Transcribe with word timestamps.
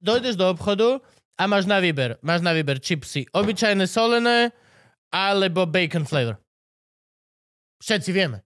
dojdeš 0.00 0.34
do 0.34 0.46
obchodu 0.48 0.98
a 1.38 1.42
máš 1.46 1.66
na 1.66 1.78
výber. 1.78 2.18
Máš 2.20 2.42
na 2.42 2.50
výber 2.50 2.78
čipsy 2.78 3.26
obyčajné 3.30 3.86
solené 3.86 4.50
alebo 5.08 5.64
bacon 5.64 6.04
flavor. 6.04 6.36
Všetci 7.78 8.10
vieme. 8.10 8.42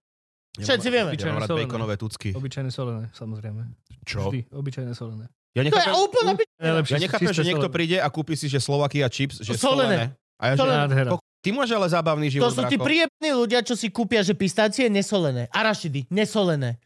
Všetci 0.52 0.88
vieme. 0.92 1.16
Ja 1.16 1.32
mám 1.32 1.40
rád 1.40 1.48
Obyčajné 1.48 1.64
baconové 1.64 1.94
tucky. 1.96 2.36
Obyčajné 2.36 2.68
solené, 2.68 3.08
samozrejme. 3.16 3.64
Čo? 4.04 4.28
Vždy, 4.28 4.52
obyčajné 4.52 4.92
solené. 4.92 5.24
Ja 5.56 5.64
To 5.64 5.68
je 5.68 5.72
nechápem, 5.72 5.96
úplne 5.96 6.32
ja 6.60 6.98
nechápem 7.00 7.32
že 7.32 7.44
niekto 7.44 7.68
solené. 7.68 7.76
príde 7.76 7.96
a 8.00 8.08
kúpi 8.08 8.36
si, 8.36 8.48
že 8.48 8.56
Slovakia 8.60 9.08
chips, 9.08 9.40
že 9.40 9.52
Solené. 9.56 9.60
solené. 9.60 10.04
A 10.40 10.44
ja, 10.48 10.54
že, 10.56 10.60
Solené. 10.64 11.10
Ko- 11.12 11.24
ty 11.44 11.48
máš 11.52 11.70
ale 11.72 11.88
zábavný 11.88 12.28
To 12.28 12.32
život, 12.36 12.52
sú 12.52 12.62
tí 12.68 12.76
príjemní 12.80 13.30
ľudia, 13.32 13.60
čo 13.64 13.76
si 13.76 13.88
kúpia, 13.92 14.24
že 14.24 14.32
pistácie 14.32 14.88
nesolené. 14.88 15.48
Arašidy, 15.52 16.08
nesolené. 16.08 16.80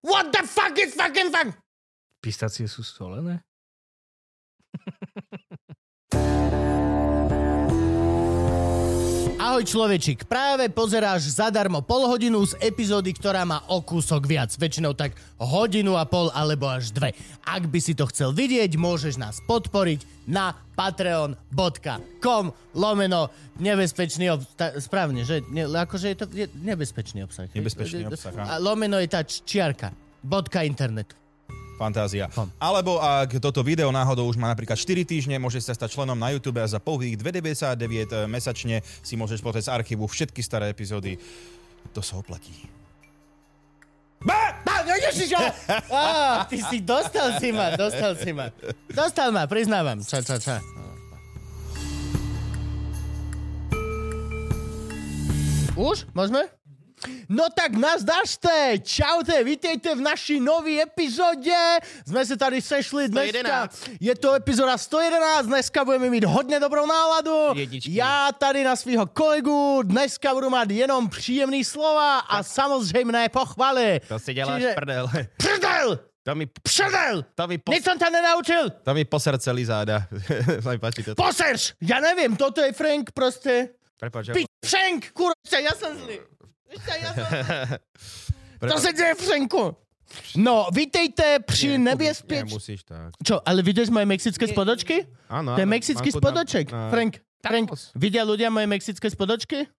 What 0.00 0.32
the 0.32 0.44
fuck 0.44 0.72
is 0.76 0.92
fucking 0.96 1.28
fuck? 1.28 1.52
Pistácie 2.20 2.68
sú 2.68 2.80
solené? 2.84 3.40
Ahoj 9.40 9.64
človečik, 9.66 10.30
práve 10.30 10.68
pozeráš 10.68 11.36
zadarmo 11.36 11.82
pol 11.82 12.06
hodinu 12.06 12.44
z 12.44 12.54
epizódy, 12.60 13.10
ktorá 13.10 13.42
má 13.42 13.64
o 13.72 13.82
kúsok 13.82 14.28
viac. 14.28 14.52
Väčšinou 14.54 14.94
tak 14.94 15.16
hodinu 15.40 15.96
a 15.98 16.04
pol 16.04 16.30
alebo 16.36 16.70
až 16.70 16.94
dve. 16.94 17.16
Ak 17.42 17.66
by 17.66 17.80
si 17.82 17.96
to 17.96 18.06
chcel 18.12 18.30
vidieť, 18.36 18.78
môžeš 18.78 19.18
nás 19.18 19.42
podporiť 19.48 20.28
na 20.28 20.54
patreon.com 20.78 22.44
lomeno 22.78 23.32
nebezpečný 23.58 24.30
obsah. 24.32 24.76
Správne, 24.78 25.26
že? 25.26 25.42
Ne, 25.50 25.66
akože 25.66 26.14
je 26.14 26.16
to 26.20 26.24
je 26.30 26.46
nebezpečný 26.60 27.26
obsah. 27.26 27.50
Nebezpečný 27.50 28.06
obsah. 28.06 28.32
A 28.44 28.56
lomeno 28.62 29.02
je 29.02 29.08
tá 29.08 29.26
čiarka. 29.26 29.90
Bodka 30.20 30.62
internet. 30.62 31.16
Fantázia. 31.80 32.28
Kom. 32.36 32.52
Alebo 32.60 33.00
ak 33.00 33.40
toto 33.40 33.64
video 33.64 33.88
náhodou 33.88 34.28
už 34.28 34.36
má 34.36 34.52
napríklad 34.52 34.76
4 34.76 35.00
týždne, 35.08 35.40
môžeš 35.40 35.64
sa 35.64 35.72
stať 35.72 35.96
členom 35.96 36.12
na 36.12 36.28
YouTube 36.28 36.60
a 36.60 36.68
za 36.68 36.76
pouhých 36.76 37.16
2,99 37.16 38.28
mesačne 38.28 38.84
si 39.00 39.16
môžeš 39.16 39.40
pozrieť 39.40 39.72
z 39.72 39.80
archívu 39.80 40.04
všetky 40.04 40.44
staré 40.44 40.68
epizódy. 40.68 41.16
To 41.96 42.04
sa 42.04 42.20
oplatí. 42.20 42.52
Á, 44.28 44.84
no 44.84 44.94
ježiš! 45.08 45.32
Á, 45.88 46.44
ty 46.52 46.60
si 46.60 46.84
dostal 46.84 47.40
si 47.40 47.48
ma, 47.48 47.72
dostal 47.72 48.12
si 48.12 48.36
ma. 48.36 48.52
Dostal 48.92 49.32
ma, 49.32 49.48
priznávam. 49.48 50.04
Ča, 50.04 50.20
ča, 50.20 50.36
ča. 50.36 50.60
Už? 55.80 56.04
Môžeme? 56.12 56.59
No 57.32 57.48
tak 57.48 57.72
nazdašte, 57.80 58.76
čaute, 58.84 59.40
vítejte 59.40 59.96
v 59.96 60.04
našej 60.04 60.38
novej 60.44 60.84
epizóde. 60.84 61.56
Sme 62.04 62.20
sa 62.28 62.36
tady 62.36 62.60
sešli 62.60 63.08
dneska. 63.08 63.72
Je 63.96 64.12
to 64.20 64.36
epizóda 64.36 64.76
111, 64.76 65.46
dneska 65.48 65.84
budeme 65.84 66.10
mít 66.10 66.24
hodně 66.24 66.60
dobrou 66.60 66.86
náladu. 66.86 67.56
Jedničky. 67.56 67.94
Já 67.96 68.28
tady 68.38 68.64
na 68.64 68.76
svého 68.76 69.06
kolegu 69.06 69.80
dneska 69.82 70.34
budu 70.34 70.50
mít 70.50 70.70
jenom 70.70 71.08
příjemný 71.08 71.64
slova 71.64 72.18
a 72.18 72.42
samozřejmé 72.42 73.28
pochvaly. 73.28 74.00
To 74.08 74.18
si 74.18 74.34
děláš 74.34 74.62
Čiže- 74.62 74.74
prdel. 74.74 75.08
Prdel! 75.36 75.98
To 76.22 76.34
mi, 76.34 76.46
Prdel! 76.46 77.24
to 77.34 77.46
mi, 77.48 77.56
po, 77.58 77.72
Nic 77.72 77.80
som 77.80 77.96
ťa 77.96 78.12
nenaučil! 78.12 78.70
to 78.84 78.92
mi 78.92 79.08
poser 79.08 79.40
celý 79.40 79.64
záda. 79.64 80.04
Poserš! 81.16 81.80
Ja 81.80 81.96
neviem, 81.96 82.36
toto 82.36 82.60
je 82.60 82.76
Frank 82.76 83.16
proste. 83.16 83.72
Prepáč, 83.96 84.28
ja... 84.28 84.34
Pič, 84.36 84.44
Frank, 84.60 85.16
kurva, 85.16 85.34
ja 85.48 85.72
som 85.72 85.96
zlý. 85.96 86.20
To 88.60 88.76
sa 88.76 88.90
deje, 88.92 89.14
Franku. 89.16 89.72
No, 90.34 90.66
vítejte 90.68 91.38
pri 91.40 91.78
Nie, 91.78 91.94
nebezpeč... 91.94 92.50
Nemusíš 92.50 92.82
tak. 92.82 93.14
Čo, 93.22 93.38
ale 93.40 93.62
vidíš 93.62 93.94
moje 93.94 94.04
mexické 94.04 94.50
spodočky? 94.50 95.06
Áno, 95.30 95.54
To 95.54 95.60
je 95.62 95.68
mexický 95.70 96.10
spodoček. 96.10 96.66
na- 96.68 96.90
Frank, 96.90 97.22
Frank, 97.40 97.70
vidia 97.94 98.26
ľudia 98.26 98.50
moje 98.50 98.66
mexické 98.66 99.06
spodočky? 99.06 99.70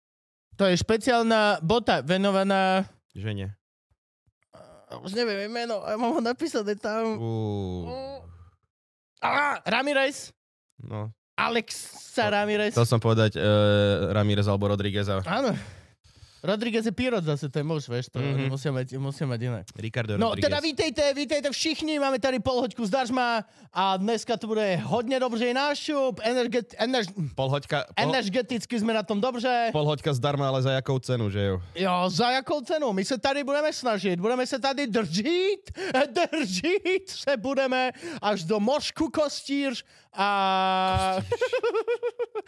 To 0.56 0.64
je 0.66 0.76
špeciálna 0.76 1.60
bota 1.60 2.00
venovaná... 2.00 2.88
Že 3.12 3.32
nie. 3.36 3.50
Už 5.04 5.12
neviem 5.12 5.48
meno, 5.48 5.84
ja 5.84 5.96
mám 5.96 6.16
ho 6.16 6.22
napísané 6.24 6.76
tam. 6.76 7.16
Uú, 7.16 7.92
Á, 9.20 9.60
Ramirez. 9.64 10.32
no. 10.80 11.12
Alexa 11.38 12.28
Ramirez. 12.28 12.72
Chcel 12.76 12.86
som 12.88 13.00
povedať 13.02 13.34
uh, 13.36 14.12
Ramirez 14.14 14.46
alebo 14.46 14.68
Rodrígueza. 14.68 15.24
Áno. 15.26 15.56
Rodriguez 16.44 16.86
je 16.86 16.92
Pirot 16.92 17.24
zase, 17.24 17.50
to 17.50 17.60
je 17.60 17.64
muž, 17.64 17.86
vieš, 17.86 18.10
to 18.10 18.20
mm-hmm. 18.20 18.34
Mhm. 18.34 18.50
musia, 18.50 18.72
mať, 18.74 18.88
musia 18.98 19.26
mať 19.30 19.40
iné. 19.46 19.60
Ricardo 19.78 20.18
No 20.18 20.34
teda 20.34 20.58
vítejte, 20.60 21.14
vítejte 21.14 21.54
všichni, 21.54 22.00
máme 22.02 22.20
tady 22.20 22.40
pol 22.42 22.66
hoďku 22.66 22.86
zdaržma 22.86 23.46
a 23.74 23.98
dneska 23.98 24.38
to 24.38 24.48
bude 24.48 24.82
hodne 24.82 25.20
dobře 25.20 25.54
nášup, 25.54 26.20
energet, 26.24 26.74
enerž, 26.78 27.08
Pol 27.36 27.50
hoďka, 27.50 27.86
pol, 27.94 28.10
energeticky 28.10 28.74
sme 28.80 28.94
na 28.94 29.04
tom 29.04 29.22
dobře. 29.22 29.70
pol 29.72 29.86
hoďka 29.86 30.14
zdarma, 30.14 30.48
ale 30.50 30.62
za 30.62 30.72
jakou 30.72 31.00
cenu, 31.00 31.30
že 31.30 31.42
jo? 31.42 31.62
Jo, 31.76 32.10
za 32.10 32.32
jakou 32.32 32.62
cenu? 32.62 32.94
My 32.94 33.06
se 33.06 33.18
tady 33.18 33.44
budeme 33.44 33.74
snažit, 33.74 34.20
budeme 34.20 34.48
se 34.48 34.60
tady 34.60 34.88
držít, 34.88 35.72
držít 36.18 37.10
se 37.10 37.38
budeme 37.38 37.92
až 38.22 38.44
do 38.44 38.60
Mošku 38.60 39.10
Kostíř 39.10 39.84
a... 40.14 41.18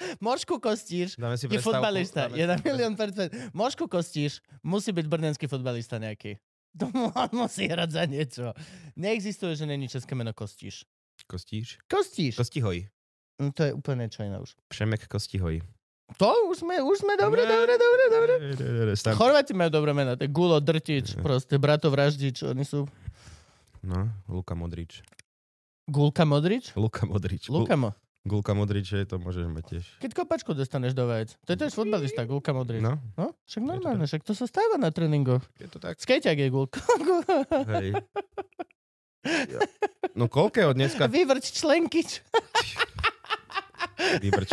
Mošku 0.22 0.60
si 0.76 1.06
je 1.06 1.58
dáme 1.68 2.38
je 2.38 2.46
na 2.48 2.56
milión 2.64 2.96
percent. 2.96 3.34
Mošku 3.54 3.88
Kostíř 3.88 4.42
musí 4.64 4.92
byť 4.92 5.06
brdenský 5.08 5.48
fotbalista 5.48 5.98
nejaký. 5.98 6.38
To 6.82 6.90
musí 7.38 7.70
hrať 7.70 7.90
za 7.92 8.04
niečo. 8.10 8.54
Neexistuje, 8.98 9.56
že 9.56 9.66
není 9.66 9.86
české 9.88 10.16
meno 10.16 10.34
Kostíř. 10.34 10.86
Kostíš? 11.28 11.78
Kostíř. 11.86 12.36
Kostihoj. 12.36 12.90
No, 13.40 13.54
to 13.54 13.64
je 13.64 13.72
úplne 13.74 14.10
čo 14.10 14.26
iné 14.26 14.42
už. 14.42 14.58
Přemek 14.70 15.06
Kostihoj. 15.06 15.62
To 16.18 16.30
už 16.50 16.62
sme, 16.62 16.82
už 16.82 16.98
sme, 17.02 17.18
dobre, 17.18 17.42
dobre, 17.48 17.74
dobre, 17.80 18.04
dobre. 18.12 18.34
Chorváti 19.18 19.54
majú 19.58 19.70
dobré 19.74 19.98
mena, 19.98 20.14
to 20.14 20.28
je 20.28 20.30
Gulo, 20.30 20.62
Drtič, 20.62 21.18
proste 21.18 21.58
Brato 21.58 21.90
Vraždič, 21.90 22.44
oni 22.46 22.62
sú... 22.62 22.86
No, 23.82 24.12
Luka 24.30 24.54
Modrič. 24.54 25.02
Gulka 25.90 26.24
Modrič? 26.24 26.76
Luka 26.78 27.04
Modrič. 27.08 27.50
Luka 27.50 27.76
Mo. 27.76 27.92
Gulka 28.24 28.56
Modrič, 28.56 28.88
že 28.88 29.04
to 29.04 29.20
môžeš 29.20 29.52
mať 29.52 29.64
tiež. 29.68 29.86
Keď 30.00 30.12
kopačku 30.16 30.56
dostaneš 30.56 30.96
do 30.96 31.04
vajec. 31.04 31.36
To 31.44 31.50
je 31.52 31.58
tiež 31.60 31.76
fotbalista, 31.76 32.24
Gulka 32.24 32.56
Modrič. 32.56 32.80
No, 32.80 32.96
No, 33.14 33.36
však 33.44 33.62
normálne, 33.62 34.08
však 34.08 34.24
to 34.24 34.32
sa 34.32 34.48
stáva 34.48 34.80
na 34.80 34.96
tréningoch. 34.96 35.44
je 35.60 35.68
to 35.68 35.76
tak. 35.76 36.00
Skejťak 36.00 36.38
je 36.38 36.48
Gulka. 36.48 36.80
Hej. 37.70 37.96
Ja. 39.24 39.56
No 40.20 40.28
koľkého 40.28 40.76
dneska 40.76 41.08
Vyvrč 41.08 41.56
členkyč. 41.56 42.20
vybrč? 44.24 44.52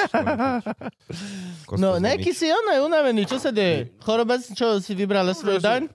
No, 1.74 1.98
nejaký 1.98 2.30
si 2.30 2.46
on 2.46 2.62
aj 2.70 2.78
unavený, 2.78 3.26
čo 3.26 3.42
sa 3.42 3.50
deje? 3.50 3.90
Chorobac, 3.98 4.46
čo 4.46 4.78
si 4.78 4.94
vybrala 4.94 5.34
svoj 5.34 5.58
daň? 5.58 5.90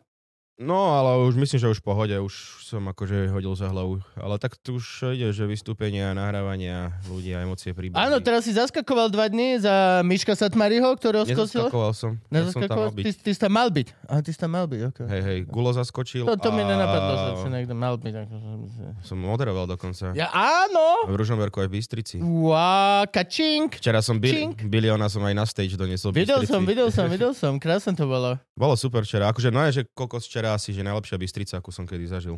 No, 0.55 0.95
ale 0.95 1.19
už 1.27 1.35
myslím, 1.35 1.59
že 1.59 1.67
už 1.67 1.83
v 1.83 1.87
pohode, 1.91 2.15
už 2.15 2.31
som 2.63 2.79
akože 2.87 3.27
hodil 3.27 3.51
za 3.59 3.67
hlavu. 3.67 3.99
Ale 4.15 4.39
tak 4.39 4.55
tu 4.55 4.79
už 4.79 5.11
ide, 5.11 5.27
že 5.35 5.43
vystúpenia, 5.43 6.15
nahrávania, 6.15 6.95
ľudia, 7.11 7.43
emócie, 7.43 7.75
príbehy. 7.75 7.99
Áno, 7.99 8.23
teraz 8.23 8.47
si 8.47 8.55
zaskakoval 8.55 9.11
dva 9.11 9.27
dny 9.27 9.59
za 9.59 9.99
Miška 10.07 10.31
Satmariho, 10.31 10.87
ktorého 10.95 11.27
skosil. 11.27 11.67
Nezaskakoval 11.67 11.91
som. 11.91 12.11
Ja 12.31 12.47
som 12.47 12.63
tam 12.63 12.71
Nezaskakoval? 12.71 12.87
mal 12.87 12.95
byť. 12.95 13.03
Ty, 13.03 13.11
ty 13.19 13.29
si 13.35 13.39
tam 13.43 13.51
mal 13.51 13.67
byť. 13.67 13.87
A 14.07 14.13
ty 14.23 14.29
si 14.31 14.39
tam 14.39 14.51
mal 14.55 14.65
byť, 14.71 14.81
ok. 14.87 14.99
Hej, 15.11 15.21
hej, 15.27 15.39
Gulo 15.43 15.71
zaskočil 15.75 16.23
To, 16.23 16.39
to 16.39 16.49
mi 16.55 16.63
a 16.63 16.67
nenapadlo, 16.71 17.11
že 17.19 17.31
si 17.35 17.47
niekto 17.51 17.75
mal 17.75 17.95
byť. 17.99 18.13
akože- 18.15 19.03
som 19.03 19.17
moderoval 19.19 19.67
dokonca. 19.67 20.15
Ja 20.15 20.31
áno! 20.31 21.11
V 21.11 21.19
Ružomberku 21.19 21.59
aj 21.59 21.67
v 21.67 21.73
Bystrici. 21.83 22.15
Uá, 22.23 23.03
kačink. 23.11 23.75
Včera 23.83 23.99
som 23.99 24.23
bil, 24.23 24.55
biliona 24.71 25.11
som 25.11 25.19
aj 25.19 25.35
na 25.35 25.43
stage 25.43 25.75
doniesol 25.75 26.15
Videl 26.15 26.47
som, 26.47 26.63
videl 26.63 26.87
som, 26.95 27.11
videl 27.13 27.35
som. 27.35 27.59
Krásne 27.59 27.91
to 27.91 28.07
bolo. 28.07 28.39
Bolo 28.55 28.79
super 28.79 29.03
včera. 29.03 29.27
Akože 29.27 29.51
no 29.51 29.59
je, 29.67 29.83
že 29.83 29.83
kokos 29.91 30.23
včera 30.23 30.44
asi, 30.47 30.69
že 30.69 30.81
najlepšia 30.81 31.15
Bystrica, 31.15 31.57
akú 31.57 31.69
som 31.69 31.83
kedy 31.83 32.05
zažil. 32.05 32.37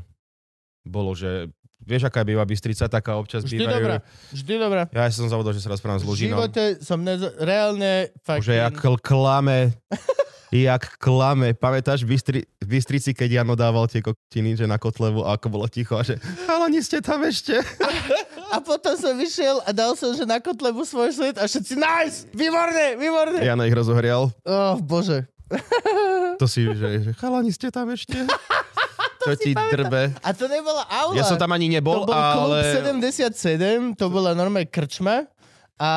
Bolo, 0.82 1.12
že 1.12 1.52
vieš, 1.84 2.08
aká 2.08 2.24
býva 2.24 2.48
Bystrica, 2.48 2.88
taká 2.88 3.20
občas 3.20 3.44
Vždy 3.44 3.60
bývajú. 3.60 3.76
dobrá. 3.76 3.96
Vždy 4.32 4.54
dobrá. 4.56 4.82
Ja 4.88 5.12
som 5.12 5.28
zavodol, 5.28 5.52
že 5.52 5.60
sa 5.60 5.68
rozprávam 5.68 6.00
s 6.00 6.06
V 6.06 6.10
Lužinom. 6.10 6.40
živote 6.40 6.64
som 6.80 7.04
nez... 7.04 7.20
reálne 7.38 8.08
fakt... 8.24 8.48
Že 8.48 8.64
jak 8.64 8.74
kl- 8.74 9.02
klame, 9.02 9.76
jak 10.56 10.96
klame. 10.96 11.52
Pamätáš 11.52 12.08
v, 12.08 12.16
Bystri, 12.16 12.40
v 12.58 12.68
Bystrici, 12.72 13.12
keď 13.12 13.44
Jano 13.44 13.60
dával 13.60 13.92
tie 13.92 14.00
koktiny, 14.00 14.56
že 14.56 14.64
na 14.64 14.80
kotlevu 14.80 15.28
a 15.28 15.36
ako 15.36 15.48
bolo 15.52 15.68
ticho 15.68 16.00
a 16.00 16.08
že 16.08 16.16
chalani 16.48 16.80
ste 16.80 17.04
tam 17.04 17.20
ešte. 17.28 17.60
A 18.48 18.64
potom 18.64 18.96
som 18.96 19.12
vyšiel 19.20 19.60
a 19.68 19.76
dal 19.76 19.92
som, 20.00 20.16
že 20.16 20.24
na 20.24 20.40
kotlebu 20.40 20.88
svoj 20.88 21.12
svet 21.12 21.36
a 21.36 21.52
všetci 21.52 21.76
nice! 21.76 22.32
Výborné, 22.32 22.96
výborné! 22.96 23.44
Jano 23.44 23.68
ich 23.68 23.76
rozohrial. 23.76 24.32
Oh, 24.48 24.80
bože. 24.80 25.28
To 26.38 26.46
si, 26.46 26.68
že, 26.68 26.88
že 27.08 27.12
chalani 27.18 27.52
ste 27.52 27.72
tam 27.72 27.90
ešte. 27.92 28.16
To 29.28 29.36
ti 29.36 29.52
drbe. 29.52 30.16
A 30.24 30.32
to 30.32 30.48
nebola 30.48 30.88
aula. 30.88 31.20
Ja 31.20 31.28
som 31.28 31.36
tam 31.36 31.52
ani 31.52 31.68
nebol, 31.68 32.08
to 32.08 32.08
bol 32.08 32.16
klub 32.16 32.48
ale... 32.48 32.80
77, 32.80 34.00
to 34.00 34.08
bola 34.08 34.32
normálne 34.32 34.72
krčma 34.72 35.28
a 35.76 35.92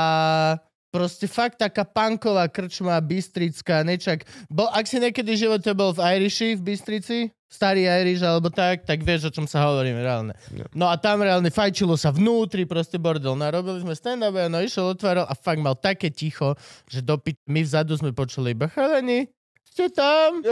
proste 0.91 1.31
fakt 1.31 1.63
taká 1.63 1.87
punková 1.87 2.51
krčma, 2.51 2.99
bystrická, 2.99 3.87
nečak. 3.87 4.27
Bol, 4.51 4.67
ak 4.75 4.83
si 4.91 4.99
niekedy 4.99 5.39
v 5.39 5.43
živote 5.47 5.71
bol 5.79 5.95
v 5.95 6.03
Irishi 6.19 6.59
v 6.59 6.75
Bystrici, 6.75 7.31
starý 7.47 7.87
Irish 7.87 8.23
alebo 8.27 8.51
tak, 8.51 8.83
tak 8.83 9.03
vieš, 9.07 9.31
o 9.31 9.35
čom 9.35 9.47
sa 9.47 9.63
hovoríme 9.71 10.03
reálne. 10.03 10.35
Jo. 10.51 10.67
No 10.75 10.91
a 10.91 10.99
tam 10.99 11.23
reálne 11.23 11.55
fajčilo 11.55 11.95
sa 11.95 12.11
vnútri, 12.11 12.67
proste 12.67 12.99
bordel. 12.99 13.39
No 13.39 13.47
a 13.47 13.55
robili 13.55 13.79
sme 13.79 13.95
stand-up 13.95 14.35
a 14.35 14.51
no 14.51 14.59
išiel, 14.59 14.91
otváral 14.91 15.27
a 15.31 15.35
fakt 15.39 15.63
mal 15.63 15.79
také 15.79 16.11
ticho, 16.11 16.59
že 16.91 16.99
do 16.99 17.15
pi- 17.15 17.39
my 17.47 17.63
vzadu 17.63 17.95
sme 17.95 18.11
počuli 18.11 18.59
iba 18.59 18.67
chalani, 18.67 19.31
ste 19.81 19.97
tam? 19.97 20.45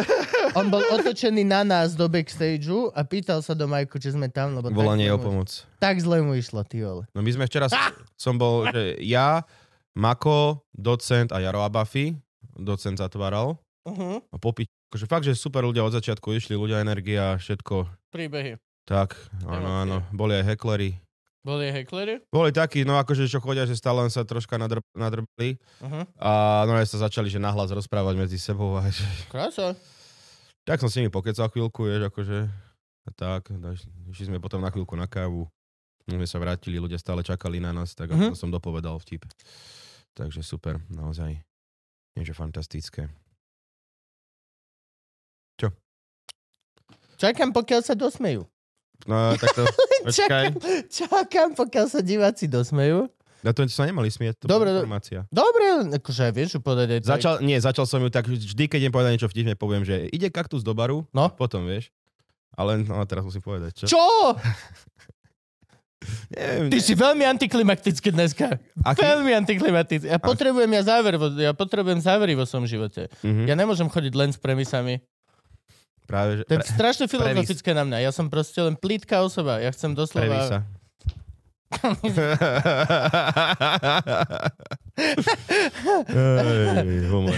On 0.57 0.73
bol 0.73 0.81
otočený 0.81 1.45
na 1.45 1.61
nás 1.61 1.93
do 1.93 2.09
backstageu 2.09 2.89
a 2.97 3.05
pýtal 3.05 3.45
sa 3.45 3.53
do 3.53 3.69
Majku, 3.69 4.01
či 4.01 4.17
sme 4.17 4.33
tam, 4.33 4.57
lebo 4.57 4.73
Volanie 4.73 5.13
o 5.13 5.21
pomoc. 5.21 5.69
tak 5.77 6.01
zle 6.01 6.25
mu 6.25 6.33
išlo, 6.33 6.65
ty 6.65 6.81
vole. 6.81 7.05
No 7.13 7.21
my 7.21 7.29
sme 7.37 7.45
včera, 7.45 7.69
ah! 7.69 7.93
som 8.17 8.41
bol, 8.41 8.65
že 8.73 8.97
ja, 9.05 9.45
Mako, 9.93 10.65
docent 10.73 11.29
a 11.37 11.45
Jaro 11.45 11.61
Abafi, 11.61 12.17
docent 12.57 12.97
zatváral. 12.97 13.61
Uh-huh. 13.85 14.25
A 14.33 14.37
popiť, 14.41 14.65
akože 14.89 15.05
fakt, 15.05 15.29
že 15.29 15.37
super 15.37 15.61
ľudia 15.61 15.85
od 15.85 15.93
začiatku 15.93 16.33
išli, 16.33 16.57
ľudia, 16.57 16.81
energia, 16.81 17.37
všetko. 17.37 18.09
Príbehy. 18.09 18.57
Tak, 18.89 19.13
áno, 19.45 19.85
áno. 19.85 19.97
Boli 20.17 20.41
aj 20.41 20.57
heklery. 20.57 20.97
Boli 21.49 21.73
heklery? 21.73 22.21
Boli 22.29 22.53
takí, 22.53 22.85
no 22.85 23.01
akože 23.01 23.25
čo 23.25 23.41
chodia, 23.41 23.65
že 23.65 23.73
stále 23.73 24.05
len 24.05 24.13
sa 24.13 24.21
troška 24.21 24.61
nadr- 24.61 24.85
nadrbili. 24.93 25.57
Uh-huh. 25.81 26.05
A 26.21 26.63
no 26.69 26.77
aj 26.77 26.93
sa 26.93 27.09
začali, 27.09 27.33
že 27.33 27.41
nahlas 27.41 27.73
rozprávať 27.73 28.21
medzi 28.21 28.37
sebou. 28.37 28.77
A 28.77 28.85
že... 28.93 29.01
Krása. 29.33 29.73
Tak 30.69 30.85
som 30.85 30.93
s 30.93 31.01
nimi 31.01 31.09
pokecal 31.09 31.49
chvíľku, 31.49 31.89
vieš, 31.89 32.13
akože. 32.13 32.53
A 33.09 33.11
tak, 33.17 33.49
išli 34.13 34.29
sme 34.29 34.45
potom 34.45 34.61
na 34.61 34.69
chvíľku 34.69 34.93
na 34.93 35.09
kávu. 35.09 35.49
No, 36.05 36.13
sme 36.21 36.29
sa 36.29 36.37
vrátili, 36.37 36.77
ľudia 36.77 37.01
stále 37.01 37.25
čakali 37.25 37.65
na 37.65 37.73
nás, 37.73 37.97
tak 37.97 38.13
mm-hmm. 38.13 38.37
som 38.37 38.53
dopovedal 38.53 39.01
vtip. 39.01 39.25
Takže 40.13 40.45
super, 40.45 40.85
naozaj. 40.93 41.41
Niečo 42.13 42.37
fantastické. 42.37 43.09
Čakám, 47.19 47.51
pokiaľ 47.51 47.81
sa 47.83 47.99
dosmejú. 47.99 48.47
No, 49.05 49.35
tak 49.35 49.51
to. 49.53 49.63
Čakám, 50.19 50.57
čakám, 50.89 51.49
pokiaľ 51.53 51.87
sa 51.87 52.01
diváci 52.01 52.47
dosmejú. 52.47 53.07
Na 53.39 53.53
to 53.53 53.63
sa 53.67 53.87
nemali 53.87 54.09
smieť, 54.09 54.35
to 54.37 54.45
Dobre, 54.47 54.67
bola 54.69 54.83
informácia. 54.83 55.23
Dobre, 55.29 55.95
akože 55.95 56.33
vieš, 56.33 56.59
povedať. 56.59 57.07
aj. 57.07 57.15
Začal, 57.15 57.35
nie, 57.41 57.55
začal 57.57 57.87
som 57.87 58.01
ju 58.01 58.09
tak, 58.09 58.27
vždy, 58.27 58.67
keď 58.67 58.79
idem 58.81 58.93
povedať 58.93 59.11
niečo 59.15 59.31
vtipne, 59.31 59.55
poviem, 59.55 59.83
že 59.83 60.11
ide 60.11 60.27
kaktus 60.29 60.63
do 60.63 60.75
baru, 60.75 61.07
No. 61.15 61.31
potom 61.31 61.63
vieš. 61.63 61.95
Ale 62.53 62.83
no, 62.83 62.99
teraz 63.07 63.23
musím 63.23 63.39
povedať, 63.39 63.79
čo? 63.79 63.95
Čo? 63.95 64.03
Neviem, 66.31 66.71
Ty 66.71 66.79
si 66.79 66.95
veľmi 66.95 67.25
antiklimatický 67.29 68.11
dneska. 68.11 68.59
Aký? 68.81 69.03
Veľmi 69.03 69.35
antiklimatický. 69.35 70.07
Ja 70.07 70.19
potrebujem 70.19 70.71
ja 70.73 70.83
záver, 70.85 71.15
ja 71.37 71.53
potrebujem 71.53 71.99
závery 71.99 72.33
vo 72.33 72.43
svojom 72.43 72.67
živote. 72.67 73.11
Mhm, 73.21 73.45
Ja 73.47 73.55
nemôžem 73.55 73.87
chodiť 73.87 74.13
len 74.15 74.31
s 74.31 74.39
premisami. 74.39 75.03
Práve, 76.09 76.41
že... 76.41 76.49
To 76.49 76.57
je 76.57 76.65
strašne 76.65 77.05
filozofické 77.05 77.77
na 77.77 77.85
mňa. 77.85 78.09
Ja 78.09 78.13
som 78.17 78.33
proste 78.33 78.65
len 78.65 78.81
plítka 78.81 79.21
osoba. 79.21 79.61
Ja 79.61 79.69
chcem 79.69 79.93
doslova... 79.93 80.65
Ej, 86.09 87.13
humor. 87.13 87.37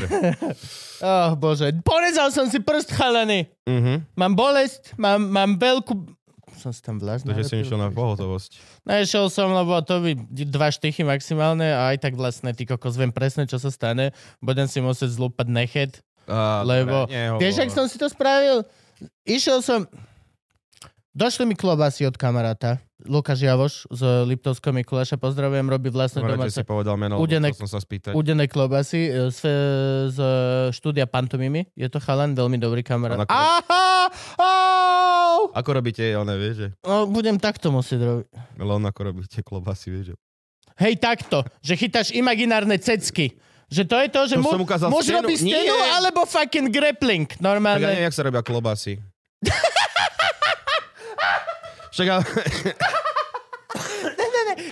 Oh, 1.03 1.35
bože. 1.35 1.75
Porezal 1.83 2.31
som 2.31 2.47
si 2.47 2.63
prst, 2.63 2.95
chalany. 2.95 3.51
Mhm. 3.67 4.07
Mám 4.15 4.33
bolesť, 4.39 4.95
mám, 4.95 5.19
mám 5.19 5.59
veľkú... 5.59 6.15
Som 6.61 6.77
si 6.77 6.85
tam 6.85 7.01
vlázna. 7.01 7.33
Takže 7.33 7.49
som 7.49 7.59
išiel 7.59 7.81
na 7.81 7.89
pohotovosť. 7.89 8.85
Nešiel 8.85 9.33
som, 9.33 9.49
lebo 9.49 9.81
to 9.81 9.97
by 10.05 10.13
dva 10.45 10.69
štychy 10.69 11.01
maximálne 11.09 11.65
a 11.65 11.89
aj 11.97 12.05
tak 12.05 12.21
vlastne 12.21 12.53
ty 12.53 12.69
kokos 12.69 13.01
viem 13.01 13.11
presne, 13.11 13.49
čo 13.49 13.57
sa 13.57 13.73
stane. 13.73 14.13
Budem 14.45 14.69
si 14.69 14.85
musieť 14.85 15.09
zlúpať 15.17 15.47
nechet. 15.49 16.05
Lebo- 16.63 17.05
dobre. 17.05 17.39
Vieš, 17.39 17.55
ak 17.59 17.71
som 17.71 17.87
si 17.87 17.97
to 17.97 18.07
spravil? 18.07 18.63
Išiel 19.25 19.61
som... 19.61 19.85
Došli 21.11 21.43
mi 21.43 21.59
klobasy 21.59 22.07
od 22.07 22.15
kamaráta. 22.15 22.79
Lukáš 23.03 23.43
Javoš 23.43 23.89
z 23.91 24.01
Liptovského 24.29 24.71
Mikuláša. 24.71 25.19
Pozdravujem, 25.19 25.67
robí 25.67 25.91
vlastne 25.91 26.23
Dobre, 26.23 26.39
domáce 26.39 26.55
si 26.55 26.63
povedal 26.63 26.95
meno, 26.95 27.19
chcel 27.19 27.67
som 27.67 27.67
sa 27.67 27.81
spýtať. 27.81 28.13
udené 28.15 28.47
klobasy 28.47 29.09
e, 29.09 29.27
z, 29.27 29.41
z 30.07 30.19
štúdia 30.71 31.11
Pantomimy. 31.11 31.67
Je 31.75 31.89
to 31.89 31.99
chalan, 31.99 32.37
veľmi 32.37 32.61
dobrý 32.61 32.87
kamarát. 32.87 33.17
A 33.17 33.25
na- 33.25 33.27
Aha! 33.27 33.85
Au! 34.39 35.51
Ako 35.51 35.71
robíte, 35.73 36.05
one, 36.15 36.37
vieš, 36.37 36.55
že? 36.55 36.69
No, 36.85 37.09
budem 37.09 37.41
takto 37.41 37.73
musieť 37.73 38.01
robiť. 38.05 38.27
Len 38.55 38.83
ako 38.85 39.01
robíte 39.03 39.41
klobasy, 39.43 39.91
vieš, 39.91 40.05
že? 40.13 40.17
Hej, 40.79 40.95
takto, 41.01 41.43
že 41.59 41.75
chytáš 41.75 42.15
imaginárne 42.15 42.79
cecky. 42.79 43.35
Že 43.71 43.83
to 43.85 43.97
je 43.97 44.09
to, 44.09 44.21
že 44.27 44.35
To 44.35 44.43
mu, 44.43 44.51
muž 44.91 45.07
scénu. 45.07 45.17
robí 45.23 45.35
stenu 45.37 45.75
Nie. 45.79 45.95
alebo 45.95 46.27
fucking 46.27 46.69
grappling. 46.69 47.25
Tak 47.25 47.39
ja 47.39 47.45
Normálne. 47.45 47.79
neviem, 47.81 48.03
jak 48.03 48.13
sa 48.13 48.23
robia 48.23 48.43
klobasy. 48.43 48.99
Však 51.91 52.07
ale... 52.09 52.23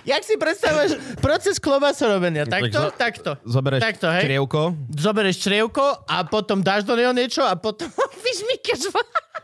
Jak 0.05 0.23
si 0.23 0.35
predstavuješ 0.35 0.91
proces 1.19 1.57
klobasorobenia? 1.57 2.43
Tak 2.43 2.67
Takto, 2.67 2.79
zo- 2.81 2.93
takto. 2.93 3.31
Zoberieš 3.45 3.81
Takto, 3.81 4.07
hej. 4.11 4.23
črievko. 4.25 4.61
Zoberieš 4.91 5.37
črievko 5.39 5.85
a 6.03 6.17
potom 6.25 6.59
dáš 6.59 6.83
do 6.83 6.97
neho 6.97 7.13
niečo 7.13 7.41
a 7.41 7.55
potom 7.55 7.87
vyžmíkaš. 8.25 8.89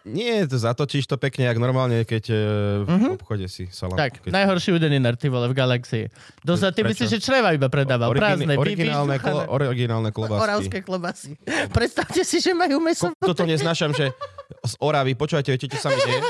Nie, 0.04 0.44
to 0.44 0.54
zatočíš 0.54 1.04
to 1.04 1.16
pekne, 1.16 1.44
jak 1.44 1.56
normálne, 1.56 2.02
keď 2.02 2.24
e, 2.26 2.36
v 2.78 2.90
Mhm. 2.90 3.08
obchode 3.14 3.46
si 3.46 3.64
salám. 3.66 3.96
Tak, 3.96 4.20
keď... 4.20 4.30
najhorší 4.30 4.70
udeninár, 4.70 5.14
ty 5.14 5.26
vole, 5.26 5.46
v 5.46 5.54
galaxii. 5.54 6.12
Dosa, 6.40 6.68
ty 6.68 6.84
myslíš, 6.84 7.08
že 7.10 7.18
čreva 7.18 7.50
iba 7.50 7.66
predával, 7.66 8.12
Origine- 8.12 8.44
prázdne. 8.44 8.54
originálne, 8.54 9.16
klo, 9.16 9.48
originálne 9.48 10.10
klobásky. 10.10 10.44
Oravské 10.44 10.78
klobasy. 10.78 11.30
Predstavte 11.68 12.20
si, 12.20 12.36
že 12.38 12.52
majú 12.52 12.78
meso. 12.78 13.08
Ko, 13.10 13.24
toto 13.26 13.42
neznášam, 13.42 13.90
že 13.90 14.12
z 14.60 14.74
Oravy, 14.78 15.12
počúvajte, 15.14 15.48
viete, 15.48 15.66
čo 15.66 15.78
sa 15.78 15.88
mi 15.88 15.96
deje? 15.98 16.20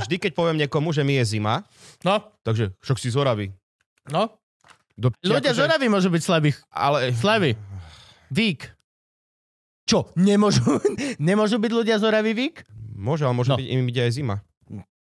Vždy, 0.00 0.16
keď 0.18 0.32
poviem 0.32 0.56
niekomu, 0.58 0.88
že 0.88 1.02
mi 1.02 1.14
je 1.14 1.24
zima, 1.30 1.60
No, 2.00 2.24
takže 2.40 2.72
však 2.78 2.96
si 2.96 3.08
z 3.08 3.16
Oravy. 3.16 3.52
no. 4.08 4.32
Do, 4.96 5.12
Ľudia 5.18 5.52
z 5.52 5.60
akože- 5.60 5.64
Oravy 5.66 5.86
môžu 5.86 6.08
byť 6.08 6.22
slabých. 6.22 6.56
Ale 6.68 7.12
Slavy. 7.12 7.52
Vík. 8.28 8.68
Čo? 9.82 10.08
Nemôžu, 10.14 10.60
nemôžu 11.20 11.56
byť 11.56 11.72
ľudia 11.74 11.96
z 11.96 12.04
Oravy 12.06 12.32
Vík? 12.32 12.64
Môže, 13.00 13.22
ale 13.22 13.32
môže 13.32 13.48
No. 13.48 13.56
byť, 13.56 13.66
im 13.66 13.82
ide 13.86 14.02
aj 14.02 14.12
zima. 14.12 14.36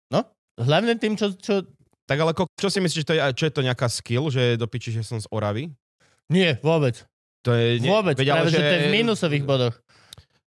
No, 0.09 0.21
hlavne 0.57 0.97
tým, 0.97 1.15
čo... 1.15 1.31
čo... 1.35 1.63
Tak 2.03 2.19
ale 2.19 2.33
ko, 2.33 2.49
čo 2.53 2.67
si 2.67 2.77
myslíš, 2.77 2.99
že 2.99 3.07
to 3.07 3.15
je, 3.15 3.21
čo 3.33 3.45
je 3.47 3.55
to 3.55 3.63
nejaká 3.63 3.87
skill, 3.87 4.27
že 4.27 4.57
do 4.57 4.67
piči, 4.67 4.91
že 4.91 5.01
som 5.03 5.17
z 5.17 5.29
Oravy? 5.29 5.71
Nie, 6.27 6.59
vôbec. 6.59 7.05
To 7.43 7.53
je, 7.53 7.79
nie, 7.79 7.89
Vôbec. 7.89 8.15
veď, 8.15 8.27
Práve, 8.29 8.49
že 8.49 8.59
to 8.59 8.73
je 8.73 8.83
v 8.83 8.93
minusových 8.93 9.45
bodoch. 9.45 9.75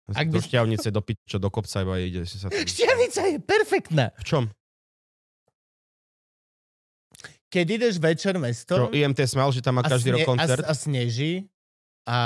Ak 0.08 0.28
do 0.28 0.38
by- 0.38 0.46
šťavnice, 0.46 0.88
do 0.90 1.00
piči, 1.00 1.24
čo 1.26 1.38
do 1.38 1.48
kopca 1.48 1.80
iba 1.80 1.96
ide. 1.98 2.22
Že 2.22 2.36
sa. 2.38 2.48
Šťavnica 2.52 3.22
je 3.26 3.38
perfektná. 3.40 4.06
V 4.16 4.24
čom? 4.24 4.44
Keď 7.48 7.66
ideš 7.72 7.96
večer 7.98 8.34
Čo, 8.34 8.42
mestom 8.42 8.80
IMT 8.92 9.20
smal, 9.24 9.50
že 9.50 9.60
tam 9.60 9.76
má 9.76 9.84
každý 9.84 10.12
rok 10.12 10.22
sne- 10.22 10.30
koncert? 10.30 10.62
a, 10.62 10.70
a 10.70 10.74
sneží 10.74 11.48
a 12.06 12.20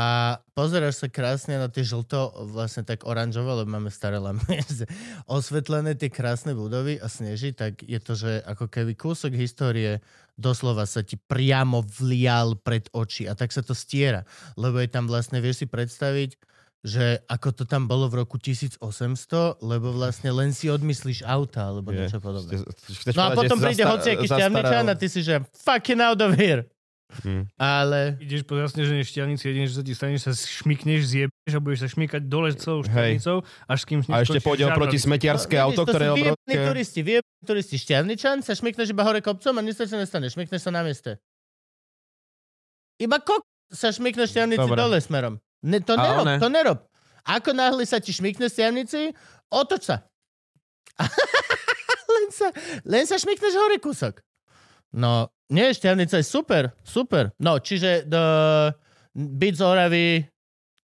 pozeráš 0.52 1.00
sa 1.00 1.08
krásne 1.08 1.56
na 1.56 1.72
tie 1.72 1.88
žlto, 1.88 2.52
vlastne 2.52 2.84
tak 2.84 3.08
oranžovo, 3.08 3.64
lebo 3.64 3.72
máme 3.72 3.88
staré 3.88 4.20
lampy, 4.20 4.60
osvetlené 5.32 5.96
tie 5.96 6.12
krásne 6.12 6.52
budovy 6.52 7.00
a 7.00 7.08
sneží, 7.08 7.56
tak 7.56 7.80
je 7.82 7.96
to, 7.98 8.12
že 8.12 8.44
ako 8.44 8.68
keby 8.68 8.92
kúsok 9.00 9.32
histórie 9.40 10.04
doslova 10.36 10.84
sa 10.84 11.00
ti 11.00 11.16
priamo 11.16 11.80
vlial 11.80 12.60
pred 12.60 12.92
oči 12.92 13.28
a 13.28 13.40
tak 13.40 13.56
sa 13.56 13.64
to 13.64 13.72
stiera. 13.72 14.28
Lebo 14.60 14.84
je 14.84 14.92
tam 14.92 15.08
vlastne, 15.08 15.40
vieš 15.40 15.64
si 15.64 15.68
predstaviť, 15.68 16.36
že 16.80 17.24
ako 17.28 17.52
to 17.52 17.64
tam 17.68 17.88
bolo 17.92 18.08
v 18.08 18.24
roku 18.24 18.40
1800, 18.40 18.80
lebo 19.60 19.92
vlastne 19.92 20.32
len 20.32 20.56
si 20.56 20.72
odmyslíš 20.72 21.28
auta 21.28 21.72
alebo 21.72 21.92
Je. 21.92 22.08
niečo 22.08 22.20
podobné. 22.24 22.56
Chceš 22.56 23.16
No 23.16 23.28
a 23.28 23.36
potom 23.36 23.60
príde 23.60 23.84
zastaral- 23.84 24.28
šťavničan 24.28 24.86
a 24.88 24.96
ty 24.96 25.08
si, 25.12 25.20
že 25.20 25.44
fucking 25.60 26.00
out 26.00 26.20
of 26.20 26.36
here. 26.40 26.64
Hm. 27.10 27.50
Ale 27.58 28.22
Ideš 28.22 28.46
po 28.46 28.54
zasneženej 28.54 29.02
šťavnici, 29.02 29.42
jedine, 29.42 29.66
že 29.66 29.76
sa 29.76 29.84
ti 29.84 29.98
stane, 29.98 30.14
že 30.14 30.30
sa 30.30 30.34
šmikneš, 30.38 31.02
zjebeš 31.04 31.52
a 31.52 31.60
budeš 31.60 31.80
sa 31.82 31.90
šmikať 31.90 32.22
dole 32.24 32.54
celou 32.54 32.86
šťavnicou, 32.86 33.38
až 33.66 33.80
kým 33.84 34.00
A 34.06 34.22
ešte 34.22 34.38
pôjde 34.38 34.70
oproti 34.70 35.02
smetiarské 35.02 35.58
No, 35.58 35.74
auto, 35.74 35.90
ktoré 35.90 36.06
je 36.06 36.14
obrovské. 36.14 36.62
turisti, 36.62 37.00
vyjební 37.02 37.42
turisti. 37.42 37.76
Šťavničan 37.82 38.46
sa 38.46 38.54
šmikneš 38.54 38.94
iba 38.94 39.02
hore 39.02 39.20
kopcom 39.20 39.58
a 39.58 39.62
nič 39.66 39.74
sa 39.76 39.90
nestane. 39.90 40.30
Šmikneš 40.30 40.62
sa 40.62 40.72
na 40.72 40.86
mieste. 40.86 41.18
Iba 42.98 43.18
kok 43.18 43.42
sa 43.68 43.90
šmikneš 43.90 44.30
šťavnici 44.30 44.62
Dobre. 44.62 44.78
dole 44.78 45.02
smerom. 45.02 45.42
Ne, 45.62 45.82
to 45.82 45.94
A 45.94 46.00
nerob, 46.00 46.24
one? 46.24 46.36
to 46.38 46.48
nerob. 46.48 46.80
Ako 47.26 47.52
náhle 47.52 47.84
sa 47.84 47.98
ti 47.98 48.14
šmikne 48.14 48.46
šťavnici, 48.46 49.18
otoč 49.50 49.90
sa. 49.90 50.06
len, 52.14 52.26
sa 52.30 52.48
len 52.86 53.04
sa 53.04 53.18
šmikneš 53.18 53.56
hore 53.56 53.82
kúsok. 53.82 54.22
No, 54.92 55.26
nie, 55.50 55.74
šťavnica 55.74 56.16
je 56.18 56.26
super, 56.26 56.64
super. 56.82 57.34
No, 57.38 57.58
čiže 57.58 58.06
do, 58.06 58.22
byť 59.14 59.54
z 59.54 59.62
Oravy 59.62 60.06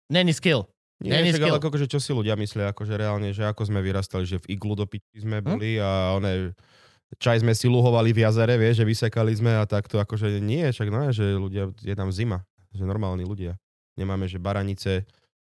není 0.10 0.34
skill. 0.34 0.66
Nie, 1.04 1.20
Není 1.20 1.36
skill. 1.36 1.52
ale 1.52 1.60
akože 1.60 1.92
čo 1.92 2.00
si 2.00 2.16
ľudia 2.16 2.40
myslia, 2.40 2.72
akože 2.72 2.96
reálne, 2.96 3.36
že 3.36 3.44
ako 3.44 3.68
sme 3.68 3.84
vyrastali, 3.84 4.24
že 4.24 4.40
v 4.40 4.56
iglu 4.56 4.80
do 4.80 4.88
piči 4.88 5.22
sme 5.22 5.44
Hm? 5.44 5.46
boli 5.46 5.76
a 5.76 6.16
one, 6.16 6.56
čaj 7.20 7.44
sme 7.44 7.52
si 7.52 7.68
luhovali 7.68 8.16
v 8.16 8.24
jazere, 8.24 8.56
vieš, 8.56 8.80
že 8.82 8.86
vysekali 8.88 9.36
sme 9.36 9.60
a 9.60 9.68
takto, 9.68 10.00
akože 10.00 10.40
nie, 10.40 10.64
však 10.66 10.88
no, 10.88 11.12
že 11.12 11.36
ľudia, 11.36 11.68
je 11.84 11.94
tam 11.94 12.10
zima, 12.16 12.48
že 12.72 12.88
normálni 12.88 13.28
ľudia. 13.28 13.60
Nemáme, 14.00 14.26
že 14.28 14.40
baranice, 14.40 15.04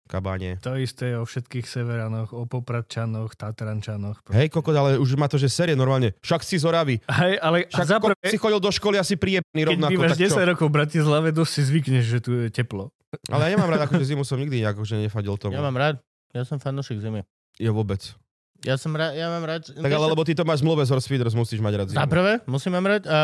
kabáne. 0.09 0.57
To 0.65 0.75
isté 0.75 1.15
o 1.15 1.23
všetkých 1.23 1.65
Severanoch, 1.65 2.31
o 2.35 2.43
Popradčanoch, 2.45 3.33
Tatrančanoch. 3.37 4.21
Hej, 4.31 4.51
kokot, 4.51 4.75
ale 4.75 4.99
už 4.99 5.15
má 5.15 5.25
to, 5.31 5.39
že 5.39 5.47
série 5.47 5.75
normálne. 5.77 6.13
Však 6.19 6.41
si 6.43 6.59
z 6.59 6.65
Oravy. 6.67 6.99
Hej, 7.07 7.33
ale 7.39 7.57
Však 7.71 7.87
za 7.87 7.97
prvé, 8.01 8.15
si 8.27 8.37
chodil 8.37 8.59
do 8.59 8.71
školy 8.71 8.97
asi 8.99 9.15
keď 9.15 9.65
rovnako. 9.75 9.91
bývaš 9.91 10.17
čo? 10.19 10.35
10 10.35 10.51
rokov 10.51 10.65
v 10.67 10.73
Bratislave, 10.73 11.27
dosť 11.31 11.51
si 11.51 11.61
zvykneš, 11.67 12.05
že 12.07 12.19
tu 12.19 12.31
je 12.35 12.47
teplo. 12.51 12.91
Ale 13.27 13.51
ja 13.51 13.59
nemám 13.59 13.75
rád, 13.75 13.91
akože 13.91 14.07
zimu 14.15 14.23
som 14.23 14.39
nikdy 14.39 14.63
akože 14.63 14.95
nefadil 14.99 15.35
tomu. 15.35 15.55
Ja 15.55 15.63
mám 15.63 15.75
rád. 15.75 15.99
Ja 16.31 16.47
som 16.47 16.63
fanúšik 16.63 17.03
zimy. 17.03 17.27
Ja 17.59 17.75
vôbec. 17.75 18.15
Ja 18.61 18.77
som 18.77 18.93
rád, 18.93 19.17
ja 19.17 19.25
mám 19.25 19.41
rád... 19.41 19.73
Tak 19.73 19.89
ale 19.89 20.05
lebo 20.05 20.21
ty 20.21 20.37
to 20.37 20.45
máš 20.45 20.61
v 20.61 20.69
zmluve 20.69 20.85
z 20.85 20.93
Horse 20.93 21.09
Feeders, 21.09 21.33
musíš 21.33 21.57
mať 21.57 21.73
rád 21.75 21.87
zimu. 21.89 21.97
Za 21.97 22.05
prvé, 22.05 22.33
musím 22.45 22.77
mám 22.77 22.85
rád. 22.85 23.09
A 23.09 23.17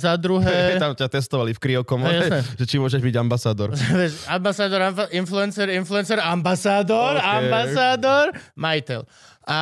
za 0.00 0.16
druhé... 0.16 0.48
Tam 0.80 0.96
ťa 0.96 1.12
testovali 1.12 1.52
v 1.52 1.60
kriokom, 1.60 2.00
No, 2.00 2.08
že 2.60 2.64
či 2.64 2.80
môžeš 2.80 3.04
byť 3.04 3.14
ambasádor. 3.20 3.76
Ambasádor, 4.36 4.80
amfa- 4.82 5.12
influencer, 5.12 5.68
influencer, 5.70 6.24
ambasádor, 6.24 7.20
Ok. 7.20 7.28
ambasádor, 7.36 8.24
majiteľ. 8.56 9.04
A 9.44 9.58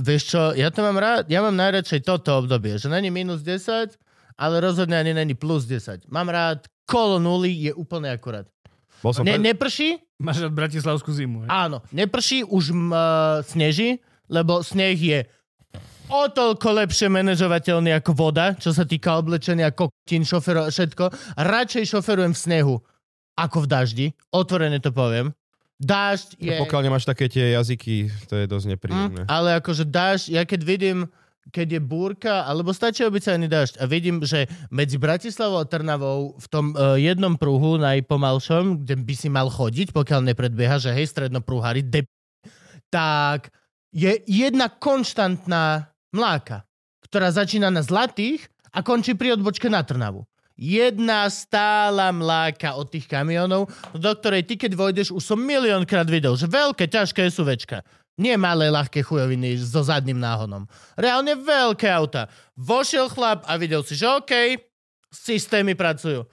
vieš 0.00 0.32
čo, 0.32 0.56
ja 0.56 0.72
to 0.72 0.80
mám 0.80 0.96
rád, 0.96 1.28
ja 1.28 1.44
mám 1.44 1.52
najradšej 1.52 2.00
toto 2.00 2.32
obdobie, 2.32 2.80
že 2.80 2.88
není 2.88 3.12
minus 3.12 3.44
10, 3.44 3.92
ale 4.40 4.54
rozhodne 4.56 4.96
ani 4.96 5.12
není 5.12 5.36
plus 5.36 5.68
10. 5.68 6.08
Mám 6.08 6.32
rád, 6.32 6.64
kolo 6.88 7.20
nuly 7.20 7.68
je 7.68 7.72
úplne 7.76 8.08
akurát. 8.08 8.48
Bol 9.04 9.12
som 9.12 9.20
Ne, 9.20 9.36
pre... 9.36 9.44
neprší? 9.52 10.00
Máš 10.16 10.40
rád 10.40 10.52
bratislavskú 10.52 11.12
zimu. 11.12 11.44
Hej? 11.44 11.48
Áno, 11.48 11.84
neprší, 11.92 12.40
už 12.44 12.72
m, 12.72 12.88
uh, 12.88 13.40
sneží, 13.44 14.00
lebo 14.30 14.62
sneh 14.62 14.96
je 14.96 15.20
o 16.10 16.26
toľko 16.26 16.68
lepšie 16.82 17.06
manažovateľný 17.06 17.94
ako 17.98 18.12
voda, 18.14 18.54
čo 18.58 18.74
sa 18.74 18.82
týka 18.82 19.14
oblečenia, 19.18 19.70
koktín, 19.70 20.26
šofero, 20.26 20.66
všetko. 20.66 21.10
Radšej 21.38 21.84
šoferujem 21.86 22.34
v 22.34 22.40
snehu 22.40 22.74
ako 23.38 23.64
v 23.64 23.66
daždi. 23.70 24.06
Otvorene 24.34 24.82
to 24.82 24.90
poviem. 24.90 25.30
Dážď 25.80 26.36
je... 26.36 26.54
Pokiaľ 26.60 26.82
nemáš 26.84 27.08
také 27.08 27.30
tie 27.32 27.56
jazyky, 27.56 28.12
to 28.28 28.36
je 28.36 28.44
dosť 28.44 28.66
nepríjemné. 28.76 29.24
Mm, 29.24 29.28
ale 29.32 29.56
akože 29.56 29.88
dážď, 29.88 30.26
ja 30.36 30.42
keď 30.44 30.60
vidím, 30.60 30.98
keď 31.48 31.78
je 31.78 31.80
búrka, 31.80 32.44
alebo 32.44 32.76
stačí 32.76 33.00
obyčajný 33.00 33.48
dážď 33.48 33.80
a 33.80 33.88
vidím, 33.88 34.20
že 34.20 34.44
medzi 34.68 35.00
Bratislavou 35.00 35.56
a 35.56 35.64
Trnavou 35.64 36.36
v 36.36 36.46
tom 36.52 36.76
uh, 36.76 37.00
jednom 37.00 37.32
pruhu 37.40 37.80
najpomalšom, 37.80 38.84
kde 38.84 38.94
by 39.00 39.14
si 39.16 39.32
mal 39.32 39.48
chodiť, 39.48 39.96
pokiaľ 39.96 40.20
nepredbieha, 40.30 40.76
že 40.76 40.92
hej, 40.92 41.08
strednoprúhari, 41.08 41.80
de... 41.80 42.04
tak 42.92 43.48
je 43.90 44.22
jedna 44.26 44.70
konštantná 44.70 45.90
mláka, 46.14 46.66
ktorá 47.06 47.30
začína 47.34 47.70
na 47.70 47.82
Zlatých 47.82 48.46
a 48.70 48.82
končí 48.86 49.18
pri 49.18 49.34
odbočke 49.34 49.66
na 49.66 49.82
Trnavu. 49.82 50.26
Jedna 50.60 51.24
stála 51.32 52.12
mláka 52.12 52.76
od 52.76 52.92
tých 52.92 53.08
kamionov, 53.08 53.72
do 53.96 54.10
ktorej 54.12 54.44
ty 54.44 54.60
keď 54.60 54.76
vojdeš, 54.76 55.08
už 55.08 55.24
som 55.24 55.40
miliónkrát 55.40 56.04
videl, 56.04 56.36
že 56.36 56.44
veľké, 56.44 56.84
ťažké 56.84 57.32
SUVčka. 57.32 57.80
Nie 58.20 58.36
malé, 58.36 58.68
ľahké 58.68 59.00
chujoviny 59.00 59.56
so 59.56 59.80
zadným 59.80 60.20
náhonom. 60.20 60.68
Reálne 61.00 61.40
veľké 61.40 61.88
auta. 61.88 62.28
Vošiel 62.52 63.08
chlap 63.08 63.48
a 63.48 63.56
videl 63.56 63.80
si, 63.80 63.96
že 63.96 64.04
OK, 64.04 64.60
systémy 65.08 65.72
pracujú. 65.72 66.28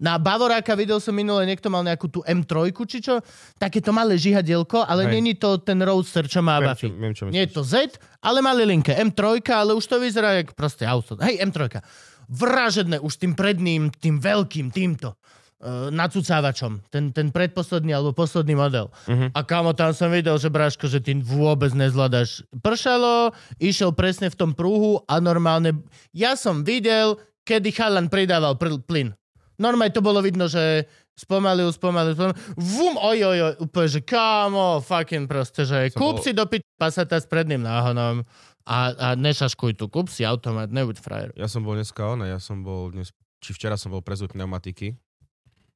Na 0.00 0.16
Bavoráka 0.16 0.72
videl 0.72 0.96
som 0.96 1.12
minule, 1.12 1.44
niekto 1.44 1.68
mal 1.68 1.84
nejakú 1.84 2.08
tú 2.08 2.24
M3, 2.24 2.72
či 2.88 3.04
čo, 3.04 3.20
takéto 3.60 3.92
malé 3.92 4.16
žihadielko, 4.16 4.88
ale 4.88 5.04
Hej. 5.04 5.12
není 5.12 5.32
to 5.36 5.60
ten 5.60 5.76
Roadster, 5.84 6.24
čo 6.24 6.40
má 6.40 6.56
Viem, 6.56 6.72
čo, 6.72 6.88
viem, 6.88 7.12
čo 7.12 7.22
Nie 7.28 7.44
je 7.44 7.52
to 7.52 7.62
Z, 7.62 8.00
ale 8.24 8.40
má 8.40 8.56
linke. 8.56 8.96
M3, 8.96 9.44
ale 9.52 9.76
už 9.76 9.84
to 9.84 10.00
vyzerá 10.00 10.40
jak 10.40 10.56
proste 10.56 10.88
auto. 10.88 11.20
Hej, 11.20 11.44
M3. 11.44 11.84
Vražedné 12.32 12.96
už 13.04 13.20
tým 13.20 13.36
predným, 13.36 13.92
tým 13.92 14.16
veľkým, 14.16 14.72
týmto 14.72 15.20
uh, 15.60 15.92
nacucávačom. 15.92 16.88
Ten, 16.88 17.12
ten 17.12 17.28
predposledný 17.28 17.92
alebo 17.92 18.16
posledný 18.16 18.56
model. 18.56 18.88
Mhm. 19.04 19.36
A 19.36 19.40
kamo, 19.44 19.76
tam 19.76 19.92
som 19.92 20.08
videl, 20.08 20.40
že 20.40 20.48
Bráško, 20.48 20.88
že 20.88 21.04
ty 21.04 21.12
vôbec 21.20 21.76
nezvládaš. 21.76 22.40
Pršalo, 22.64 23.36
išiel 23.60 23.92
presne 23.92 24.32
v 24.32 24.38
tom 24.38 24.50
prúhu 24.56 25.04
a 25.04 25.20
normálne... 25.20 25.84
Ja 26.16 26.40
som 26.40 26.64
videl, 26.64 27.20
kedy 27.44 27.68
chalan 27.76 28.08
pridával 28.08 28.56
pr- 28.56 28.80
plyn. 28.80 29.12
Normálne 29.60 29.92
to 29.92 30.00
bolo 30.00 30.24
vidno, 30.24 30.48
že 30.48 30.88
spomalil, 31.12 31.68
spomalil, 31.68 32.16
spomalil. 32.16 32.36
Vum, 32.56 32.96
oj, 32.96 33.18
oj, 33.20 33.38
oj, 33.44 33.54
úplne, 33.60 33.88
že 33.92 34.00
kámo, 34.00 34.80
fucking 34.80 35.28
proste, 35.28 35.68
že 35.68 35.92
Som 35.92 36.00
kúp 36.00 36.16
bol- 36.18 36.24
si 36.24 36.32
do 36.32 36.48
piť 36.48 36.64
pasata 36.80 37.20
s 37.20 37.28
predným 37.28 37.60
náhonom 37.60 38.24
a, 38.64 38.78
a 38.96 39.06
nešaškuj 39.20 39.76
tu, 39.76 39.92
kúp 39.92 40.08
si 40.08 40.24
automat, 40.24 40.72
nebuď 40.72 40.96
frajer. 40.96 41.30
Ja 41.36 41.44
som 41.44 41.60
bol 41.60 41.76
dneska, 41.76 42.00
ona, 42.00 42.24
ja 42.24 42.40
som 42.40 42.64
bol 42.64 42.88
dnes, 42.88 43.12
či 43.44 43.52
včera 43.52 43.76
som 43.76 43.92
bol 43.92 44.00
prezúť 44.00 44.32
pneumatiky. 44.32 44.96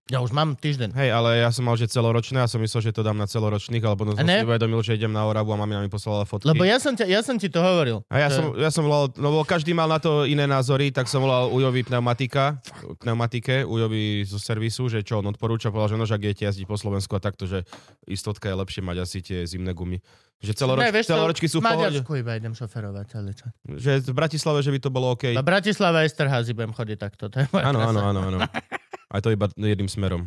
Ja 0.05 0.21
už 0.21 0.37
mám 0.37 0.53
týždeň. 0.53 0.93
Hej, 0.93 1.17
ale 1.17 1.41
ja 1.41 1.49
som 1.49 1.65
mal, 1.65 1.81
že 1.81 1.89
celoročné, 1.89 2.37
ja 2.37 2.45
som 2.45 2.61
myslel, 2.61 2.85
že 2.85 2.93
to 2.93 3.01
dám 3.01 3.17
na 3.17 3.25
celoročných, 3.25 3.81
ale 3.81 3.97
potom 3.97 4.13
som 4.13 4.21
si 4.21 4.45
uvedomil, 4.45 4.85
že 4.85 5.01
idem 5.01 5.09
na 5.09 5.25
Oravu 5.25 5.49
a 5.49 5.57
mamina 5.57 5.81
mi 5.81 5.89
poslala 5.89 6.29
fotky. 6.29 6.45
Lebo 6.45 6.61
ja 6.61 6.77
som, 6.77 6.93
ťa, 6.93 7.09
ja 7.09 7.25
som 7.25 7.41
ti 7.41 7.49
to 7.49 7.57
hovoril. 7.57 8.05
A 8.13 8.21
ja 8.21 8.29
že- 8.29 8.37
som, 8.37 8.53
ja 8.53 8.69
som 8.69 8.85
volal, 8.85 9.09
no 9.17 9.41
každý 9.43 9.73
mal 9.73 9.89
na 9.89 9.97
to 9.97 10.29
iné 10.29 10.45
názory, 10.45 10.93
tak 10.93 11.09
som 11.09 11.25
volal 11.25 11.49
Ujovi 11.49 11.89
pneumatika, 11.89 12.61
pneumatike, 13.01 13.65
Ujovi 13.65 14.29
zo 14.29 14.37
servisu, 14.37 14.93
že 14.93 15.01
čo 15.01 15.25
on 15.25 15.27
odporúča, 15.27 15.73
povedal, 15.73 15.97
že 15.97 15.97
no, 15.97 16.05
že 16.05 16.21
ak 16.21 16.23
idete 16.23 16.45
jazdiť 16.53 16.69
po 16.69 16.77
Slovensku 16.77 17.17
a 17.17 17.21
takto, 17.25 17.49
že 17.49 17.65
istotka 18.05 18.53
je 18.53 18.61
lepšie 18.61 18.85
mať 18.85 18.97
asi 19.01 19.25
tie 19.25 19.49
zimné 19.49 19.73
gumy. 19.73 20.05
Že 20.45 20.53
celoroč, 20.53 20.85
Ne, 20.85 20.93
vieš 20.93 21.09
celoročky 21.09 21.49
sú 21.49 21.65
v 21.65 21.65
v 21.65 21.69
pohode. 21.73 21.99
Iba 22.05 22.37
idem 22.37 22.53
šoferovať 22.53 23.05
celý 23.09 23.33
čas. 23.33 23.57
Že 23.65 24.05
v 24.05 24.13
Bratislave, 24.13 24.61
že 24.61 24.69
by 24.69 24.79
to 24.85 24.91
bolo 24.93 25.17
OK. 25.17 25.33
A 25.33 25.41
Bratislava 25.41 26.05
Esterházy 26.05 26.53
budem 26.53 26.77
chodiť 26.77 26.99
takto. 27.01 27.33
Áno, 27.57 27.81
áno, 27.81 28.01
áno, 28.05 28.21
áno. 28.21 28.39
Aj 29.15 29.23
to 29.23 29.31
iba 29.31 29.47
jedným 29.55 29.87
smerom. 29.87 30.27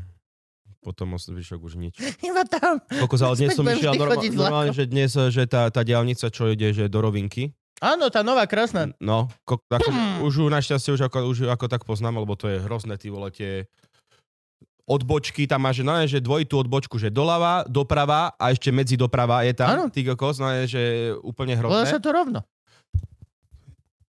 Potom 0.80 1.20
zvyšok 1.20 1.60
už 1.60 1.76
nič. 1.76 2.00
Iba 2.30 2.48
tam. 2.48 2.80
Koľko 2.88 3.16
ale 3.28 3.36
dnes 3.44 3.52
som 3.60 3.68
išiel 3.68 4.00
normálne, 4.00 4.32
vlakom. 4.32 4.72
že 4.72 4.84
dnes, 4.88 5.12
že 5.12 5.44
tá, 5.44 5.68
tá 5.68 5.84
diálnica, 5.84 6.32
čo 6.32 6.48
ide, 6.48 6.72
že 6.72 6.88
do 6.88 7.04
rovinky, 7.04 7.52
Áno, 7.78 8.10
tá 8.10 8.26
nová 8.26 8.50
krásna. 8.50 8.90
No, 8.98 9.30
ko, 9.46 9.62
ako, 9.70 9.90
už 10.26 10.34
ju 10.42 10.46
našťastie 10.50 10.98
už 10.98 11.02
ako, 11.14 11.30
už 11.30 11.38
ako 11.46 11.66
tak 11.70 11.86
poznám, 11.86 12.26
lebo 12.26 12.34
to 12.34 12.50
je 12.50 12.58
hrozné, 12.66 12.98
ty 12.98 13.14
vole, 13.14 13.30
tie 13.30 13.70
odbočky, 14.90 15.46
tam 15.46 15.62
máš, 15.62 15.86
no, 15.86 15.94
že 16.08 16.18
dvojitú 16.18 16.58
odbočku, 16.58 16.98
že 16.98 17.14
doľava, 17.14 17.70
doprava 17.70 18.34
a 18.34 18.50
ešte 18.50 18.74
medzi 18.74 18.98
doprava 18.98 19.46
je 19.46 19.54
tam, 19.54 19.70
Áno. 19.70 19.86
ty 19.94 20.02
kokos, 20.02 20.42
no, 20.42 20.50
že 20.66 21.14
úplne 21.22 21.54
Volá 21.60 21.86
hrozné. 21.86 21.92
sa 21.94 22.00
to 22.02 22.10
rovno. 22.10 22.42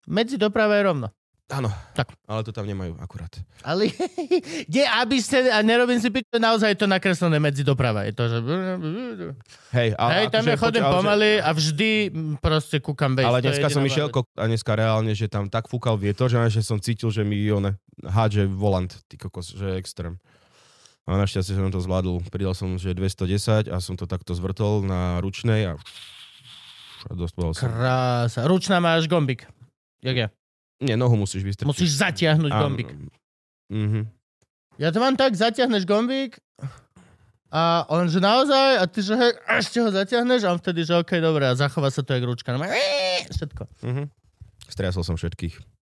Medzi 0.05 0.37
doprava 0.37 0.77
je 0.77 0.83
rovno. 0.85 1.07
Áno, 1.45 1.69
Tak. 1.93 2.09
ale 2.25 2.41
to 2.41 2.49
tam 2.49 2.65
nemajú 2.65 2.97
akurát. 2.97 3.29
Ale 3.61 3.93
kde, 4.65 4.81
aby 4.81 5.21
ste, 5.21 5.45
a 5.45 5.61
nerobím 5.61 6.01
si 6.01 6.09
piť, 6.09 6.25
naozaj 6.35 6.73
je 6.73 6.79
to 6.81 6.87
nakreslené 6.89 7.37
medzi 7.37 7.61
doprava. 7.61 8.01
Je 8.01 8.17
to, 8.17 8.23
že... 8.25 8.37
Hej, 9.71 9.93
ale, 9.93 10.09
Hej, 10.11 10.25
tam 10.27 10.41
akože 10.41 10.49
je 10.49 10.57
chodím 10.57 10.81
poč- 10.81 10.85
ale 10.85 10.89
že- 10.89 10.97
pomaly 10.97 11.31
a 11.37 11.49
vždy 11.51 11.89
proste 12.39 12.77
kúkam 12.81 13.13
bejs. 13.13 13.29
Ale 13.29 13.45
dneska 13.45 13.69
som 13.69 13.85
išiel 13.85 14.09
kok- 14.09 14.33
a 14.33 14.49
dneska 14.49 14.73
reálne, 14.73 15.13
že 15.13 15.29
tam 15.29 15.45
tak 15.45 15.69
fúkal 15.69 15.95
vietor, 15.95 16.27
že, 16.27 16.41
že 16.49 16.65
som 16.65 16.81
cítil, 16.81 17.13
že 17.13 17.21
mi 17.21 17.37
on 17.47 17.77
hádže 18.01 18.49
volant, 18.49 18.89
ty 19.05 19.13
kokos, 19.13 19.53
že 19.53 19.69
je 19.69 19.77
extrém. 19.77 20.17
A 21.05 21.13
našťastie 21.13 21.53
som 21.53 21.69
to 21.69 21.77
zvládol. 21.77 22.25
Pridal 22.25 22.57
som, 22.57 22.73
že 22.75 22.97
210 22.97 23.69
a 23.69 23.77
som 23.77 23.93
to 23.93 24.09
takto 24.09 24.33
zvrtol 24.33 24.81
na 24.81 25.21
ručnej 25.21 25.69
a, 25.69 25.73
a 27.05 27.11
dospel 27.13 27.53
som. 27.53 27.69
Krása. 27.69 28.49
Ručná 28.49 28.81
máš 28.81 29.05
gombik. 29.05 29.45
Jak 30.01 30.17
ja. 30.17 30.27
Nie, 30.83 30.99
nohu 30.99 31.15
musíš 31.15 31.43
vystrčiť. 31.47 31.69
Musíš 31.69 31.95
zatiahnuť 31.99 32.51
Áno. 32.51 32.61
gombik. 32.67 32.89
Mhm. 33.71 34.01
Ja 34.75 34.91
to 34.91 34.99
mám 34.99 35.15
tak, 35.15 35.31
zatiahneš 35.39 35.87
gombík 35.87 36.35
a 37.47 37.87
on, 37.87 38.11
že 38.11 38.19
naozaj, 38.19 38.83
a 38.83 38.83
ty, 38.91 38.99
že 38.99 39.15
hej, 39.15 39.31
ešte 39.47 39.79
ho 39.79 39.87
zatiahneš 39.87 40.43
a 40.43 40.51
on 40.51 40.59
vtedy, 40.59 40.83
že 40.83 40.99
okej, 40.99 41.23
dobré, 41.23 41.47
a 41.47 41.55
zachová 41.55 41.87
sa 41.87 42.03
to 42.03 42.11
jak 42.11 42.27
ručka. 42.27 42.51
No, 42.51 42.67
všetko. 43.31 43.63
Mhm. 43.87 44.03
Striasol 44.67 45.07
som 45.07 45.15
všetkých. 45.15 45.74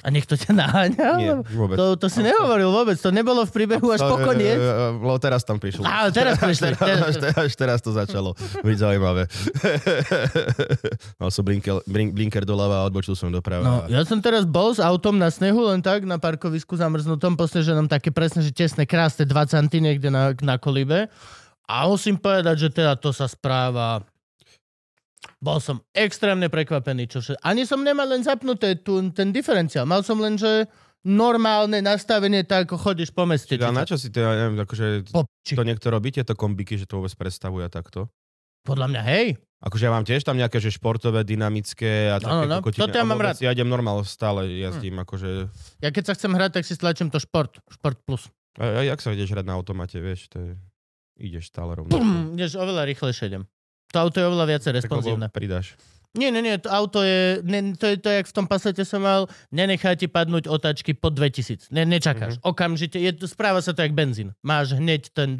A 0.00 0.08
niekto 0.08 0.32
ťa 0.32 0.56
naháňal? 0.56 1.16
Nie, 1.20 1.34
vôbec. 1.44 1.76
To, 1.76 1.92
to 1.92 2.08
si 2.08 2.24
nehovoril 2.24 2.72
vôbec, 2.72 2.96
to 2.96 3.12
nebolo 3.12 3.44
v 3.44 3.52
príbehu 3.52 3.92
až 3.92 4.00
po 4.00 4.16
koniec. 4.16 4.56
Lebo 4.96 5.20
teraz 5.20 5.44
tam 5.44 5.60
prišlo. 5.60 5.84
Á, 5.84 6.08
teraz 6.08 6.40
prišli. 6.40 6.72
Až, 6.72 6.80
teraz, 6.80 7.14
až 7.36 7.52
teraz 7.52 7.78
to 7.84 7.92
začalo 7.92 8.32
byť 8.64 8.76
zaujímavé. 8.80 9.28
Mal 11.20 11.28
som 11.28 11.44
blinker, 11.44 11.84
blink- 11.84 12.16
blinker 12.16 12.48
doľava 12.48 12.80
a 12.80 12.88
odbočil 12.88 13.12
som 13.12 13.28
doprava. 13.28 13.60
No, 13.60 13.74
ja 13.92 14.00
som 14.08 14.24
teraz 14.24 14.48
bol 14.48 14.72
s 14.72 14.80
autom 14.80 15.20
na 15.20 15.28
snehu, 15.28 15.68
len 15.68 15.84
tak, 15.84 16.08
na 16.08 16.16
parkovisku 16.16 16.80
zamrznutom, 16.80 17.36
posteženom 17.36 17.84
také 17.84 18.08
presne, 18.08 18.40
že 18.40 18.56
tesné, 18.56 18.88
krásne 18.88 19.28
2 19.28 19.52
centy 19.52 19.84
niekde 19.84 20.08
na, 20.08 20.32
na 20.40 20.56
kolibe. 20.56 21.12
A 21.68 21.84
musím 21.86 22.16
povedať, 22.16 22.56
že 22.56 22.68
teda 22.72 22.96
to 22.96 23.12
sa 23.12 23.28
správa... 23.28 24.00
Bol 25.40 25.58
som 25.58 25.80
extrémne 25.96 26.52
prekvapený, 26.52 27.08
čo 27.08 27.24
všetko. 27.24 27.40
Ani 27.40 27.64
som 27.64 27.80
nemal 27.80 28.06
len 28.12 28.20
zapnuté 28.20 28.76
tu, 28.76 29.00
ten 29.16 29.32
diferenciál. 29.32 29.88
Mal 29.88 30.04
som 30.04 30.20
len, 30.20 30.36
že 30.36 30.68
normálne 31.00 31.80
nastavenie, 31.80 32.44
tak 32.44 32.68
ako 32.68 32.76
chodíš 32.76 33.08
po 33.16 33.24
meste. 33.24 33.56
A 33.56 33.72
na 33.72 33.88
čo 33.88 33.96
si 33.96 34.12
to, 34.12 34.20
ja 34.20 34.36
neviem, 34.36 34.60
akože 34.60 35.08
to 35.48 35.62
niekto 35.64 35.88
robí, 35.88 36.12
tieto 36.12 36.36
kombiky, 36.36 36.76
že 36.76 36.84
to 36.84 37.00
vôbec 37.00 37.16
predstavuje 37.16 37.64
takto? 37.72 38.12
podľa 38.64 38.86
mňa, 38.92 39.02
hej. 39.08 39.26
Akože 39.60 39.84
ja 39.84 39.92
mám 39.92 40.08
tiež 40.08 40.24
tam 40.24 40.40
nejaké, 40.40 40.56
že 40.56 40.72
športové, 40.72 41.20
dynamické 41.20 42.08
a 42.08 42.16
také 42.16 42.32
Áno, 42.32 42.48
no. 42.48 42.56
kokotiny. 42.64 42.80
Toto 42.80 42.96
ja 42.96 43.04
mám 43.04 43.20
rád. 43.20 43.36
Ja 43.44 43.52
idem 43.52 43.68
normál, 43.68 44.00
stále 44.08 44.48
jazdím, 44.56 44.96
akože... 45.04 45.52
Ja 45.84 45.92
keď 45.92 46.12
sa 46.12 46.12
chcem 46.16 46.32
hrať, 46.32 46.60
tak 46.60 46.64
si 46.64 46.72
stlačím 46.72 47.12
to 47.12 47.20
šport. 47.20 47.60
Šport 47.68 48.00
plus. 48.08 48.32
A, 48.56 48.80
a 48.80 48.82
jak 48.88 49.04
sa 49.04 49.12
ideš 49.12 49.36
hrať 49.36 49.44
na 49.44 49.60
automate, 49.60 50.00
vieš, 50.00 50.32
to 50.32 50.40
je... 50.40 50.52
ideš 51.20 51.52
stále 51.52 51.76
rovno. 51.76 51.92
Pum, 51.92 52.40
ideš 52.40 52.56
oveľa 52.56 52.88
rýchlejšie 52.88 53.28
idem. 53.28 53.44
To 53.90 53.96
auto 54.00 54.16
je 54.16 54.26
oveľa 54.26 54.46
viacej 54.48 54.72
responsívne. 54.76 55.26
pridáš. 55.26 55.74
Nie, 56.10 56.28
nie, 56.28 56.42
nie, 56.42 56.58
to 56.58 56.66
auto 56.66 57.00
je, 57.00 57.38
ne, 57.40 57.70
to 57.72 57.86
je 57.86 57.96
to, 57.96 58.10
jak 58.10 58.26
v 58.26 58.34
tom 58.34 58.42
pasete 58.44 58.82
som 58.82 58.98
mal, 58.98 59.30
nenechá 59.48 59.94
ti 59.94 60.06
padnúť 60.06 60.50
otáčky 60.50 60.90
pod 60.90 61.14
2000. 61.14 61.70
Ne, 61.70 61.86
nečakáš. 61.86 62.34
Mhm. 62.36 62.42
Okamžite, 62.42 62.98
je, 62.98 63.14
správa 63.24 63.62
sa 63.62 63.70
to 63.70 63.80
jak 63.80 63.94
benzín. 63.94 64.34
Máš 64.40 64.74
hneď 64.74 65.06
ten... 65.08 65.38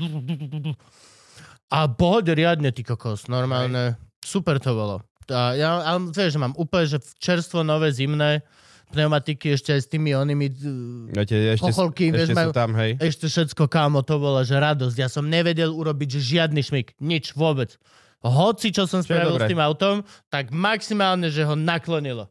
A 1.71 1.87
pohode 1.87 2.31
riadne, 2.31 2.71
ty 2.71 2.83
kokos, 2.83 3.27
normálne. 3.27 3.95
Super 4.21 4.59
to 4.59 4.75
bolo. 4.75 4.97
A 5.27 5.55
ja, 5.55 5.79
ale 5.81 6.11
vieš, 6.11 6.35
mám 6.37 6.55
úplne, 6.55 6.87
že 6.89 6.99
čerstvo, 7.17 7.63
nové, 7.63 7.91
zimné, 7.91 8.43
pneumatiky 8.91 9.55
ešte 9.55 9.71
aj 9.71 9.81
s 9.81 9.89
tými 9.89 10.11
onými 10.11 10.51
d- 10.51 10.67
Ja 11.15 11.23
te, 11.23 11.39
ešte, 11.55 11.71
vieš, 11.71 12.27
ešte 12.27 12.35
majú- 12.35 12.51
tam, 12.51 12.75
hej. 12.75 12.99
ešte 12.99 13.31
všetko, 13.31 13.71
kámo, 13.71 14.03
to 14.03 14.19
bola, 14.19 14.43
že 14.43 14.59
radosť. 14.59 14.97
Ja 14.97 15.07
som 15.07 15.23
nevedel 15.25 15.71
urobiť 15.71 16.19
že 16.19 16.43
žiadny 16.43 16.59
šmik. 16.59 16.99
Nič, 16.99 17.35
vôbec. 17.35 17.79
Hoci, 18.21 18.69
čo 18.69 18.85
som 18.85 19.01
spravil 19.01 19.33
s 19.35 19.49
tým 19.49 19.57
autom, 19.59 20.05
tak 20.29 20.53
maximálne, 20.53 21.29
že 21.29 21.41
ho 21.43 21.57
naklonilo. 21.57 22.29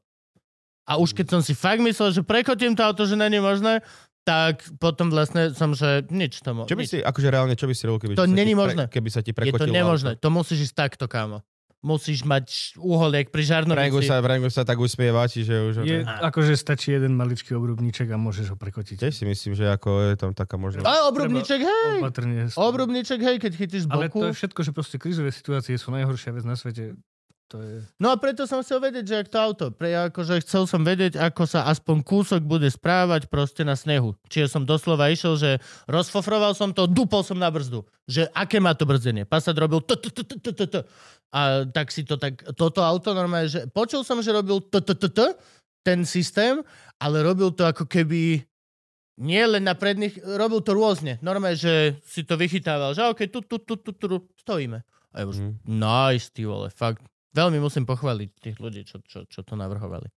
A 0.86 0.98
už 0.98 1.13
keď 1.13 1.38
som 1.38 1.41
si 1.41 1.53
fakt 1.53 1.81
myslel, 1.81 2.13
že 2.13 2.22
prekotím 2.22 2.74
to 2.74 2.81
auto, 2.81 3.05
že 3.05 3.13
není 3.13 3.38
možné, 3.38 3.81
tak 4.22 4.62
potom 4.77 5.10
vlastne 5.10 5.50
som, 5.53 5.74
že 5.74 6.05
nič 6.10 6.41
tomu. 6.41 6.65
Čo 6.65 6.77
by 6.77 6.86
nič. 6.86 6.89
si, 6.93 6.98
akože 7.01 7.27
reálne, 7.29 7.58
čo 7.58 7.65
by 7.65 7.74
si 7.74 7.84
robil, 7.86 8.01
keby, 8.05 8.13
To 8.13 8.25
sa 8.25 8.29
ti 8.29 8.38
není 8.38 8.53
pre- 8.53 8.62
možné. 8.62 8.84
keby 8.86 9.10
sa 9.10 9.22
ti 9.22 9.34
Je 9.34 9.34
to 9.34 9.39
prekotilo 9.41 9.74
nemožné. 9.74 10.12
auto? 10.13 10.22
To 10.22 10.29
musíš 10.29 10.69
ísť 10.69 10.75
takto, 10.77 11.05
kámo. 11.05 11.41
Musíš 11.80 12.28
mať 12.28 12.76
uhol, 12.76 13.16
jak 13.16 13.32
pri 13.32 13.44
žarnovici. 13.48 14.04
sa, 14.04 14.20
Franku 14.20 14.52
sa 14.52 14.68
tak 14.68 14.84
usmieva, 14.84 15.24
čiže 15.32 15.54
už... 15.64 15.74
Je, 15.88 16.04
akože 16.04 16.60
stačí 16.60 16.92
jeden 16.92 17.16
maličký 17.16 17.56
obrubníček 17.56 18.12
a 18.12 18.20
môžeš 18.20 18.52
ho 18.52 18.58
prekotiť. 18.60 19.00
Tiež 19.00 19.16
si 19.16 19.24
myslím, 19.24 19.56
že 19.56 19.72
ako 19.72 20.12
je 20.12 20.16
tam 20.20 20.36
taká 20.36 20.60
možnosť. 20.60 20.84
A 20.84 21.08
obrubníček, 21.08 21.64
hej! 21.64 22.04
Opatrne. 22.04 22.52
Obrubníček, 22.52 23.20
hej, 23.24 23.40
keď 23.40 23.52
chytíš 23.56 23.88
z 23.88 23.96
Ale 23.96 24.12
boku. 24.12 24.20
to 24.20 24.26
je 24.28 24.36
všetko, 24.44 24.60
že 24.60 24.72
proste 24.76 24.98
krízové 25.00 25.32
situácie 25.32 25.80
sú 25.80 25.96
najhoršia 25.96 26.36
vec 26.36 26.44
na 26.44 26.60
svete. 26.60 27.00
To 27.50 27.58
je... 27.65 27.82
No 27.98 28.13
a 28.13 28.15
preto 28.22 28.46
som 28.46 28.62
chcel 28.62 28.77
vedieť, 28.77 29.06
že 29.10 29.15
ak 29.25 29.27
to 29.34 29.38
auto, 29.41 29.65
pre, 29.74 29.89
akože 29.89 30.38
chcel 30.46 30.70
som 30.70 30.86
vedieť, 30.86 31.18
ako 31.18 31.50
sa 31.50 31.65
aspoň 31.65 32.06
kúsok 32.06 32.46
bude 32.46 32.70
správať 32.70 33.25
proste 33.25 33.65
na 33.65 33.74
snehu. 33.74 34.13
Čiže 34.29 34.53
som 34.53 34.70
doslova 34.70 35.10
išiel, 35.10 35.34
že 35.34 35.51
rozfofroval 35.89 36.53
som 36.53 36.70
to, 36.70 36.86
dupol 36.86 37.25
som 37.25 37.41
na 37.41 37.50
brzdu. 37.50 37.82
Že 38.06 38.29
aké 38.38 38.62
má 38.62 38.77
to 38.77 38.86
brzdenie. 38.86 39.25
Passat 39.25 39.58
robil 39.58 39.82
t, 39.82 39.98
t, 39.98 40.13
t, 40.13 40.22
t, 40.22 40.34
t, 40.38 40.50
t, 40.53 40.62
t. 40.70 40.75
A 41.34 41.65
tak 41.65 41.89
si 41.89 42.06
to 42.06 42.22
tak, 42.22 42.38
toto 42.53 42.86
auto 42.86 43.18
normálne, 43.18 43.50
že 43.50 43.65
počul 43.74 44.06
som, 44.06 44.22
že 44.22 44.29
robil 44.29 44.62
t, 44.70 44.77
t, 44.77 44.94
t, 44.94 45.10
t, 45.10 45.20
ten 45.82 46.06
systém, 46.06 46.62
ale 47.01 47.25
robil 47.25 47.50
to 47.50 47.65
ako 47.65 47.89
keby 47.89 48.46
nie 49.20 49.44
len 49.44 49.65
na 49.65 49.74
predných, 49.74 50.22
robil 50.38 50.62
to 50.62 50.77
rôzne. 50.77 51.18
Normálne, 51.25 51.58
že 51.58 51.98
si 52.06 52.22
to 52.24 52.38
vychytával, 52.38 52.94
že 52.94 53.03
okej, 53.10 53.27
tu, 53.34 53.41
tu, 53.41 53.58
tu, 53.58 53.74
tu, 53.74 53.91
tu, 53.91 54.06
stojíme. 54.38 54.86
A 55.12 55.15
ja 55.22 55.25
už, 55.25 55.41
Mhm. 55.41 55.51
nice, 55.65 56.29
ty 56.29 56.46
vole, 56.46 56.70
fakt. 56.70 57.01
Veľmi 57.30 57.62
musím 57.62 57.86
pochváliť 57.86 58.30
tých 58.42 58.58
ľudí, 58.58 58.82
čo, 58.84 58.98
čo, 59.06 59.26
čo 59.26 59.42
to 59.46 59.54
navrhovali. 59.54 60.10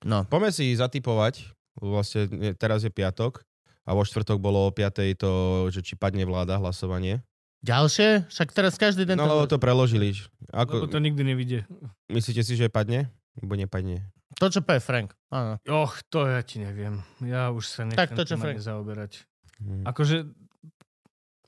No, 0.00 0.24
Poďme 0.24 0.48
si 0.48 0.72
zatypovať, 0.72 1.44
lebo 1.76 2.00
vlastne 2.00 2.24
teraz 2.56 2.80
je 2.80 2.88
piatok 2.88 3.44
a 3.84 3.92
vo 3.92 4.00
štvrtok 4.00 4.40
bolo 4.40 4.64
o 4.64 4.72
5. 4.72 5.20
to, 5.20 5.32
že 5.68 5.84
či 5.84 5.94
padne 5.94 6.24
vláda 6.24 6.56
hlasovanie. 6.56 7.20
ďalšie? 7.60 8.32
Však 8.32 8.48
teraz 8.56 8.80
každý 8.80 9.04
deň... 9.04 9.16
No 9.20 9.28
lebo 9.28 9.44
to 9.44 9.60
preložili. 9.60 10.16
Lebo 10.48 10.56
Ako, 10.56 10.88
to 10.88 10.96
nikdy 10.96 11.20
nevidie. 11.20 11.60
myslíte 12.08 12.40
si, 12.40 12.56
že 12.56 12.72
padne? 12.72 13.12
Nebo 13.36 13.52
nepadne? 13.54 14.08
to, 14.40 14.48
čo 14.48 14.64
povie 14.64 14.80
Frank. 14.80 15.12
Áno. 15.28 15.60
Och, 15.68 16.00
to 16.08 16.24
ja 16.24 16.40
ti 16.40 16.64
neviem. 16.64 17.04
Ja 17.20 17.52
už 17.52 17.68
sa 17.68 17.84
nechcem 17.84 18.00
Tak 18.00 18.16
to, 18.16 18.24
čo 18.24 18.40
Frank. 18.40 18.56
zaoberať. 18.56 19.28
Hm. 19.60 19.84
Akože, 19.84 20.16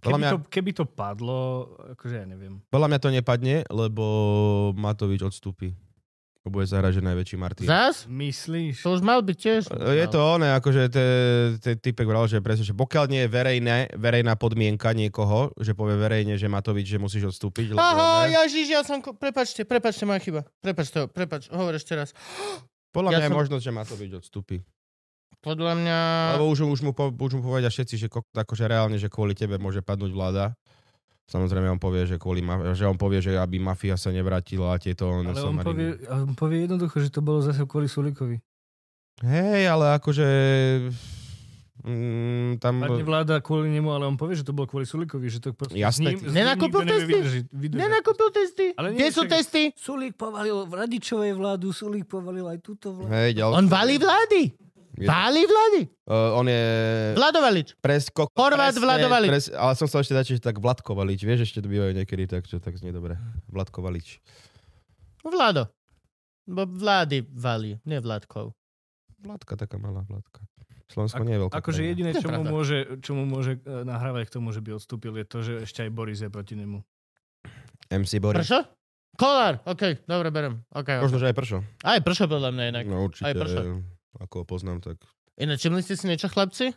keby, 0.04 0.18
mňa- 0.18 0.32
to, 0.32 0.38
keby 0.50 0.70
to 0.72 0.84
padlo, 0.84 1.40
akože 1.92 2.14
ja 2.14 2.26
neviem. 2.26 2.58
Podľa 2.68 2.88
mňa 2.90 2.98
to 2.98 3.08
nepadne, 3.08 3.56
lebo 3.66 4.04
Matovič 4.74 5.22
odstúpi. 5.22 5.72
Lebo 6.42 6.58
bude 6.58 6.66
zahrať, 6.66 6.98
že 6.98 7.06
najväčší 7.06 7.36
Martin. 7.38 7.70
Zas? 7.70 8.02
Myslíš? 8.04 8.82
To 8.82 8.98
už 8.98 9.02
mal 9.06 9.22
byť 9.22 9.36
tiež. 9.38 9.62
Je 9.70 10.06
to 10.10 10.18
oné, 10.18 10.50
akože 10.52 10.90
ten 11.62 11.78
typek 11.78 12.02
vral, 12.02 12.26
že 12.26 12.42
presne, 12.42 12.66
že 12.66 12.74
pokiaľ 12.74 13.04
nie 13.06 13.22
je 13.22 13.30
verejné, 13.30 13.76
verejná 13.94 14.34
podmienka 14.34 14.90
niekoho, 14.90 15.54
že 15.56 15.70
povie 15.70 15.94
verejne, 15.94 16.34
že 16.34 16.50
Matovič, 16.50 16.82
že 16.84 16.98
musíš 16.98 17.30
odstúpiť, 17.30 17.70
lebo 17.70 17.78
Aha, 17.78 18.26
ne, 18.26 18.34
Ježiš, 18.42 18.66
ja 18.68 18.82
som... 18.82 18.98
Prepačte, 18.98 19.62
prepačte, 19.62 20.02
moja 20.02 20.18
chyba. 20.18 20.42
Prepačte, 20.58 21.06
prepač, 21.06 21.46
hovor 21.46 21.78
ešte 21.78 21.94
raz. 21.94 22.10
podľa 22.90 23.14
ja 23.14 23.16
mňa 23.16 23.22
je 23.22 23.30
som- 23.30 23.38
možnosť, 23.38 23.62
že 23.62 23.72
Matovič 23.72 24.10
odstúpi. 24.18 24.56
Podľa 25.42 25.72
mňa... 25.74 25.98
Lebo 26.38 26.46
už, 26.48 26.70
už, 26.70 26.80
mu, 26.80 26.92
po, 26.94 27.10
už 27.10 27.32
mu 27.34 27.42
povedia 27.42 27.66
všetci, 27.66 27.94
že 27.98 28.06
akože 28.32 28.64
reálne, 28.64 28.94
že 28.94 29.10
kvôli 29.10 29.34
tebe 29.34 29.58
môže 29.58 29.82
padnúť 29.82 30.14
vláda. 30.14 30.54
Samozrejme 31.26 31.66
on 31.66 31.82
povie, 31.82 32.06
že, 32.06 32.14
kvôli 32.14 32.42
ma- 32.42 32.74
že 32.74 32.86
on 32.86 32.94
povie, 32.94 33.18
že 33.18 33.34
aby 33.34 33.58
mafia 33.58 33.98
sa 33.98 34.14
nevrátila 34.14 34.74
a 34.74 34.78
tieto 34.78 35.10
Ale 35.10 35.34
on 35.34 35.58
povie, 35.58 35.98
on 36.06 36.34
povie 36.34 36.66
jednoducho, 36.66 37.02
že 37.02 37.10
to 37.10 37.18
bolo 37.18 37.42
zase 37.42 37.62
kvôli 37.64 37.90
Sulikovi. 37.90 38.38
Hej, 39.18 39.66
ale 39.66 39.98
akože... 39.98 40.26
Mm, 41.82 42.62
tam... 42.62 42.78
Padne 42.78 43.02
vláda 43.02 43.42
kvôli 43.42 43.66
nemu, 43.66 43.90
ale 43.90 44.06
on 44.06 44.14
povie, 44.14 44.38
že 44.38 44.46
to 44.46 44.54
bolo 44.54 44.70
kvôli 44.70 44.86
Sulikovi, 44.86 45.26
že 45.26 45.42
to 45.42 45.50
proste 45.50 45.74
Jasné. 45.74 46.14
s 46.14 46.22
ním, 46.22 46.30
Nenakúpil 46.30 46.86
testy? 46.86 47.10
vydržiť- 47.10 47.48
vydržať. 47.50 47.80
Nenakúpil 47.82 48.28
testy? 48.30 48.66
Ale 48.78 48.86
nie, 48.94 48.98
Kde 49.02 49.08
sú 49.10 49.22
však- 49.24 49.32
testy? 49.34 49.62
Sulík 49.74 50.14
povalil 50.14 50.62
v 50.62 50.72
Radičovej 50.78 51.34
vládu, 51.34 51.74
Sulík 51.74 52.06
povalil 52.06 52.46
aj 52.46 52.58
túto 52.62 52.94
vládu. 52.94 53.10
Hej, 53.10 53.30
ďalšie. 53.34 53.58
On 53.58 53.66
valí 53.66 53.96
vlády. 53.98 54.40
Valí 55.08 55.42
vlády. 55.46 55.80
Uh, 56.04 56.38
on 56.38 56.46
je... 56.46 56.62
Vladovalič. 57.16 57.68
Pres, 57.78 58.10
ko, 58.12 58.28
Horvát 58.34 58.74
presne, 58.74 58.84
Vlado 58.84 59.06
Valič. 59.08 59.30
Pres, 59.30 59.46
ale 59.54 59.72
som 59.78 59.86
chcel 59.86 60.00
ešte 60.04 60.14
dať, 60.14 60.24
že 60.34 60.40
tak 60.42 60.58
Vladko 60.58 60.92
Valič. 60.92 61.22
Vieš, 61.22 61.46
ešte 61.48 61.64
to 61.64 61.68
bývajú 61.70 61.92
niekedy 61.96 62.28
tak, 62.28 62.44
čo 62.46 62.58
tak 62.60 62.76
znie 62.76 62.92
dobre. 62.92 63.16
Vladko 63.48 63.80
Valič. 63.82 64.22
Vlado. 65.22 65.70
Bo 66.42 66.66
vlády 66.66 67.22
valí, 67.30 67.78
nie 67.86 68.02
vládkov. 68.02 68.50
Vladka, 69.22 69.54
taká 69.54 69.78
malá 69.78 70.02
Vladka. 70.02 70.42
Slovensko 70.90 71.22
Ak- 71.22 71.26
nie 71.26 71.34
je 71.38 71.42
veľká. 71.46 71.54
Akože 71.56 71.80
jediné, 71.86 72.10
čo 72.12 72.28
mu, 72.28 72.42
môže, 72.44 72.78
čo 73.00 73.16
mu 73.16 73.24
môže 73.24 73.56
e, 73.64 73.86
nahrávať 73.86 74.28
k 74.28 74.30
tomu, 74.36 74.52
že 74.52 74.60
by 74.60 74.76
odstúpil, 74.76 75.14
je 75.16 75.26
to, 75.26 75.38
že 75.40 75.52
ešte 75.64 75.88
aj 75.88 75.90
Boris 75.94 76.20
je 76.20 76.28
proti 76.28 76.52
nemu. 76.58 76.84
MC 77.88 78.12
Boris. 78.20 78.44
Pršo? 78.44 78.60
Kolár, 79.16 79.60
OK, 79.68 80.04
dobre, 80.08 80.28
berem. 80.32 80.64
Okay, 80.72 81.00
Možno, 81.00 81.16
okay. 81.16 81.22
že 81.24 81.26
aj 81.32 81.36
Pršo. 81.36 81.58
Aj 81.84 81.98
pršo 82.00 82.24
podľa 82.28 82.50
mňa 82.52 82.64
inak. 82.72 82.84
No 82.88 83.04
určite. 83.08 83.28
Aj 83.28 83.34
Pršo. 83.36 83.60
Ako 84.20 84.42
ho 84.42 84.44
poznám, 84.44 84.84
tak... 84.84 85.00
Ináč, 85.40 85.64
všimli 85.64 85.80
ste 85.80 85.96
si 85.96 86.04
niečo, 86.04 86.28
chlapci? 86.28 86.76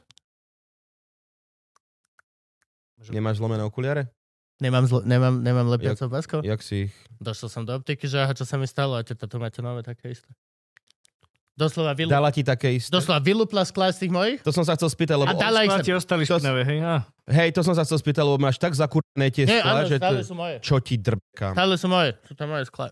Nemáš 3.12 3.44
zlomené 3.44 3.64
okuliare? 3.68 4.08
Nemám, 4.64 4.88
zlo, 4.88 5.04
nemám, 5.04 5.44
nemám 5.44 5.68
lepiacou 5.68 6.08
paskou. 6.08 6.40
Jak 6.40 6.64
si 6.64 6.88
ich... 6.88 6.94
Došiel 7.20 7.52
som 7.52 7.68
do 7.68 7.76
optiky, 7.76 8.08
že 8.08 8.24
aha, 8.24 8.32
čo 8.32 8.48
sa 8.48 8.56
mi 8.56 8.64
stalo, 8.64 8.96
a 8.96 9.04
teta, 9.04 9.28
tu 9.28 9.36
máte 9.36 9.60
nové 9.60 9.84
také 9.84 10.16
isté. 10.16 10.32
Doslova, 11.56 11.96
vylu, 11.96 12.12
Dala 12.12 12.36
ti 12.36 12.44
také 12.44 12.68
isté? 12.76 12.92
doslova 12.92 13.24
vylúpla 13.24 13.64
skla 13.64 13.88
z 13.88 14.04
tých 14.04 14.12
mojich 14.12 14.44
To 14.44 14.52
som 14.52 14.68
sa 14.68 14.76
chcel 14.76 14.92
spýtať, 14.92 15.16
lebo... 15.16 15.32
a 15.32 15.40
dala 15.40 15.64
ich 15.64 15.72
ti 15.88 15.96
ostali 15.96 16.28
To- 16.28 16.36
špinavé, 16.36 16.68
hej? 16.68 16.80
Á. 16.84 17.08
Hej, 17.32 17.56
to 17.56 17.64
som 17.64 17.72
sa 17.72 17.88
chcel 17.88 17.96
spýtať, 17.96 18.24
lebo 18.28 18.36
máš 18.44 18.60
tak 18.60 18.76
zakurné 18.76 19.32
tie 19.32 19.48
Nie, 19.48 19.64
skla, 19.64 19.72
áno, 19.72 19.88
že 19.88 19.96
stále 19.96 20.20
to... 20.20 20.28
sú 20.28 20.36
moje. 20.36 20.56
Čo 20.60 20.76
ti 20.84 20.96
drbkám? 21.00 21.56
Stále 21.56 21.74
sú 21.80 21.88
moje. 21.88 22.12
Sú 22.28 22.34
tam 22.36 22.52
moje 22.52 22.68
skla. 22.68 22.92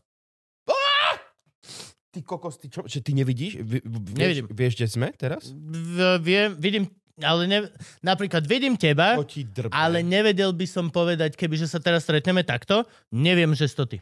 Ty 2.14 2.22
kokos, 2.22 2.62
ty 2.62 2.70
čo? 2.70 2.86
Že 2.86 3.00
ty 3.02 3.12
nevidíš? 3.12 3.58
V, 3.58 3.82
v, 3.82 3.96
Nevidím. 4.14 4.46
Vieš, 4.46 4.54
vieš, 4.54 4.74
kde 4.78 4.88
sme 4.88 5.08
teraz? 5.18 5.50
V, 5.50 5.98
viem, 6.22 6.54
vidím, 6.54 6.86
ale 7.18 7.50
ne, 7.50 7.60
napríklad 8.02 8.46
vidím 8.46 8.78
teba, 8.78 9.18
Čo 9.26 9.70
ale 9.70 10.06
nevedel 10.06 10.54
by 10.54 10.66
som 10.70 10.94
povedať, 10.94 11.34
keby 11.34 11.58
že 11.58 11.66
sa 11.66 11.82
teraz 11.82 12.06
stretneme 12.06 12.46
takto, 12.46 12.86
neviem, 13.10 13.58
že 13.58 13.66
sto 13.66 13.90
ty. 13.90 13.98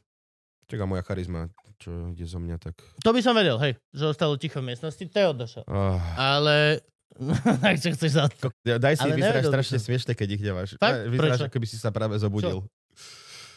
Čaká 0.68 0.84
moja 0.84 1.04
charizma, 1.04 1.48
čo 1.80 2.12
ide 2.12 2.28
zo 2.28 2.40
mňa, 2.40 2.60
tak... 2.60 2.76
To 3.00 3.16
by 3.16 3.24
som 3.24 3.32
vedel, 3.32 3.56
hej, 3.64 3.80
že 3.92 4.04
ostalo 4.04 4.36
ticho 4.36 4.60
v 4.60 4.76
miestnosti, 4.76 5.04
Teo 5.08 5.32
došiel. 5.32 5.64
Oh. 5.72 5.96
Ale... 6.16 6.84
tak 7.64 7.80
čo 7.80 7.92
chceš 7.92 8.12
za 8.12 8.28
to? 8.28 8.52
Daj 8.64 8.96
si, 8.96 9.04
Ale 9.04 9.20
vyzeráš 9.20 9.44
by 9.44 9.52
strašne 9.52 9.78
som. 9.80 9.86
smiešne, 9.88 10.12
keď 10.16 10.28
ich 10.32 10.44
nemáš. 10.44 10.70
Fakt? 10.76 11.08
Ne, 11.08 11.12
Vyzeráš, 11.12 11.44
ako 11.44 11.54
keby 11.56 11.68
si 11.68 11.76
sa 11.76 11.92
práve 11.92 12.16
zobudil. 12.16 12.64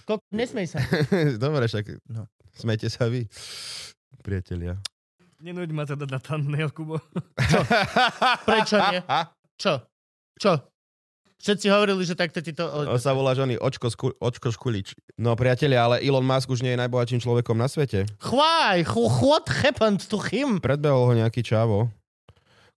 Kok, 0.04 0.18
nesmej 0.30 0.66
sa. 0.66 0.82
Dobre, 1.42 1.66
však 1.66 2.02
No. 2.10 2.26
smejte 2.54 2.90
sa 2.90 3.06
vy, 3.06 3.30
priatelia. 4.24 4.80
Nenúď 5.44 5.76
ma 5.76 5.84
teda 5.84 6.08
na 6.08 6.16
thumbnail, 6.16 6.72
Kubo. 6.72 6.96
Prečo 8.48 8.80
nie? 8.88 9.04
Čo? 9.60 9.84
Čo? 10.40 10.72
Všetci 11.44 11.68
hovorili, 11.68 12.08
že 12.08 12.16
takto 12.16 12.40
ti 12.40 12.56
to... 12.56 12.64
On 12.64 12.96
sa 12.96 13.12
volá 13.12 13.36
žony 13.36 13.60
Očko, 13.60 13.92
sku, 13.92 14.16
Očko 14.16 14.48
Škulič. 14.48 14.96
No 15.20 15.36
priatelia, 15.36 15.84
ale 15.84 16.00
Elon 16.00 16.24
Musk 16.24 16.48
už 16.48 16.64
nie 16.64 16.72
je 16.72 16.80
najbohatším 16.80 17.20
človekom 17.20 17.60
na 17.60 17.68
svete. 17.68 18.08
Why? 18.24 18.80
What 19.20 19.52
happened 19.52 20.00
to 20.08 20.16
him? 20.24 20.56
Predbehol 20.64 21.04
ho 21.04 21.12
nejaký 21.12 21.44
čávo, 21.44 21.92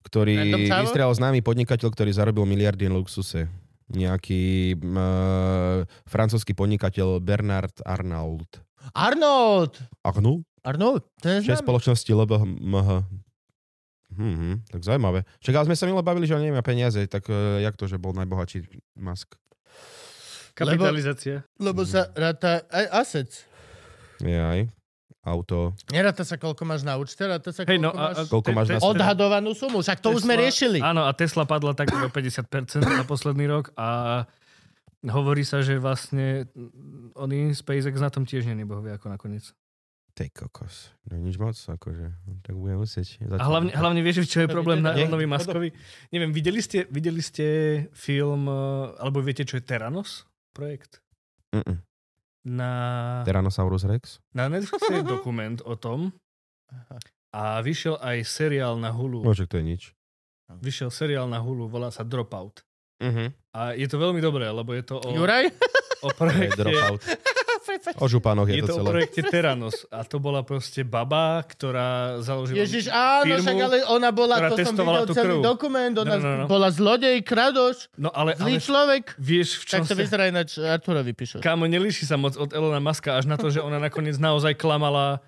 ktorý 0.03 0.51
vystrel 0.83 1.07
známy 1.07 1.39
podnikateľ, 1.39 1.87
ktorý 1.87 2.11
zarobil 2.11 2.43
miliardy 2.43 2.91
na 2.91 2.99
luxuse. 2.99 3.47
Nejaký 3.87 4.75
uh, 4.75 5.87
francúzsky 6.03 6.51
podnikateľ 6.51 7.23
Bernard 7.23 7.79
Arnault. 7.87 8.59
Arnold! 8.91 9.79
Arnault? 10.03 10.43
Arnold, 10.67 11.07
to 11.23 11.31
je 11.31 11.47
Šéf 11.47 11.63
spoločnosti 11.63 12.11
LBMH. 12.11 12.89
Hmm, 14.07 14.63
tak 14.67 14.83
zaujímavé. 14.83 15.23
Však 15.39 15.55
ale 15.55 15.67
sme 15.71 15.75
sa 15.79 15.85
milo 15.87 16.03
bavili, 16.03 16.27
že 16.27 16.35
on 16.35 16.43
nemá 16.43 16.63
peniaze, 16.63 16.99
tak 17.07 17.27
uh, 17.31 17.59
jak 17.59 17.75
to, 17.75 17.87
že 17.87 17.99
bol 17.99 18.11
najbohatší 18.15 18.67
Musk? 18.99 19.35
Kapitalizácia. 20.55 21.45
Lebo 21.61 21.85
sa 21.85 22.09
ráta 22.17 22.65
aj 22.73 22.85
assets. 22.91 23.35
Jaj. 24.19 24.67
Auto. 25.27 25.75
Neráta 25.91 26.23
sa, 26.23 26.39
koľko 26.39 26.63
máš 26.63 26.87
na 26.87 26.95
účte, 26.95 27.19
ráta 27.19 27.51
sa, 27.51 27.67
koľko 27.67 27.71
Hej, 27.75 27.79
no 27.83 27.91
a, 27.91 27.99
máš... 27.99 28.15
a, 28.15 28.21
Koľko 28.31 28.49
máš 28.55 28.67
na 28.71 28.79
Tesla- 28.79 28.91
Odhadovanú 28.95 29.51
sumu, 29.51 29.83
však 29.83 29.99
to 29.99 30.15
už 30.15 30.23
sme 30.23 30.39
Tesla- 30.39 30.43
riešili. 30.47 30.79
Áno, 30.79 31.03
a 31.03 31.11
Tesla 31.11 31.43
padla 31.43 31.75
tak 31.75 31.91
o 31.91 32.07
50% 32.07 32.79
za 32.79 33.03
posledný 33.03 33.43
rok 33.51 33.75
a 33.75 34.23
hovorí 35.03 35.43
sa, 35.43 35.59
že 35.59 35.75
vlastne 35.83 36.47
mm, 36.55 37.19
oni 37.19 37.51
SpaceX 37.51 37.99
na 37.99 38.07
tom 38.07 38.23
tiež 38.23 38.47
není 38.47 38.63
bohovie 38.63 38.95
ako 38.95 39.11
nakoniec. 39.11 39.51
Tej 40.17 40.33
kokos. 40.33 40.97
No 41.05 41.21
nič 41.21 41.37
moc, 41.37 41.53
akože. 41.53 42.09
Tak 42.41 42.57
budem 42.57 42.81
musieť. 42.81 43.21
A 43.37 43.45
hlavne, 43.45 43.69
hlavne 43.69 44.01
vieš, 44.01 44.25
čo 44.25 44.41
je 44.41 44.49
problém 44.49 44.81
na. 44.81 44.97
Elonovi 44.97 45.29
Muskovi? 45.29 45.69
Neviem, 46.09 46.33
videli 46.33 46.57
ste, 46.57 46.89
videli 46.89 47.21
ste 47.21 47.45
film, 47.93 48.49
eh, 48.49 48.97
alebo 48.97 49.21
viete, 49.21 49.45
čo 49.45 49.61
je 49.61 49.63
Terranos 49.63 50.25
projekt? 50.57 51.05
Mm-mm. 51.53 51.77
Na, 52.49 52.71
Tyrannosaurus 53.27 53.85
Rex? 53.85 54.23
na 54.31 54.47
Netflixe 54.47 54.89
je 54.89 55.03
dokument 55.03 55.59
o 55.67 55.75
tom 55.75 56.15
a 57.35 57.59
vyšiel 57.59 57.99
aj 57.99 58.23
seriál 58.23 58.79
na 58.79 58.89
Hulu. 58.89 59.21
No, 59.21 59.35
čak 59.35 59.51
to 59.51 59.59
je 59.59 59.65
nič. 59.67 59.81
Vyšiel 60.63 60.89
seriál 60.89 61.27
na 61.27 61.43
Hulu, 61.43 61.67
volá 61.67 61.91
sa 61.91 62.07
Dropout. 62.07 62.63
Mhm. 63.03 63.35
A 63.53 63.77
je 63.77 63.85
to 63.85 64.01
veľmi 64.01 64.17
dobré, 64.23 64.49
lebo 64.49 64.73
je 64.73 64.81
to 64.81 64.97
o, 64.97 65.13
Juraj? 65.13 65.51
o 66.01 66.09
Je 66.09 66.15
projekte... 66.17 66.57
dropout. 66.57 67.01
O 67.95 68.05
župánoch 68.05 68.45
je, 68.45 68.55
Je 68.55 68.61
to 68.61 68.67
to 68.67 68.73
o 68.73 68.77
celé. 68.77 68.89
projekte 68.89 69.21
Terranos 69.23 69.85
a 69.87 70.01
to 70.01 70.17
bola 70.17 70.41
proste 70.41 70.81
baba, 70.81 71.41
ktorá 71.41 71.89
založila... 72.19 72.57
Ježiš, 72.59 72.87
áno, 72.87 73.25
firmu, 73.27 73.43
však 73.43 73.57
ale 73.59 73.77
ona 73.87 74.09
bola, 74.09 74.35
to 74.45 74.57
som 74.59 74.73
videl 74.73 75.05
celý 75.07 75.35
krv. 75.35 75.41
dokument, 75.41 75.93
ona 75.95 76.13
No, 76.13 76.17
no, 76.17 76.31
no. 76.35 76.45
bola 76.45 76.69
zlodej, 76.69 77.21
kradoš, 77.21 77.89
No 77.93 78.09
ale, 78.09 78.33
zlý 78.33 78.55
ale 78.55 78.63
človek. 78.63 79.03
vieš, 79.15 79.59
v 79.59 79.65
čom 79.67 79.79
Tak 79.79 79.87
to 79.87 79.95
vyzerá 79.95 80.23
ináč 80.25 80.57
Arturovi 80.57 81.11
píšeš. 81.11 81.39
Kámo, 81.39 81.65
nelíši 81.65 82.03
sa 82.03 82.15
moc 82.15 82.33
od 82.33 82.49
Elona 82.49 82.79
Muska 82.79 83.13
až 83.13 83.25
na 83.25 83.35
to, 83.35 83.47
že 83.47 83.59
ona 83.59 83.77
nakoniec 83.77 84.15
naozaj 84.15 84.53
klamala, 84.53 85.19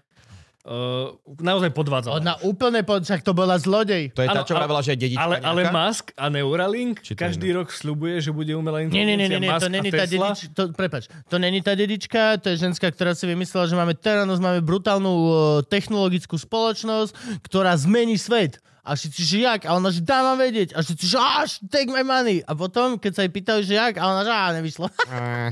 uh, 0.70 1.18
naozaj 1.42 1.74
podvádzala. 1.74 2.22
Ona 2.22 2.38
úplne, 2.46 2.86
pod, 2.86 3.02
však 3.02 3.26
to 3.26 3.34
bola 3.34 3.58
zlodej. 3.58 4.14
To 4.14 4.22
je 4.22 4.30
tá, 4.30 4.42
Áno, 4.42 4.46
čo 4.46 4.54
ale- 4.54 4.62
vravela, 4.62 4.82
že 4.86 4.94
je 4.94 5.00
dedička 5.02 5.26
Ale, 5.26 5.36
ale? 5.42 5.62
Musk 5.68 6.14
a 6.14 6.26
Neuralink 6.30 7.02
Či 7.02 7.18
každý 7.18 7.50
rok 7.52 7.74
slubuje, 7.74 8.22
že 8.22 8.30
bude 8.30 8.54
umelá 8.54 8.86
Nie, 8.86 9.02
nie, 9.04 9.18
nie, 9.18 9.26
inteligencia. 9.26 9.34
nie, 9.34 9.42
nie, 9.42 9.50
Musk 9.50 9.60
to 9.60 9.68
a 9.68 9.74
není 9.74 9.90
tá 9.90 10.06
dedička, 10.06 10.48
to, 10.54 10.64
prepač, 10.78 11.04
to 11.26 11.36
není 11.42 11.60
tá 11.66 11.74
dedička, 11.74 12.22
to 12.38 12.54
je 12.54 12.56
ženská, 12.62 12.94
ktorá 12.94 13.18
si 13.18 13.26
vymyslela, 13.26 13.66
že 13.66 13.74
máme 13.74 13.98
Teranos, 13.98 14.38
máme 14.38 14.62
brutálnu 14.62 15.10
uh, 15.10 15.32
technologickú 15.66 16.38
spoločnosť, 16.38 17.42
ktorá 17.42 17.74
zmení 17.74 18.16
svet. 18.16 18.62
A 18.90 18.98
všetci, 18.98 19.22
že 19.22 19.38
jak? 19.46 19.62
A 19.70 19.78
ona, 19.78 19.94
že 19.94 20.02
dá 20.02 20.26
vám 20.26 20.42
vedieť. 20.42 20.74
A 20.74 20.82
všetci, 20.82 21.06
že 21.06 21.18
až, 21.22 21.50
take 21.70 21.94
my 21.94 22.02
money. 22.02 22.42
A 22.42 22.58
potom, 22.58 22.98
keď 22.98 23.12
sa 23.14 23.22
jej 23.22 23.30
pýtajú, 23.30 23.62
že 23.62 23.78
jak? 23.78 24.02
A 24.02 24.04
ona, 24.10 24.26
že 24.26 24.34
á, 24.34 24.50
nevyšlo. 24.58 24.90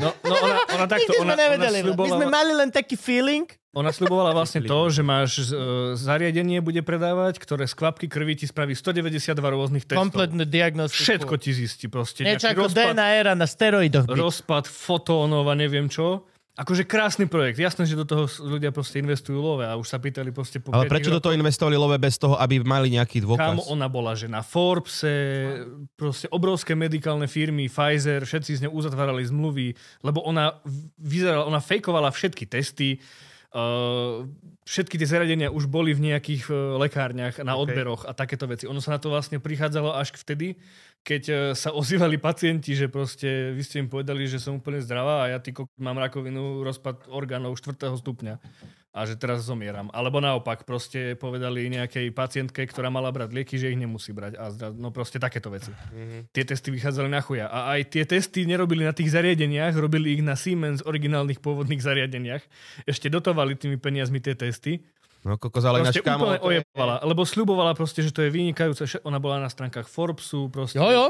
No, 0.02 0.10
no 0.26 0.34
ona, 0.34 0.56
ona 0.74 0.86
takto, 0.92 1.06
Nikdy 1.06 1.22
sme 1.22 1.22
ona, 1.22 1.36
ona, 1.38 1.44
nevedeli. 1.46 1.78
My 1.86 2.10
sme 2.10 2.26
mali 2.26 2.52
len 2.58 2.70
taký 2.74 2.98
feeling. 2.98 3.46
ona 3.78 3.94
slubovala 3.94 4.34
vlastne 4.34 4.66
to, 4.66 4.90
že 4.90 5.06
máš 5.06 5.54
uh, 5.54 5.94
zariadenie 5.94 6.66
bude 6.66 6.82
predávať, 6.82 7.38
ktoré 7.38 7.70
z 7.70 7.78
kvapky 7.78 8.10
krvi 8.10 8.34
ti 8.34 8.50
spraví 8.50 8.74
192 8.74 9.38
rôznych 9.38 9.86
testov. 9.86 10.02
Kompletnú 10.02 10.42
diagnostiku. 10.50 11.06
Všetko 11.06 11.34
ti 11.38 11.54
zistí 11.54 11.86
proste. 11.86 12.26
Niečo 12.26 12.50
Nejaký 12.50 12.58
ako 12.58 12.66
rozpad, 12.74 12.90
DNA 12.98 13.08
era 13.22 13.34
na 13.38 13.46
steroidoch. 13.46 14.10
byť. 14.10 14.18
rozpad 14.18 14.66
fotónov 14.66 15.46
a 15.46 15.54
neviem 15.54 15.86
čo. 15.86 16.26
Akože 16.58 16.90
krásny 16.90 17.30
projekt. 17.30 17.62
Jasné, 17.62 17.86
že 17.86 17.94
do 17.94 18.02
toho 18.02 18.26
ľudia 18.42 18.74
proste 18.74 18.98
investujú 18.98 19.38
love 19.38 19.62
a 19.62 19.78
už 19.78 19.94
sa 19.94 20.02
pýtali 20.02 20.34
proste 20.34 20.58
po 20.58 20.74
Ale 20.74 20.90
prečo 20.90 21.14
do 21.14 21.22
toho 21.22 21.38
investovali 21.38 21.78
love 21.78 21.94
bez 22.02 22.18
toho, 22.18 22.34
aby 22.34 22.66
mali 22.66 22.98
nejaký 22.98 23.22
Kam 23.22 23.62
dôkaz? 23.62 23.70
ona 23.70 23.86
bola, 23.86 24.18
že 24.18 24.26
na 24.26 24.42
Forbese, 24.42 25.14
proste 25.94 26.26
obrovské 26.34 26.74
medikálne 26.74 27.30
firmy, 27.30 27.70
Pfizer, 27.70 28.26
všetci 28.26 28.52
z 28.58 28.62
ňou 28.66 28.74
uzatvárali 28.74 29.22
zmluvy, 29.30 29.78
lebo 30.02 30.26
ona 30.26 30.58
vyzerala, 30.98 31.46
ona 31.46 31.62
fejkovala 31.62 32.10
všetky 32.10 32.50
testy, 32.50 32.98
všetky 34.68 35.00
tie 35.00 35.08
zariadenia 35.08 35.48
už 35.48 35.72
boli 35.72 35.96
v 35.96 36.12
nejakých 36.12 36.52
uh, 36.52 36.76
lekárniach 36.84 37.40
na 37.42 37.56
odberoch 37.56 38.04
a 38.04 38.12
takéto 38.12 38.44
veci. 38.44 38.68
Ono 38.68 38.84
sa 38.84 38.96
na 38.96 39.00
to 39.00 39.08
vlastne 39.08 39.40
prichádzalo 39.40 39.96
až 39.96 40.12
vtedy, 40.20 40.60
keď 41.08 41.24
uh, 41.32 41.38
sa 41.56 41.72
ozývali 41.72 42.20
pacienti, 42.20 42.76
že 42.76 42.92
proste 42.92 43.56
vy 43.56 43.62
ste 43.64 43.80
im 43.80 43.88
povedali, 43.88 44.28
že 44.28 44.44
som 44.44 44.60
úplne 44.60 44.84
zdravá 44.84 45.24
a 45.24 45.32
ja 45.32 45.40
ty 45.40 45.56
mám 45.80 45.96
rakovinu, 45.96 46.62
rozpad 46.68 47.08
orgánov 47.08 47.56
4. 47.56 47.88
stupňa 47.96 48.36
a 48.98 49.06
že 49.06 49.14
teraz 49.14 49.46
zomieram. 49.46 49.94
Alebo 49.94 50.18
naopak, 50.18 50.66
proste 50.66 51.14
povedali 51.14 51.70
nejakej 51.70 52.10
pacientke, 52.18 52.66
ktorá 52.66 52.90
mala 52.90 53.14
brať 53.14 53.30
lieky, 53.30 53.62
že 53.62 53.70
ich 53.70 53.78
nemusí 53.78 54.10
brať. 54.10 54.42
A 54.42 54.50
zdra- 54.50 54.74
no 54.74 54.90
proste 54.90 55.22
takéto 55.22 55.54
veci. 55.54 55.70
Mm-hmm. 55.70 56.34
Tie 56.34 56.44
testy 56.50 56.74
vychádzali 56.74 57.10
na 57.14 57.22
chuja. 57.22 57.46
A 57.46 57.78
aj 57.78 57.94
tie 57.94 58.04
testy 58.10 58.50
nerobili 58.50 58.82
na 58.82 58.98
tých 58.98 59.14
zariadeniach, 59.14 59.78
robili 59.78 60.18
ich 60.18 60.26
na 60.26 60.34
Siemens 60.34 60.82
originálnych 60.82 61.38
pôvodných 61.38 61.78
zariadeniach. 61.78 62.42
Ešte 62.90 63.14
dotovali 63.14 63.54
tými 63.54 63.78
peniazmi 63.78 64.18
tie 64.18 64.34
testy. 64.34 64.82
No 65.22 65.38
kokos, 65.38 65.62
ale 65.68 65.84
ináč 65.84 66.00
Proste 66.00 66.08
kámo, 66.08 66.26
úplne 66.34 66.40
to 66.42 66.50
je-. 66.58 67.06
Lebo 67.06 67.22
sľubovala 67.22 67.78
proste, 67.78 68.02
že 68.02 68.10
to 68.10 68.26
je 68.26 68.34
vynikajúce. 68.34 69.04
Ona 69.06 69.22
bola 69.22 69.44
na 69.44 69.50
stránkach 69.52 69.86
Forbesu. 69.86 70.50
Proste. 70.50 70.82
Jo, 70.82 70.90
jo, 70.90 71.06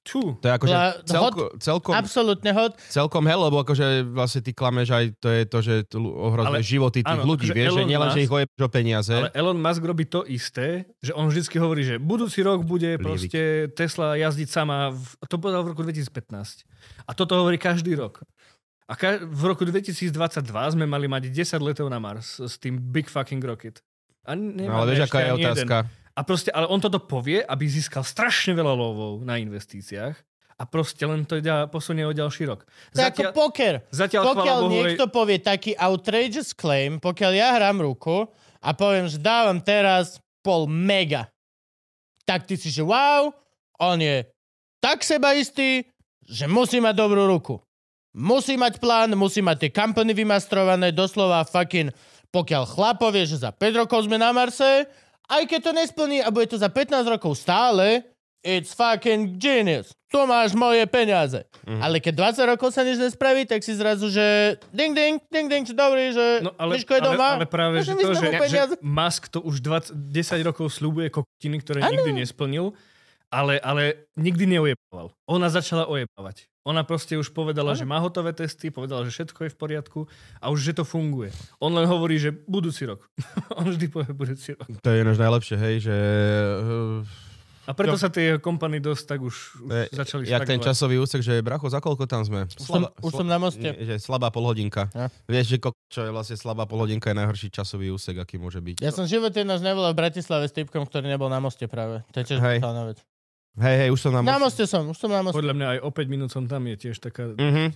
Čú. 0.00 0.40
To 0.40 0.46
je 0.48 0.54
akože 0.56 0.76
celko, 1.04 1.42
celkom, 1.60 1.92
absolútne 1.92 2.56
hot. 2.56 2.72
celkom 2.88 3.20
hell, 3.28 3.44
lebo 3.44 3.60
akože 3.60 4.08
vlastne 4.08 4.40
ty 4.40 4.56
klameš 4.56 4.88
aj 4.96 5.04
to 5.20 5.28
je 5.28 5.42
to, 5.44 5.58
že 5.60 5.74
ohrozuje 6.00 6.64
životy 6.64 7.04
tých 7.04 7.20
áno, 7.20 7.28
ľudí, 7.28 7.52
akože 7.52 7.58
vieš, 7.60 7.70
že 7.76 7.84
nielen, 7.84 8.08
že 8.08 8.24
ich 8.24 8.32
ojebeš 8.32 8.60
o 8.64 8.70
peniaze. 8.72 9.12
Ale 9.12 9.28
Elon 9.36 9.60
Musk 9.60 9.84
robí 9.84 10.08
to 10.08 10.24
isté, 10.24 10.88
že 11.04 11.12
on 11.12 11.28
vždycky 11.28 11.60
hovorí, 11.60 11.84
že 11.84 12.00
budúci 12.00 12.40
rok 12.40 12.64
bude 12.64 12.96
Lievik. 12.96 13.04
proste 13.04 13.68
Tesla 13.76 14.16
jazdiť 14.16 14.48
sama, 14.48 14.88
v, 14.88 15.04
to 15.28 15.36
povedal 15.36 15.68
v 15.68 15.76
roku 15.76 15.84
2015. 15.84 16.64
A 17.04 17.10
toto 17.12 17.36
hovorí 17.36 17.60
každý 17.60 17.92
rok. 17.92 18.24
A 18.88 18.96
ka- 18.96 19.20
v 19.20 19.42
roku 19.52 19.68
2022 19.68 20.16
sme 20.48 20.88
mali 20.88 21.12
mať 21.12 21.28
10 21.28 21.60
letov 21.60 21.92
na 21.92 22.00
Mars 22.00 22.40
s 22.40 22.56
tým 22.56 22.80
Big 22.80 23.12
fucking 23.12 23.44
rocket. 23.44 23.84
A 24.24 24.32
no, 24.32 24.64
ale 24.64 24.96
vieš, 24.96 25.12
aká 25.12 25.22
je 25.22 25.28
ani 25.28 25.44
jeden. 25.44 25.66
A 26.20 26.24
proste, 26.26 26.52
ale 26.52 26.68
on 26.68 26.76
toto 26.76 27.00
povie, 27.00 27.40
aby 27.40 27.64
získal 27.64 28.04
strašne 28.04 28.52
veľa 28.52 28.76
lovov 28.76 29.24
na 29.24 29.40
investíciách 29.40 30.20
a 30.60 30.62
proste 30.68 31.08
len 31.08 31.24
to 31.24 31.40
ďa, 31.40 31.72
posunie 31.72 32.04
o 32.04 32.12
ďalší 32.12 32.44
rok. 32.44 32.68
To 32.92 33.00
je 33.00 33.08
ako 33.08 33.32
poker. 33.32 33.80
zatiaľ 33.88 34.36
Pokiaľ 34.36 34.58
Bohu, 34.60 34.68
niekto 34.68 35.08
povie 35.08 35.40
taký 35.40 35.72
outrageous 35.80 36.52
claim, 36.52 37.00
pokiaľ 37.00 37.32
ja 37.32 37.56
hrám 37.56 37.80
ruku 37.80 38.28
a 38.60 38.76
poviem, 38.76 39.08
že 39.08 39.16
dávam 39.16 39.56
teraz 39.64 40.20
pol 40.44 40.68
mega, 40.68 41.32
tak 42.28 42.44
ty 42.44 42.60
si, 42.60 42.68
že 42.68 42.84
wow, 42.84 43.32
on 43.80 43.96
je 44.04 44.28
tak 44.84 45.00
sebaistý, 45.00 45.88
že 46.28 46.44
musí 46.44 46.84
mať 46.84 46.94
dobrú 47.00 47.24
ruku. 47.24 47.56
Musí 48.12 48.60
mať 48.60 48.76
plán, 48.76 49.16
musí 49.16 49.40
mať 49.40 49.56
tie 49.66 49.70
kampany 49.72 50.12
vymastrované, 50.12 50.92
doslova 50.92 51.48
fucking, 51.48 51.88
pokiaľ 52.28 52.62
chlap 52.68 53.00
povie, 53.00 53.24
že 53.24 53.40
za 53.40 53.54
5 53.54 53.80
rokov 53.86 54.04
sme 54.04 54.20
na 54.20 54.34
Marse, 54.36 54.84
aj 55.30 55.42
keď 55.46 55.60
to 55.62 55.72
nesplní 55.72 56.18
a 56.20 56.28
bude 56.28 56.50
to 56.50 56.58
za 56.58 56.66
15 56.66 57.06
rokov 57.06 57.38
stále, 57.38 58.02
it's 58.42 58.74
fucking 58.74 59.36
genius. 59.38 59.94
Tu 60.10 60.18
máš 60.26 60.58
moje 60.58 60.82
peniaze. 60.90 61.46
Mhm. 61.70 61.78
Ale 61.78 62.02
keď 62.02 62.34
20 62.34 62.50
rokov 62.50 62.74
sa 62.74 62.82
nič 62.82 62.98
nespraví, 62.98 63.46
tak 63.46 63.62
si 63.62 63.70
zrazu, 63.78 64.10
že 64.10 64.58
ding, 64.74 64.90
ding, 64.90 65.22
ding, 65.30 65.46
ding, 65.46 65.62
čo 65.62 65.70
dobrý, 65.76 66.10
že 66.10 66.42
No, 66.42 66.50
ale, 66.58 66.80
Miško 66.80 66.98
je 66.98 67.02
ale, 67.04 67.08
doma. 67.14 67.28
ale 67.38 67.46
práve, 67.46 67.86
že 67.86 67.94
to, 67.94 68.10
že, 68.18 68.28
že. 68.50 68.58
Musk 68.82 69.30
to 69.30 69.38
už 69.38 69.62
20, 69.62 69.94
10 70.10 70.42
rokov 70.42 70.66
slúbuje 70.74 71.14
kokotiny, 71.14 71.62
ktoré 71.62 71.78
Áno. 71.86 71.94
nikdy 71.94 72.26
nesplnil, 72.26 72.74
ale, 73.30 73.62
ale 73.62 74.10
nikdy 74.18 74.58
neojebával. 74.58 75.14
Ona 75.30 75.46
začala 75.46 75.86
ojebávať. 75.86 76.50
Ona 76.68 76.84
proste 76.84 77.16
už 77.16 77.32
povedala, 77.32 77.72
že 77.72 77.88
má 77.88 77.96
hotové 77.96 78.36
testy, 78.36 78.68
povedala, 78.68 79.08
že 79.08 79.16
všetko 79.16 79.48
je 79.48 79.50
v 79.50 79.56
poriadku 79.56 80.00
a 80.36 80.52
už, 80.52 80.60
že 80.60 80.72
to 80.76 80.84
funguje. 80.84 81.32
On 81.56 81.72
len 81.72 81.88
hovorí, 81.88 82.20
že 82.20 82.36
budúci 82.44 82.84
rok. 82.84 83.08
On 83.58 83.64
vždy 83.64 83.88
povie 83.88 84.12
budúci 84.12 84.52
rok. 84.52 84.68
To 84.68 84.88
je 84.92 85.00
ináč 85.00 85.16
najlepšie, 85.16 85.56
hej, 85.56 85.74
že... 85.88 85.94
eh, 85.96 87.28
A 87.64 87.72
preto 87.72 87.96
Jo. 87.96 88.02
sa 88.04 88.12
tie 88.12 88.36
kompany 88.36 88.76
dosť 88.76 89.04
tak 89.08 89.20
už, 89.24 89.36
už 89.62 89.72
začali 89.88 90.28
Jak 90.28 90.44
ten 90.44 90.60
časový 90.60 91.00
úsek, 91.00 91.24
že 91.24 91.40
bracho, 91.40 91.64
za 91.72 91.80
koľko 91.80 92.04
tam 92.04 92.28
sme? 92.28 92.44
Už 92.44 92.68
som, 92.68 92.82
už 93.00 93.12
som 93.14 93.24
na 93.24 93.40
moste. 93.40 93.72
Že 93.80 93.96
slabá 93.96 94.28
polhodinka. 94.28 94.92
Ja. 94.92 95.08
Vieš, 95.32 95.56
že 95.56 95.58
ko- 95.64 95.72
čo 95.88 96.04
je 96.04 96.10
vlastne 96.12 96.36
slabá 96.36 96.68
polhodinka 96.68 97.08
je 97.08 97.16
najhorší 97.24 97.48
časový 97.48 97.88
úsek, 97.88 98.20
aký 98.20 98.36
môže 98.36 98.60
byť. 98.60 98.84
Ja 98.84 98.92
som 98.92 99.08
v 99.08 99.16
živote 99.16 99.48
náš 99.48 99.64
nevolal 99.64 99.96
v 99.96 100.00
Bratislave 100.02 100.44
s 100.44 100.52
typkom, 100.52 100.84
ktorý 100.84 101.08
nebol 101.08 101.32
na 101.32 101.40
moste 101.40 101.64
práve. 101.70 102.04
To 102.12 102.16
je 102.20 102.24
tiež 102.28 102.38
vec. 102.44 103.00
Hej, 103.58 103.76
hej, 103.82 103.88
už 103.90 103.98
som 103.98 104.12
na 104.14 104.22
Na 104.22 104.38
moste. 104.38 104.62
moste 104.62 104.64
som, 104.70 104.82
už 104.86 104.98
som 104.98 105.10
na 105.10 105.26
moste. 105.26 105.34
Podľa 105.34 105.54
mňa 105.58 105.66
aj 105.74 105.78
o 105.82 105.90
5 105.90 106.06
minút 106.06 106.30
som 106.30 106.46
tam 106.46 106.62
je 106.70 106.76
tiež 106.78 107.02
taká... 107.02 107.34
Mhm. 107.34 107.74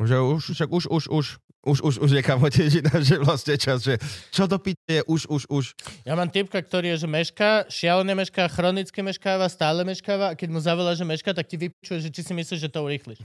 Že 0.00 0.16
už, 0.24 0.42
však 0.56 0.68
už, 0.72 0.84
už, 0.88 1.04
už, 1.12 1.26
už, 1.68 1.78
už, 1.84 1.94
už 2.00 2.10
niekam 2.10 2.40
tiež 2.48 2.80
že 3.08 3.16
vlastne 3.20 3.54
čas, 3.60 3.84
že 3.84 4.00
čo 4.32 4.48
to 4.48 4.56
píte 4.56 4.80
je 4.88 5.02
už, 5.04 5.28
už, 5.28 5.42
už. 5.52 5.64
Ja 6.08 6.16
mám 6.16 6.32
typka, 6.32 6.62
ktorý 6.62 6.96
je, 6.96 7.04
že 7.04 7.08
mešká, 7.10 7.68
šialené 7.68 8.16
mešká, 8.16 8.48
chronicky 8.48 9.04
meškáva, 9.04 9.46
stále 9.52 9.84
meškáva 9.84 10.32
a 10.32 10.36
keď 10.38 10.48
mu 10.48 10.58
zavolá, 10.64 10.96
že 10.96 11.04
mešká, 11.04 11.36
tak 11.36 11.44
ti 11.44 11.60
vypičuje, 11.60 12.02
že 12.02 12.08
či 12.08 12.24
si 12.24 12.32
myslíš, 12.32 12.60
že 12.66 12.70
to 12.72 12.80
urýchliš. 12.82 13.20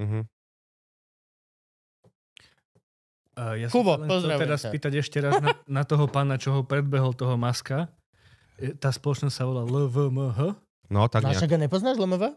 Mhm. 0.00 0.24
Uh, 3.36 3.52
ja 3.60 3.68
Kubo, 3.68 4.00
sa 4.00 4.00
len 4.00 4.08
pozdravujem 4.08 4.48
teraz 4.48 4.60
ťa. 4.64 4.70
spýtať 4.72 4.92
ešte 4.96 5.18
raz 5.20 5.36
na, 5.44 5.52
na 5.68 5.82
toho 5.84 6.08
pána, 6.08 6.40
čo 6.40 6.56
ho 6.56 6.60
predbehol, 6.64 7.12
toho 7.12 7.36
Maska. 7.36 7.92
E, 8.58 8.72
Tá 8.72 8.88
spoločnosť 8.88 9.32
sa 9.32 9.44
volá 9.44 9.62
LVMH. 9.62 10.38
No, 10.86 11.00
tak 11.06 11.22
No 11.22 11.28
a 11.28 11.32
nejak. 11.32 11.50
ho 11.50 11.58
nepoznáš, 11.58 11.96
Lomova? 11.96 12.30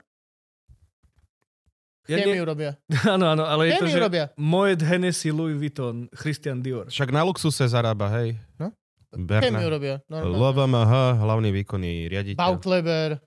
Ja 2.10 2.18
Chemiu 2.18 2.42
nie, 2.42 2.50
robia. 2.50 2.72
áno, 3.14 3.30
áno, 3.30 3.46
ale 3.46 3.70
je 3.70 3.78
to, 3.78 3.86
že 3.86 4.02
robia. 4.02 4.26
Moet 4.34 4.82
Hennessy, 4.82 5.30
Louis 5.30 5.54
Vuitton, 5.54 6.10
Christian 6.12 6.58
Dior. 6.58 6.90
Však 6.90 7.14
na 7.14 7.22
luxuse 7.22 7.62
zarába, 7.70 8.10
hej. 8.18 8.34
No. 8.58 8.74
Berna. 9.12 9.46
Chemiu 9.46 9.70
robia. 9.70 10.02
normálne. 10.10 10.34
LVMH, 10.34 10.94
hlavný 11.20 11.50
výkonný 11.56 11.94
riaditeľ. 12.08 12.40
Baukleber. 12.40 13.22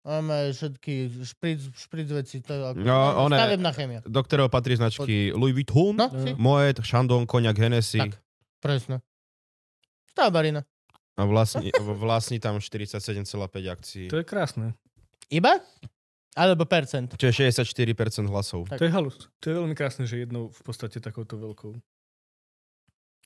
Máme 0.00 0.52
všetky 0.52 0.94
špric, 1.24 1.60
špric 1.72 2.08
veci. 2.10 2.40
To 2.40 2.52
je 2.52 2.60
ako, 2.62 2.78
No, 2.78 2.96
one- 3.24 3.36
Stavebná 3.36 3.70
chemia. 3.72 4.00
Do 4.02 4.20
ktorého 4.20 4.48
patrí 4.48 4.76
značky 4.76 5.32
Louis 5.32 5.52
Vuitton, 5.52 5.92
No, 5.94 6.08
si. 6.10 6.32
Moet, 6.34 6.80
Chandon, 6.80 7.24
Koniak, 7.24 7.56
Hennessy. 7.56 8.00
Tak. 8.00 8.16
Presne. 8.60 9.00
Stavbarina. 10.08 10.64
A 11.14 11.22
vlastní, 11.24 11.70
vlastní 11.78 12.42
tam 12.42 12.58
47,5 12.58 13.30
akcií. 13.70 14.06
To 14.10 14.18
je 14.18 14.26
krásne. 14.26 14.74
Iba? 15.30 15.62
Alebo 16.34 16.66
percent. 16.66 17.14
Čo 17.14 17.30
je 17.30 17.34
64% 17.54 18.26
hlasov. 18.26 18.66
Tak. 18.66 18.82
To 18.82 18.84
je 18.84 18.90
halus. 18.90 19.16
To 19.38 19.44
je 19.46 19.54
veľmi 19.54 19.78
krásne, 19.78 20.02
že 20.04 20.26
jednou 20.26 20.50
v 20.50 20.60
podstate 20.66 20.98
takouto 20.98 21.38
veľkou 21.38 21.78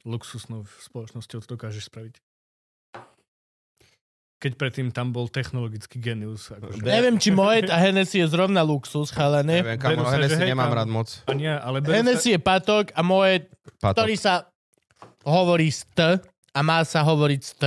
luxusnou 0.04 0.68
spoločnosťou 0.84 1.40
to 1.40 1.48
dokážeš 1.48 1.88
spraviť. 1.88 2.20
Keď 4.38 4.52
predtým 4.54 4.88
tam 4.94 5.10
bol 5.10 5.26
technologický 5.26 5.98
genius. 5.98 6.52
Akože. 6.52 6.78
Be- 6.78 6.92
Neviem, 6.94 7.18
či 7.18 7.34
Moet 7.34 7.72
a 7.72 7.80
Hennessy 7.88 8.22
je 8.22 8.28
zrovna 8.30 8.62
luxus, 8.62 9.10
chalane. 9.10 9.64
Neviem, 9.64 9.80
kamo, 9.80 10.04
sa, 10.06 10.14
že 10.14 10.14
Hennessy 10.14 10.38
hej, 10.38 10.48
nemám 10.54 10.70
kámo. 10.70 10.78
rád 10.78 10.88
moc. 10.92 11.08
A 11.26 11.32
nie, 11.34 11.50
ale 11.50 11.76
berú 11.82 11.92
Hennessy 11.96 12.36
je 12.36 12.38
patok 12.38 12.94
a 12.94 13.00
Moet, 13.02 13.50
Patok. 13.82 14.04
ktorý 14.04 14.14
sa 14.14 14.46
hovorí 15.26 15.72
s 15.72 15.82
T 15.90 16.22
a 16.58 16.60
má 16.60 16.82
sa 16.82 17.06
hovoriť 17.06 17.40
s 17.40 17.52
T. 17.54 17.62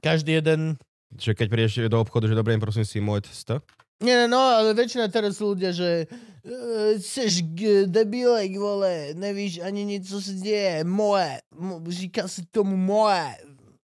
Každý 0.00 0.40
jeden... 0.40 0.80
Že 1.12 1.36
keď 1.36 1.46
prídeš 1.52 1.74
do 1.92 2.00
obchodu, 2.00 2.24
že 2.24 2.32
dobrý 2.32 2.56
deň, 2.56 2.62
prosím 2.64 2.88
si 2.88 3.04
Moet 3.04 3.28
100. 3.28 3.60
Nie, 4.00 4.30
no, 4.30 4.38
ale 4.38 4.72
väčšina 4.72 5.10
teraz 5.10 5.36
sú 5.36 5.52
ľudia, 5.52 5.74
že 5.74 6.06
uh, 6.06 6.94
seš 6.96 7.42
g- 7.52 7.84
debilek, 7.84 8.54
vole, 8.54 9.10
nevíš 9.12 9.58
ani 9.58 9.82
nič, 9.82 10.06
co 10.06 10.22
sa 10.22 10.32
deje, 10.38 10.86
moje, 10.86 11.42
mo, 11.52 11.82
říká 11.82 12.30
sa 12.30 12.46
tomu 12.48 12.78
moje. 12.78 13.42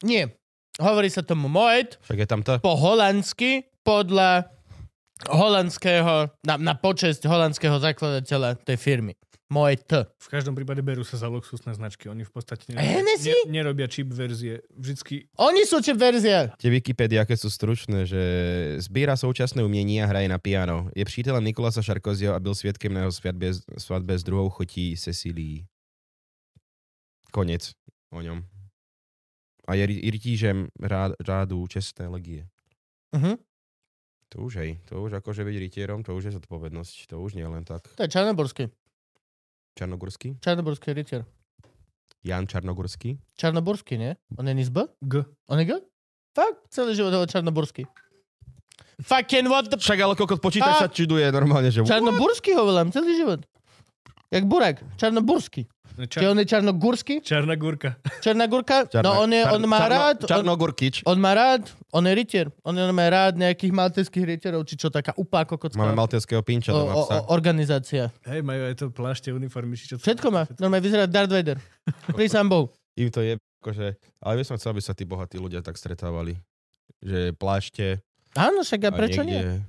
Nie, 0.02 0.34
hovorí 0.82 1.06
sa 1.06 1.22
tomu 1.22 1.46
Moet, 1.46 2.02
Však 2.02 2.18
je 2.18 2.26
tam 2.26 2.42
to. 2.42 2.58
po 2.58 2.74
holandsky 2.74 3.70
podľa 3.86 4.50
holandského, 5.30 6.34
na, 6.42 6.54
na 6.58 6.74
počesť 6.74 7.22
holandského 7.30 7.78
zakladateľa 7.78 8.58
tej 8.58 8.74
firmy. 8.74 9.14
Moje 9.52 9.76
T. 9.84 10.00
V 10.16 10.28
každom 10.32 10.56
prípade 10.56 10.80
berú 10.80 11.04
sa 11.04 11.20
za 11.20 11.28
luxusné 11.28 11.76
značky. 11.76 12.08
Oni 12.08 12.24
v 12.24 12.32
podstate 12.32 12.72
Hennessy? 12.72 13.36
ne, 13.44 13.60
nerobia 13.60 13.84
cheap 13.84 14.08
verzie. 14.08 14.64
Vždycky 14.72 15.28
Oni 15.36 15.68
sú 15.68 15.84
čím 15.84 16.00
verzia. 16.00 16.48
Tie 16.56 16.72
Wikipedia, 16.72 17.20
aké 17.20 17.36
sú 17.36 17.52
stručné, 17.52 18.08
že 18.08 18.22
sbírá 18.80 19.12
současné 19.12 19.60
umění 19.60 20.00
a 20.00 20.08
hraje 20.08 20.24
na 20.24 20.40
piano. 20.40 20.88
Je 20.96 21.04
přítelem 21.04 21.44
Nikolasa 21.44 21.84
Sarkozyho 21.84 22.32
a 22.32 22.40
byl 22.40 22.54
svědkem 22.56 22.96
na 22.96 23.00
jeho 23.04 23.12
svatbě, 23.12 23.50
svatbě 23.76 24.18
s 24.18 24.24
druhou 24.24 24.48
chotí 24.48 24.96
Cecilí. 24.96 25.68
Konec 27.28 27.76
o 28.12 28.20
ňom. 28.24 28.44
A 29.68 29.74
je 29.74 29.86
ry- 29.86 30.10
rytížem 30.10 30.68
rád, 30.80 31.12
rádu 31.20 31.66
čestné 31.66 32.08
legie. 32.08 32.48
Uh-huh. 33.12 33.36
To 34.32 34.48
už 34.48 34.56
hej, 34.56 34.80
to 34.88 34.96
už 35.04 35.20
akože 35.20 35.44
byť 35.44 35.56
rytierom, 35.60 36.00
to 36.00 36.16
už 36.16 36.24
je 36.24 36.36
zodpovednosť, 36.40 37.12
to 37.12 37.20
už 37.20 37.36
nie 37.36 37.44
len 37.44 37.68
tak. 37.68 37.84
To 38.00 38.02
je 38.02 38.08
Čarnoborský. 38.08 38.72
Čarnogurský? 39.72 40.36
Čarnoborský 40.40 40.92
rytier. 40.92 41.24
Jan 42.22 42.46
Čarnogurský? 42.46 43.18
Čarnoborský, 43.34 43.98
nie? 43.98 44.12
On 44.38 44.46
je 44.46 44.54
z 44.62 44.70
B? 44.70 44.86
G. 45.02 45.24
On 45.48 45.58
je 45.58 45.66
G? 45.66 45.72
Fakt, 46.32 46.70
celý 46.70 46.94
život 46.94 47.12
ho 47.12 47.26
Čarnoborský. 47.26 47.84
Fucking 49.02 49.48
what 49.50 49.66
the... 49.66 49.76
Však 49.80 49.98
ale 49.98 50.14
koľko 50.14 50.38
počítač 50.38 50.86
sa 50.86 50.88
čuduje 50.88 51.26
normálne, 51.34 51.72
že... 51.72 51.82
Čarnoburský 51.82 52.54
ho 52.54 52.62
volám 52.68 52.94
celý 52.94 53.18
život. 53.18 53.42
Jak 54.32 54.44
Burak. 54.48 54.80
Čarnoburský. 54.96 55.68
Či 55.92 56.24
Ča- 56.24 56.32
on 56.32 56.40
je 56.40 56.48
Čarnogurský? 56.48 57.20
čarná 57.20 57.52
gurka. 57.52 58.00
Černá 58.24 58.48
gurka? 58.48 58.88
No 59.04 59.20
on, 59.20 59.28
je, 59.28 59.44
on 59.44 59.60
má 59.68 59.84
rád... 59.84 60.24
On, 60.24 60.28
Čarnogurkič. 60.40 61.04
on 61.04 61.20
má 61.20 61.36
rád, 61.36 61.68
on 61.92 62.08
je 62.08 62.16
rytier. 62.16 62.48
On, 62.64 62.72
on 62.72 62.96
má 62.96 63.12
rád 63.12 63.36
nejakých 63.36 63.76
malteských 63.76 64.24
rytierov, 64.24 64.64
či 64.64 64.80
čo, 64.80 64.88
taká 64.88 65.12
úplá 65.20 65.44
kokocká 65.44 65.76
Máme 65.76 65.92
maltéského 65.92 66.40
pinča 66.40 66.72
doma 66.72 66.96
o, 66.96 67.04
organizácia. 67.28 68.08
Hej, 68.24 68.40
majú 68.40 68.72
aj 68.72 68.74
to 68.80 68.86
plášte, 68.88 69.28
uniformy, 69.36 69.76
či 69.76 69.92
čo. 69.92 70.00
Všetko 70.00 70.32
má. 70.32 70.48
Normálne 70.56 70.80
vyzerá 70.80 71.04
Darth 71.04 71.28
Vader. 71.28 71.60
Pri 72.08 72.24
sám 72.32 72.48
Bohu. 72.48 72.72
Im 72.96 73.12
to 73.12 73.20
je, 73.20 73.36
akože, 73.60 73.92
ale 74.24 74.32
by 74.40 74.44
som 74.48 74.56
chcel, 74.56 74.72
aby 74.72 74.80
sa 74.80 74.96
tí 74.96 75.04
bohatí 75.04 75.36
ľudia 75.36 75.60
tak 75.60 75.76
stretávali. 75.76 76.40
Že 77.04 77.36
plášte 77.36 78.00
Áno, 78.32 78.64
však 78.64 78.80
a 78.88 78.90
prečo 78.96 79.20
nie? 79.28 79.36
niekde... 79.36 79.60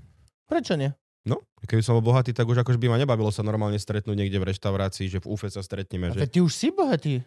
Prečo 0.47 0.79
nie? 0.79 0.95
No, 1.23 1.39
keby 1.63 1.79
som 1.79 1.95
bol 1.99 2.11
bohatý, 2.11 2.35
tak 2.35 2.43
už 2.43 2.59
akože 2.67 2.75
by 2.75 2.91
ma 2.91 2.97
nebavilo 2.99 3.31
sa 3.31 3.47
normálne 3.47 3.79
stretnúť 3.79 4.15
niekde 4.15 4.43
v 4.43 4.51
reštaurácii, 4.51 5.07
že 5.07 5.23
v 5.23 5.31
UFE 5.31 5.47
sa 5.47 5.63
stretneme. 5.63 6.11
A 6.11 6.15
Že... 6.15 6.27
ty 6.27 6.39
už 6.43 6.51
si 6.51 6.67
bohatý. 6.67 7.23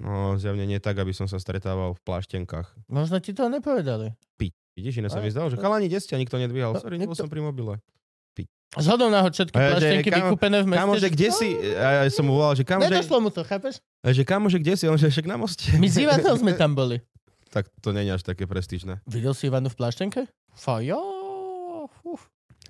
No, 0.00 0.40
zjavne 0.40 0.64
nie 0.64 0.80
tak, 0.80 0.96
aby 0.96 1.12
som 1.12 1.28
sa 1.28 1.36
stretával 1.36 1.92
v 1.92 2.00
pláštenkách. 2.08 2.88
Možno 2.88 3.20
ti 3.20 3.36
to 3.36 3.52
nepovedali. 3.52 4.16
Vidíš, 4.74 4.98
iné 4.98 5.12
sa 5.12 5.22
mi 5.22 5.30
zdalo, 5.30 5.52
že 5.52 5.60
chalani, 5.60 5.86
kde 5.86 6.02
ste 6.02 6.18
nikto 6.18 6.34
nedvíhal. 6.34 6.74
No, 6.74 6.82
Sorry, 6.82 6.98
nebol 6.98 7.14
som 7.14 7.30
pri 7.30 7.44
mobile. 7.44 7.78
Zhodou 8.74 9.06
náhod 9.06 9.30
všetky 9.30 9.54
A 9.54 9.60
ja, 9.62 9.68
že 9.70 9.72
plaštenky 9.78 10.10
vykúpené 10.10 10.58
v 10.62 10.66
meste. 10.66 10.80
Kámo, 10.82 10.94
že 10.98 11.08
kde 11.14 11.28
si? 11.30 11.48
A 11.78 11.88
ja 12.02 12.10
som 12.10 12.26
mu 12.26 12.34
volal, 12.34 12.58
že 12.58 12.66
kámo, 12.66 12.82
že, 12.82 12.90
Nedošlo 12.90 13.22
mu 13.22 13.30
to, 13.30 13.46
chápeš? 13.46 13.78
že 14.02 14.22
kámo, 14.26 14.50
že 14.50 14.58
kde 14.58 14.74
si? 14.74 14.84
On 14.90 14.98
že 14.98 15.14
však 15.14 15.30
na 15.30 15.38
moste. 15.38 15.70
My 15.78 15.86
s 15.86 15.94
Ivanom 15.94 16.34
sme 16.34 16.58
tam 16.58 16.74
boli. 16.74 16.98
tak 17.54 17.70
to 17.78 17.94
je 17.94 18.10
až 18.10 18.26
také 18.26 18.50
prestížne. 18.50 18.98
Videl 19.06 19.30
si 19.30 19.46
Ivanu 19.46 19.70
v 19.70 19.78
pláštenke? 19.78 20.26
Fajo. 20.58 21.13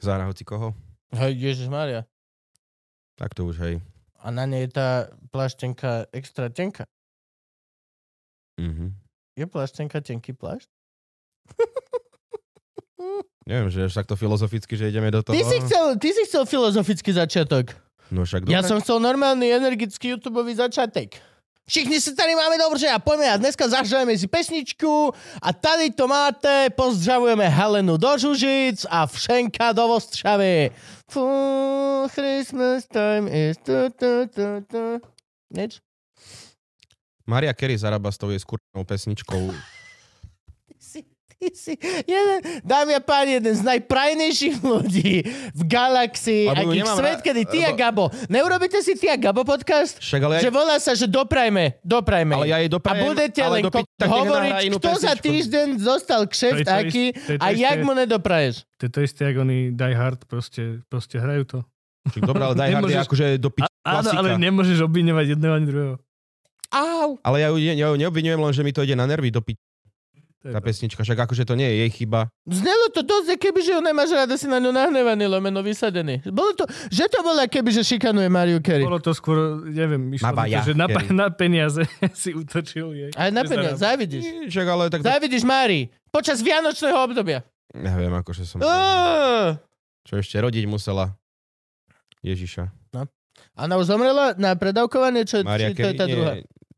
Zahra 0.00 0.26
hoci 0.26 0.42
koho. 0.42 0.74
Hej, 1.12 1.34
Ježiš 1.34 1.68
Maria. 1.68 2.02
Tak 3.14 3.34
to 3.34 3.46
už, 3.46 3.58
hej. 3.62 3.74
A 4.18 4.32
na 4.32 4.48
nej 4.48 4.66
je 4.66 4.72
tá 4.72 4.88
pláštenka 5.30 6.08
extra 6.10 6.48
tenká. 6.48 6.88
Mhm. 8.58 8.94
Je 9.34 9.46
pláštenka 9.46 9.98
tenký 10.00 10.32
plášť? 10.32 10.70
Neviem, 13.44 13.68
že 13.68 13.84
až 13.84 13.92
takto 13.92 14.16
filozoficky, 14.16 14.72
že 14.72 14.88
ideme 14.88 15.12
do 15.12 15.20
toho. 15.20 15.36
Ty 15.36 15.44
si 15.44 15.58
chcel, 15.60 15.84
ty 16.00 16.08
si 16.16 16.22
chcel 16.24 16.48
filozofický 16.48 17.12
začiatok. 17.12 17.76
No 18.08 18.24
však 18.24 18.48
Ja 18.48 18.62
dobre. 18.62 18.70
som 18.70 18.78
chcel 18.80 18.98
normálny, 19.02 19.52
energický 19.52 20.16
YouTubeový 20.16 20.56
začiatek. 20.56 21.18
Všichni 21.64 21.96
sa 21.96 22.12
tady 22.12 22.36
máme 22.36 22.58
dobře 22.58 22.88
a 22.92 22.98
poďme 22.98 23.30
a 23.32 23.40
dneska 23.40 23.68
zahrajeme 23.68 24.18
si 24.18 24.28
pesničku 24.28 25.12
a 25.42 25.52
tady 25.52 25.90
to 25.96 26.04
máte, 26.08 26.70
pozdravujeme 26.76 27.48
Helenu 27.48 27.96
do 27.96 28.18
Žužic 28.18 28.86
a 28.90 29.06
Všenka 29.06 29.72
do 29.72 29.88
Vostřavy. 29.88 30.70
Full 31.10 32.08
Christmas 32.12 32.84
time 32.84 33.28
is 33.28 33.56
tu, 33.56 33.88
tu, 33.96 34.28
tu, 34.28 34.60
tu. 34.68 35.00
Nič? 35.56 35.80
Maria 37.26 37.54
Carey 37.56 37.78
zarába 37.78 38.12
s 38.12 38.18
tou 38.18 38.28
jej 38.28 38.38
skurnou 38.38 38.84
pesničkou. 38.84 39.73
Si, 41.54 41.76
jeden, 42.02 42.38
dámy 42.60 42.94
a 42.94 43.00
páni, 43.00 43.36
jeden 43.36 43.52
z 43.52 43.62
najprajnejších 43.62 44.56
ľudí 44.58 45.20
v 45.50 45.62
galaxii, 45.64 46.46
Lebo 46.46 46.56
akých 46.66 46.80
nemám 46.80 46.96
svet, 46.96 47.18
kedy 47.20 47.42
ty 47.44 47.58
a 47.60 47.68
lebo- 47.68 47.76
Gabo. 47.76 48.04
Neurobíte 48.26 48.78
si 48.78 48.94
ty 48.94 49.06
a 49.06 49.16
Gabo 49.16 49.42
podcast? 49.42 49.98
Však 49.98 50.20
ale, 50.20 50.34
Že 50.38 50.48
ja, 50.48 50.54
volá 50.54 50.76
sa, 50.78 50.92
že 50.92 51.04
doprajme, 51.04 51.78
doprajme. 51.80 52.32
ale 52.34 52.46
ja 52.46 52.58
jej 52.58 52.66
a 52.66 52.72
doprajem, 52.72 53.04
budete 53.04 53.40
ale 53.40 53.52
len 53.52 53.62
do 53.62 53.70
ko- 53.70 53.78
piči, 53.80 53.92
tak 53.94 54.06
nech 54.06 54.16
hovoriť, 54.16 54.50
nahrá 54.50 54.60
inú 54.62 54.76
kto 54.76 54.88
za 54.88 54.94
pesničku. 55.12 55.24
týždeň 55.26 55.66
dostal 55.76 56.20
kšeft 56.24 56.54
To 56.54 56.58
je 56.58 56.64
to 56.64 56.74
aký 56.74 57.04
isté- 57.04 57.18
to 57.18 57.30
je 57.30 57.36
to 57.36 57.42
a 57.42 57.48
isté. 57.50 57.62
jak 57.62 57.78
mu 57.80 57.92
nedopraješ. 57.94 58.54
To 58.74 58.82
je 58.82 58.90
to 58.90 59.00
isté, 59.00 59.22
ako 59.26 59.38
oni 59.42 59.58
Die 59.70 59.94
Hard, 59.94 60.20
proste, 60.24 60.62
proste 60.86 61.16
hrajú 61.16 61.44
to. 61.44 61.58
Však 62.06 62.22
Dobre, 62.22 62.42
ale 62.42 62.54
Die 62.54 62.62
Hard 62.62 62.70
je 62.70 62.76
Nemôžeš- 62.94 63.06
akože 63.06 63.26
do 63.38 63.48
A, 63.50 63.64
áno, 63.82 63.92
klasika. 64.02 64.18
ale 64.18 64.28
nemôžeš 64.38 64.78
obviňovať 64.80 65.26
jedného 65.30 65.52
ani 65.52 65.66
druhého. 65.66 65.94
Au. 66.70 67.16
Ale 67.22 67.36
ja 67.38 67.48
ju, 67.48 67.56
ja 67.56 67.86
ju 67.86 67.96
neobvinujem, 67.96 68.34
len 68.36 68.50
že 68.50 68.60
mi 68.60 68.70
to 68.70 68.82
ide 68.82 68.92
na 68.92 69.04
nervy 69.04 69.30
do 69.30 69.38
je 69.40 69.54
tá 70.44 70.60
pesnička. 70.60 71.00
Však 71.00 71.24
akože 71.24 71.48
to 71.48 71.56
nie 71.56 71.64
je 71.64 71.76
jej 71.86 71.90
chyba. 72.04 72.28
Znelo 72.44 72.92
to 72.92 73.00
dosť, 73.00 73.40
keby 73.40 73.64
že 73.64 73.72
ju 73.72 73.80
nemáš 73.80 74.12
rada, 74.12 74.36
si 74.36 74.44
na 74.44 74.60
ňu 74.60 74.68
nahnevaný, 74.68 75.24
lomeno 75.24 75.64
vysadený. 75.64 76.20
Bolo 76.28 76.52
to, 76.52 76.68
že 76.92 77.08
to 77.08 77.24
bolo, 77.24 77.40
keby 77.48 77.72
že 77.72 77.80
šikanuje 77.80 78.28
Mariu 78.28 78.60
Carey. 78.60 78.84
Bolo 78.84 79.00
to 79.00 79.16
skôr, 79.16 79.64
neviem, 79.64 80.00
mi 80.00 80.20
to, 80.20 80.28
ja, 80.44 80.60
že 80.60 80.76
na, 80.76 80.84
Kerry. 80.84 81.08
na 81.24 81.28
peniaze 81.32 81.88
si 82.22 82.36
utočil 82.36 82.92
jej. 82.92 83.10
Aj 83.16 83.32
na 83.32 83.42
Že 83.42 83.48
peniaz, 83.56 83.74
zarába. 83.80 83.84
závidíš. 83.88 84.22
Nie, 84.28 84.48
Však 84.52 84.66
ale 84.68 84.84
tak... 84.92 85.00
Závidíš 85.00 85.42
Márii. 85.48 85.88
Počas 86.12 86.44
Vianočného 86.44 86.98
obdobia. 87.00 87.40
Neviem, 87.72 88.12
akože 88.12 88.44
som... 88.44 88.60
Á. 88.60 89.56
Čo 90.04 90.20
ešte 90.20 90.36
rodiť 90.36 90.68
musela. 90.68 91.16
Ježiša. 92.20 92.84
Ona 93.54 93.78
už 93.78 93.86
zomrela 93.86 94.34
na 94.34 94.54
predávkovanie, 94.58 95.22
čo, 95.26 95.42
Maria 95.46 95.70
či 95.70 95.78
to 95.78 95.88
je 95.90 95.94
tá 95.94 96.06
druhá? 96.10 96.32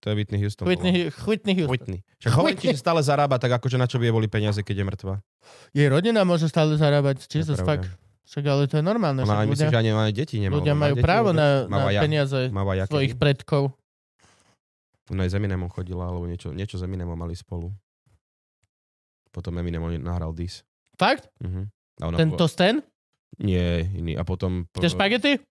To 0.07 0.15
je 0.15 0.23
Whitney 0.23 0.39
Houston. 0.39 0.71
Whitney, 0.71 1.11
bola. 1.11 1.19
Hu- 1.19 1.27
Whitney 1.27 1.55
Houston. 1.59 1.73
Whitney. 1.75 1.99
Však 2.23 2.33
hovorím 2.39 2.59
ti, 2.63 2.71
že 2.71 2.79
stále 2.79 3.03
zarába, 3.03 3.43
tak 3.43 3.59
akože 3.59 3.75
na 3.75 3.91
čo 3.91 3.99
by 3.99 4.07
jej 4.07 4.15
boli 4.15 4.31
peniaze, 4.31 4.63
keď 4.63 4.75
je 4.79 4.85
mŕtva. 4.87 5.15
Jej 5.75 5.91
rodina 5.91 6.23
môže 6.23 6.47
stále 6.47 6.79
zarábať. 6.79 7.27
Jesus, 7.27 7.59
fuck. 7.59 7.83
Však 8.31 8.45
ale 8.47 8.71
to 8.71 8.79
je 8.79 8.85
normálne. 8.87 9.27
Ona 9.27 9.43
aj 9.43 9.51
ľudia, 9.51 9.67
že 9.67 9.79
ani 9.83 10.15
deti 10.15 10.39
nemá. 10.39 10.63
ľudia 10.63 10.79
majú 10.79 10.95
deti 10.95 11.03
právo 11.03 11.35
na, 11.35 11.67
na 11.67 11.91
ja. 11.91 12.07
peniaze 12.07 12.51
ja, 12.55 12.85
svojich 12.87 13.19
kedy? 13.19 13.23
predkov. 13.23 13.75
Ona 15.11 15.27
aj 15.27 15.31
s 15.31 15.35
Eminemom 15.35 15.71
chodila, 15.75 16.07
alebo 16.07 16.31
niečo, 16.31 16.55
niečo 16.55 16.79
s 16.79 16.87
Eminemom 16.87 17.19
mali 17.19 17.35
spolu. 17.35 17.75
Potom 19.35 19.59
Eminem 19.59 19.83
nahral 20.07 20.31
Dis. 20.35 20.63
Fakt? 20.95 21.27
Mhm. 21.43 21.67
A 21.99 22.03
ona 22.07 22.17
Tento 22.19 22.47
po- 22.47 22.51
Stan? 22.51 22.79
Nie, 23.43 23.85
iný. 23.91 24.15
A 24.15 24.23
potom... 24.23 24.71
Chceš 24.71 24.95
špagety? 24.95 25.43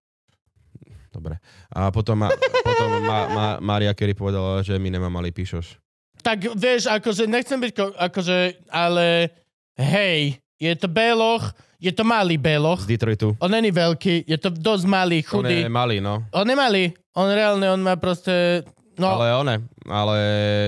Dobre. 1.16 1.40
A 1.72 1.94
potom, 1.96 2.18
ma, 2.20 2.34
potom 2.76 3.02
ma, 3.02 3.20
ma, 3.28 3.48
Maria 3.64 3.96
Carey 3.96 4.14
povedala, 4.14 4.60
že 4.62 4.76
my 4.76 4.92
nemá 4.92 5.08
malý 5.08 5.32
píšoš. 5.32 5.80
Tak 6.20 6.58
vieš, 6.58 6.90
akože 6.90 7.26
nechcem 7.26 7.58
byť, 7.58 7.72
ko- 7.72 7.96
akože, 7.96 8.38
ale 8.68 9.30
hej, 9.78 10.36
je 10.58 10.74
to 10.76 10.90
beloch, 10.90 11.54
je 11.78 11.92
to 11.94 12.02
malý 12.02 12.36
beloch. 12.36 12.82
Z 12.82 12.90
Detroitu. 12.90 13.38
On 13.38 13.52
není 13.52 13.70
veľký, 13.70 14.26
je 14.26 14.38
to 14.40 14.50
dosť 14.50 14.86
malý, 14.90 15.20
On 15.22 15.30
chudý. 15.46 15.64
je 15.64 15.70
malý, 15.70 15.98
no. 16.02 16.26
On 16.34 16.48
je 16.48 16.56
malý. 16.58 16.84
On 17.16 17.30
reálne, 17.30 17.64
on 17.72 17.80
má 17.80 17.96
proste... 17.96 18.66
No, 18.96 19.20
Ale 19.20 19.28
one, 19.36 19.56
ale... 19.92 20.16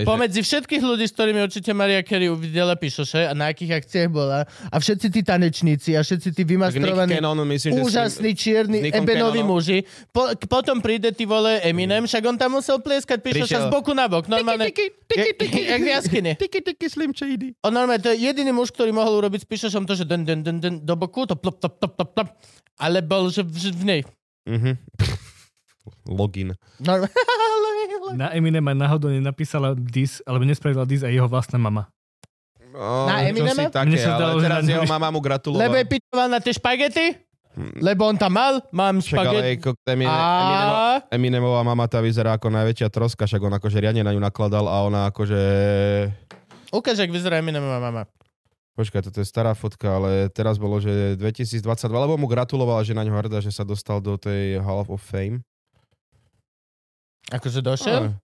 Pomedzi 0.03 0.43
všetkých 0.43 0.83
ľudí, 0.83 1.07
s 1.07 1.15
ktorými 1.15 1.39
určite 1.39 1.71
Maria 1.71 2.03
Carey 2.03 2.27
uvidela 2.27 2.75
Pišoše 2.75 3.27
a 3.27 3.31
na 3.31 3.55
akých 3.55 3.79
akciách 3.79 4.09
bola 4.11 4.43
a 4.47 4.75
všetci 4.75 5.07
tí 5.07 5.21
tanečníci 5.23 5.95
a 5.95 6.03
všetci 6.03 6.35
tí 6.35 6.43
vymastrovaní 6.43 7.15
Cannon, 7.15 7.39
myslím, 7.47 7.71
že... 7.71 7.81
úžasní 7.87 8.31
čierni 8.35 8.79
Nickom 8.83 8.99
ebenoví 9.07 9.41
muži. 9.47 9.87
Po, 10.11 10.27
potom 10.51 10.83
príde 10.83 11.15
ty 11.15 11.23
vole 11.23 11.63
Eminem, 11.63 12.03
však 12.03 12.23
on 12.27 12.35
tam 12.35 12.59
musel 12.59 12.83
plieskať 12.83 13.23
Pišoša 13.23 13.65
z 13.65 13.67
boku 13.71 13.95
na 13.95 14.11
bok. 14.11 14.27
Normálne, 14.27 14.67
Tiki, 14.67 14.91
tiki, 15.07 15.31
tiki, 15.39 15.61
jak 15.71 15.81
v 15.81 15.89
jaskyni. 15.89 16.31
Tiki, 16.35 16.59
tiki, 16.59 16.87
Slim 16.91 17.15
Shady. 17.15 17.55
On 17.63 17.71
normálne, 17.71 18.03
to 18.03 18.11
je 18.11 18.27
jediný 18.27 18.51
muž, 18.51 18.75
ktorý 18.75 18.91
mohol 18.91 19.23
urobiť 19.23 19.43
s 19.43 19.47
Pišošom 19.47 19.87
to, 19.87 19.95
že 19.95 20.03
den, 20.03 20.27
den, 20.27 20.43
den, 20.43 20.59
den, 20.59 20.75
do 20.83 20.95
boku, 20.99 21.23
to 21.23 21.39
plop, 21.39 21.63
plop, 21.63 21.79
plop, 21.79 21.93
plop, 21.95 22.11
plop, 22.11 22.29
ale 22.75 22.99
bol, 22.99 23.31
že 23.31 23.47
v, 23.47 23.71
v 23.71 23.83
nej. 23.87 24.01
Mhm. 24.47 24.71
Login. 26.05 26.53
Normálne. 26.83 27.11
Na 28.15 28.31
Eminema 28.31 28.71
náhodou 28.71 29.11
nenapísala 29.11 29.75
dis, 29.75 30.23
alebo 30.23 30.47
nespravila 30.47 30.87
dis 30.87 31.03
aj 31.03 31.11
jeho 31.11 31.27
vlastná 31.27 31.59
mama. 31.59 31.91
Oh, 32.71 33.09
Na 33.09 33.25
Eminema? 33.25 33.67
Také, 33.67 33.89
Mne 33.89 33.97
sa 33.97 34.11
zdalo, 34.15 34.37
ale 34.37 34.41
že 34.41 34.45
teraz 34.47 34.63
na- 34.63 34.71
jeho 34.77 34.85
mama 34.87 35.07
mu 35.11 35.19
gratulovala. 35.19 35.63
Lebo 35.67 35.75
je 35.75 35.85
pitoval 35.87 36.27
na 36.29 36.39
tie 36.39 36.53
špagety? 36.53 37.05
Lebo 37.81 38.05
on 38.05 38.13
tam 38.21 38.37
mal, 38.37 38.61
mám 38.69 39.01
Však 39.01 39.17
ale 39.17 39.57
špagety. 39.57 39.73
Eminem, 39.89 40.13
A... 40.13 41.01
Eminemová 41.09 41.65
mama 41.65 41.89
tá 41.89 41.97
vyzerá 42.05 42.37
ako 42.37 42.53
najväčšia 42.53 42.87
troska, 42.93 43.25
však 43.25 43.41
on 43.41 43.57
akože 43.57 43.81
riadne 43.81 44.05
na 44.05 44.13
ňu 44.13 44.21
nakladal 44.21 44.69
a 44.69 44.85
ona 44.85 45.09
akože... 45.09 45.41
Ukáž, 46.69 47.01
jak 47.01 47.09
vyzerá 47.09 47.41
Eminemová 47.41 47.81
mama. 47.81 48.05
Počkaj, 48.77 49.09
toto 49.09 49.17
je 49.17 49.25
stará 49.25 49.57
fotka, 49.57 49.89
ale 49.89 50.29
teraz 50.29 50.61
bolo, 50.61 50.77
že 50.77 51.17
2022, 51.17 51.65
lebo 51.89 52.13
mu 52.13 52.29
gratulovala, 52.29 52.85
že 52.85 52.93
na 52.93 53.01
ňo 53.01 53.17
hrdá, 53.17 53.41
že 53.41 53.49
sa 53.49 53.65
dostal 53.65 53.97
do 53.97 54.21
tej 54.21 54.61
Hall 54.61 54.85
of 54.85 55.01
Fame. 55.01 55.41
Akože 57.31 57.59
došiel? 57.59 58.15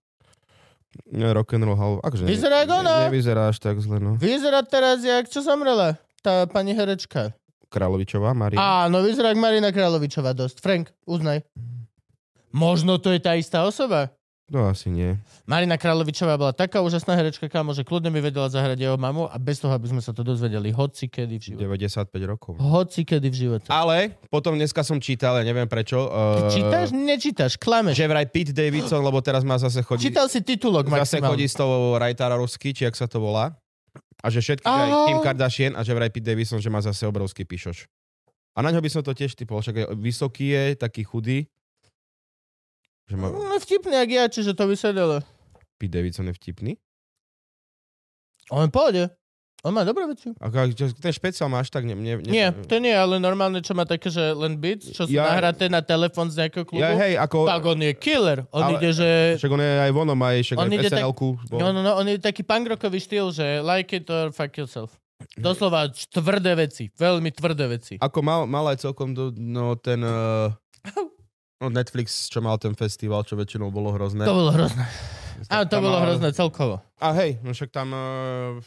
Ne, 1.10 1.34
rock'n'roll 1.34 1.74
Hall 1.74 1.96
akože 2.06 2.24
Vyzerá 2.30 2.64
ako 2.70 2.86
ona. 2.86 2.94
Ne, 3.04 3.06
nevyzerá 3.10 3.50
až 3.50 3.58
tak 3.58 3.82
zle, 3.82 3.98
no. 3.98 4.14
Vyzerá 4.16 4.62
teraz, 4.62 5.02
jak 5.02 5.26
čo 5.26 5.42
zomrela? 5.42 5.98
Tá 6.22 6.46
pani 6.46 6.78
herečka. 6.78 7.34
Královičová, 7.74 8.38
Maria. 8.38 8.62
Áno, 8.62 9.02
vyzerá 9.02 9.34
ako 9.34 9.42
Marina 9.42 9.74
Královičová 9.74 10.38
dosť. 10.38 10.62
Frank, 10.62 10.94
uznaj. 11.10 11.42
Možno 12.54 13.02
to 13.02 13.10
je 13.10 13.18
tá 13.18 13.34
istá 13.34 13.66
osoba. 13.66 14.14
No 14.54 14.70
asi 14.70 14.94
nie. 14.94 15.18
Marina 15.50 15.82
Královičová 15.82 16.38
bola 16.38 16.54
taká 16.54 16.86
úžasná 16.86 17.18
herečka, 17.18 17.50
kámo, 17.50 17.74
že 17.74 17.82
kľudne 17.82 18.14
by 18.14 18.22
vedela 18.22 18.46
zahrať 18.46 18.86
jeho 18.86 19.02
mamu 19.02 19.26
a 19.26 19.42
bez 19.42 19.58
toho, 19.58 19.74
aby 19.74 19.90
sme 19.90 19.98
sa 19.98 20.14
to 20.14 20.22
dozvedeli 20.22 20.70
hoci 20.70 21.10
kedy 21.10 21.42
v 21.42 21.58
živote. 21.58 21.66
95 22.14 22.14
rokov. 22.30 22.54
Hoci 22.62 23.02
kedy 23.02 23.34
v 23.34 23.36
živote. 23.36 23.68
Ale 23.74 24.14
potom 24.30 24.54
dneska 24.54 24.86
som 24.86 25.02
čítal, 25.02 25.42
ja 25.42 25.44
neviem 25.44 25.66
prečo. 25.66 26.06
Ty 26.06 26.46
Uh, 26.46 26.54
čítaš? 26.54 26.94
Nečítaš, 26.94 27.58
klameš. 27.58 27.98
Že 27.98 28.06
vraj 28.06 28.30
Pete 28.30 28.54
Davidson, 28.54 29.02
lebo 29.02 29.18
teraz 29.26 29.42
má 29.42 29.58
zase 29.58 29.82
chodí... 29.82 30.06
Čítal 30.06 30.30
si 30.30 30.46
titulok 30.46 30.86
zase 30.86 31.18
chodí 31.18 31.50
maximálne. 31.50 31.50
s 31.50 31.56
tou 31.58 31.98
Rajtarovsky, 31.98 32.70
či 32.78 32.86
jak 32.86 32.94
sa 32.94 33.10
to 33.10 33.18
volá. 33.18 33.58
A 34.22 34.30
že 34.30 34.46
všetky, 34.46 34.70
že 34.70 34.70
aj 34.70 34.92
Aha. 34.94 35.06
Kim 35.10 35.20
Kardashian 35.26 35.74
a 35.74 35.82
že 35.82 35.98
vraj 35.98 36.14
Pete 36.14 36.30
Davidson, 36.30 36.62
že 36.62 36.70
má 36.70 36.78
zase 36.78 37.10
obrovský 37.10 37.42
pišoš. 37.42 37.90
A 38.54 38.62
na 38.62 38.70
ňo 38.70 38.86
by 38.86 38.90
som 38.94 39.02
to 39.02 39.18
tiež 39.18 39.34
typol, 39.34 39.66
však 39.66 39.76
je 39.82 39.86
vysoký 39.98 40.54
je, 40.54 40.64
taký 40.78 41.02
chudý. 41.02 41.50
Že 43.12 43.16
má... 43.20 43.28
No, 43.30 43.58
vtipný, 43.60 43.94
jak 43.94 44.10
ja, 44.10 44.24
čiže 44.32 44.52
to 44.56 44.64
by 44.68 44.76
sedelo. 44.80 45.20
Pete 45.76 45.92
Davidson 45.92 46.32
je 46.32 46.36
vtipný. 46.40 46.72
On 48.52 48.68
pohode. 48.72 49.12
On 49.64 49.72
má 49.72 49.88
dobré 49.88 50.04
veci. 50.04 50.28
Ako, 50.44 50.56
ak- 50.60 51.00
ten 51.00 51.14
špeciál 51.16 51.48
máš, 51.48 51.72
tak 51.72 51.88
ne, 51.88 51.96
ne, 51.96 52.20
ne, 52.20 52.28
Nie, 52.28 52.52
to 52.52 52.84
nie, 52.84 52.92
ale 52.92 53.16
normálne, 53.16 53.64
čo 53.64 53.72
má 53.72 53.88
také, 53.88 54.12
že 54.12 54.36
len 54.36 54.60
beats, 54.60 54.92
čo 54.92 55.08
sú 55.08 55.16
Ja- 55.16 55.32
nahraté 55.32 55.72
na 55.72 55.80
telefón 55.80 56.28
z 56.28 56.44
nejakého 56.44 56.68
klubu. 56.68 56.84
Ja, 56.84 56.92
hej, 57.00 57.16
ako... 57.16 57.48
Tak 57.48 57.64
on 57.64 57.80
je 57.80 57.96
killer. 57.96 58.44
On 58.52 58.60
Ale- 58.60 58.76
ide, 58.76 58.92
že... 58.92 59.08
Však 59.40 59.52
on 59.56 59.64
je 59.64 59.72
aj 59.88 59.92
vonom, 59.96 60.20
aj 60.20 60.36
však 60.44 60.58
On 60.60 60.68
aj 60.68 60.76
ide 60.76 60.90
tak- 60.92 61.08
bol. 61.08 61.40
No, 61.64 61.72
no, 61.72 61.80
no, 61.80 61.92
on 61.96 62.06
je 62.12 62.20
taký 62.20 62.44
punkrockový 62.44 63.00
štýl, 63.00 63.32
že 63.32 63.64
like 63.64 63.96
it 63.96 64.04
or 64.12 64.36
fuck 64.36 64.52
yourself. 64.52 65.00
Doslova 65.40 65.88
tvrdé 66.12 66.60
veci. 66.60 66.92
Veľmi 67.00 67.32
tvrdé 67.32 67.64
veci. 67.72 67.96
Ako 68.04 68.20
mal, 68.20 68.44
mal 68.44 68.68
aj 68.76 68.84
celkom 68.84 69.16
do, 69.16 69.32
no, 69.32 69.80
ten... 69.80 70.04
Uh, 70.04 70.52
no, 71.64 71.72
Netflix, 71.72 72.28
čo 72.28 72.44
mal 72.44 72.60
ten 72.60 72.76
festival, 72.76 73.24
čo 73.24 73.40
väčšinou 73.40 73.72
bolo 73.72 73.96
hrozné. 73.96 74.28
To 74.28 74.36
bolo 74.36 74.52
hrozné. 74.52 74.84
Áno, 75.48 75.64
to 75.64 75.78
bolo 75.80 75.98
mal- 75.98 76.04
hrozné 76.12 76.30
celkovo. 76.36 76.84
A 77.00 77.16
hej, 77.16 77.40
no 77.40 77.56
však 77.56 77.72
tam 77.72 77.96
uh, 77.96 78.60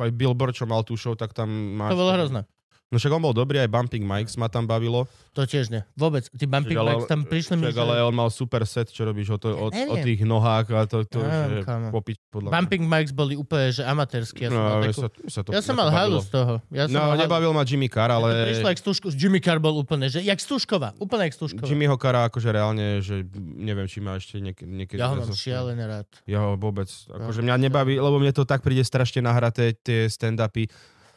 aj 0.00 0.10
Billboard, 0.12 0.52
čo 0.52 0.68
mal 0.68 0.84
tú 0.84 0.96
show, 1.00 1.16
tak 1.16 1.32
tam 1.32 1.48
máš... 1.80 1.92
To 1.92 2.00
bolo 2.00 2.12
hrozné. 2.12 2.44
No 2.90 2.98
však 2.98 3.06
on 3.08 3.22
bol 3.22 3.30
dobrý, 3.30 3.58
aj 3.60 3.70
Bumping 3.70 4.02
Mikes 4.02 4.34
ma 4.34 4.46
tam 4.46 4.66
bavilo. 4.66 5.06
To 5.30 5.46
tiež 5.46 5.70
nie. 5.70 5.86
Vôbec. 5.94 6.26
Tí 6.28 6.42
bumping 6.42 6.74
Však 6.74 6.90
mics 6.90 7.06
tam 7.06 7.22
prišli 7.22 7.54
mi, 7.54 7.70
ale 7.70 8.02
on 8.02 8.10
mal 8.10 8.26
super 8.28 8.66
set, 8.66 8.90
čo 8.90 9.06
robíš 9.06 9.30
o, 9.30 9.38
to, 9.38 9.46
o, 9.48 9.70
o 9.70 9.96
tých 9.96 10.20
nohách 10.20 10.66
a 10.68 10.80
to, 10.84 11.06
to 11.06 11.22
Neviem, 11.22 11.62
že 11.62 11.70
popič 11.88 12.18
podľa 12.26 12.50
mňa. 12.50 12.54
Bumping 12.58 12.84
mics 12.84 13.14
boli 13.14 13.34
úplne, 13.34 13.70
že 13.70 13.86
amatérsky. 13.86 14.42
Ja 14.42 14.50
som, 14.50 14.58
No, 14.58 14.62
mal, 14.64 14.74
mne 14.76 14.90
takú... 14.90 15.02
sa, 15.24 15.40
to, 15.40 15.48
ja 15.48 15.60
som 15.62 15.74
mal 15.74 15.88
bavilo. 15.88 16.18
z 16.18 16.28
toho. 16.28 16.54
Ja 16.68 16.84
som 16.84 16.92
No, 16.92 17.00
mal 17.06 17.16
nebavil 17.16 17.52
ma 17.52 17.62
Jimmy 17.62 17.86
Carr, 17.86 18.10
ale 18.10 18.26
prišlo 18.50 18.68
jak 18.68 18.80
Stužko, 18.80 19.06
Jimmy 19.08 19.38
Carr 19.38 19.58
bol 19.58 19.74
úplne, 19.76 20.10
že 20.10 20.18
jak 20.18 20.36
Stužková. 20.36 20.90
Úplne 20.98 21.30
jak 21.30 21.34
Stužková. 21.38 21.70
Jimmyho 21.70 21.94
Carra 21.94 22.26
akože 22.26 22.50
reálne, 22.50 22.98
že 22.98 23.22
neviem, 23.38 23.86
či 23.86 24.02
má 24.02 24.18
ešte 24.18 24.42
niek- 24.42 24.60
niekedy... 24.60 24.98
Ja 24.98 25.08
ho 25.08 25.16
mám 25.16 25.30
šialené 25.30 25.84
rád. 25.86 26.10
Ja 26.26 26.42
ho 26.42 26.58
vôbec, 26.58 26.90
akože 27.06 27.38
mňa 27.40 27.54
nebaví, 27.60 27.94
lebo 27.96 28.18
mne 28.18 28.34
to 28.34 28.42
tak 28.42 28.60
príde 28.60 28.82
strašne 28.82 29.22
nahraté, 29.22 29.72
tie 29.76 30.10
stand-upy, 30.10 30.66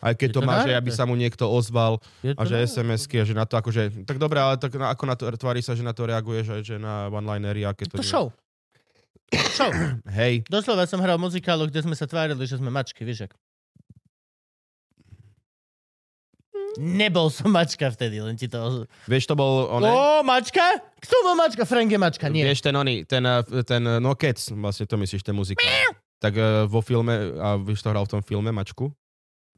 aj 0.03 0.13
keď 0.19 0.29
Je 0.29 0.35
to, 0.35 0.41
to 0.43 0.47
má, 0.47 0.55
že 0.67 0.75
aby 0.75 0.91
sa 0.91 1.07
mu 1.07 1.15
niekto 1.15 1.47
ozval 1.47 2.03
a 2.21 2.43
že 2.43 2.59
dobré. 2.59 2.67
SMS-ky 2.67 3.15
a 3.17 3.25
že 3.25 3.31
na 3.31 3.47
to 3.47 3.55
akože, 3.55 4.03
tak 4.03 4.19
dobre, 4.19 4.35
ale 4.43 4.59
tak 4.59 4.75
na, 4.75 4.91
ako 4.91 5.03
na 5.07 5.15
to, 5.15 5.31
tvári 5.33 5.63
sa, 5.63 5.71
že 5.73 5.81
na 5.81 5.95
to 5.95 6.03
reaguješ 6.03 6.51
aj 6.51 6.61
že 6.61 6.75
na 6.75 7.07
one-linery 7.07 7.63
a 7.63 7.71
keď 7.71 7.95
to... 7.95 7.95
To 7.97 8.03
nie- 8.03 8.11
show. 8.11 8.25
Show. 9.33 9.71
Hej, 10.19 10.43
Doslova 10.45 10.83
som 10.85 10.99
hral 10.99 11.15
muzikálu, 11.15 11.71
kde 11.71 11.81
sme 11.81 11.95
sa 11.95 12.03
tvárili, 12.03 12.43
že 12.43 12.59
sme 12.59 12.67
mačky, 12.67 13.01
vieš 13.01 13.25
ak. 13.25 13.33
Nebol 16.73 17.29
som 17.29 17.53
mačka 17.53 17.85
vtedy, 17.93 18.17
len 18.17 18.33
ti 18.33 18.49
to... 18.49 18.89
vieš, 19.05 19.29
to 19.29 19.37
bol... 19.37 19.69
On, 19.69 19.81
O, 19.85 20.25
mačka? 20.25 20.81
Kto 20.97 21.15
bol 21.21 21.37
mačka? 21.37 21.69
Frank 21.69 21.85
je 21.85 21.99
mačka, 22.01 22.25
nie. 22.33 22.41
Vieš, 22.41 22.65
ten 22.65 22.73
oný, 22.73 23.05
ten, 23.05 23.21
eh, 23.21 23.45
ten, 23.61 23.81
eh, 23.85 24.01
no 24.01 24.17
Cats, 24.17 24.49
vlastne 24.49 24.89
to 24.89 24.97
myslíš, 24.97 25.21
ten 25.21 25.37
muzikál. 25.37 25.69
Tak 26.17 26.33
eh, 26.33 26.65
vo 26.65 26.81
filme, 26.81 27.13
a 27.37 27.61
vieš, 27.61 27.85
to 27.85 27.93
hral 27.93 28.09
v 28.09 28.17
tom 28.17 28.21
filme, 28.25 28.49
Mačku? 28.49 28.89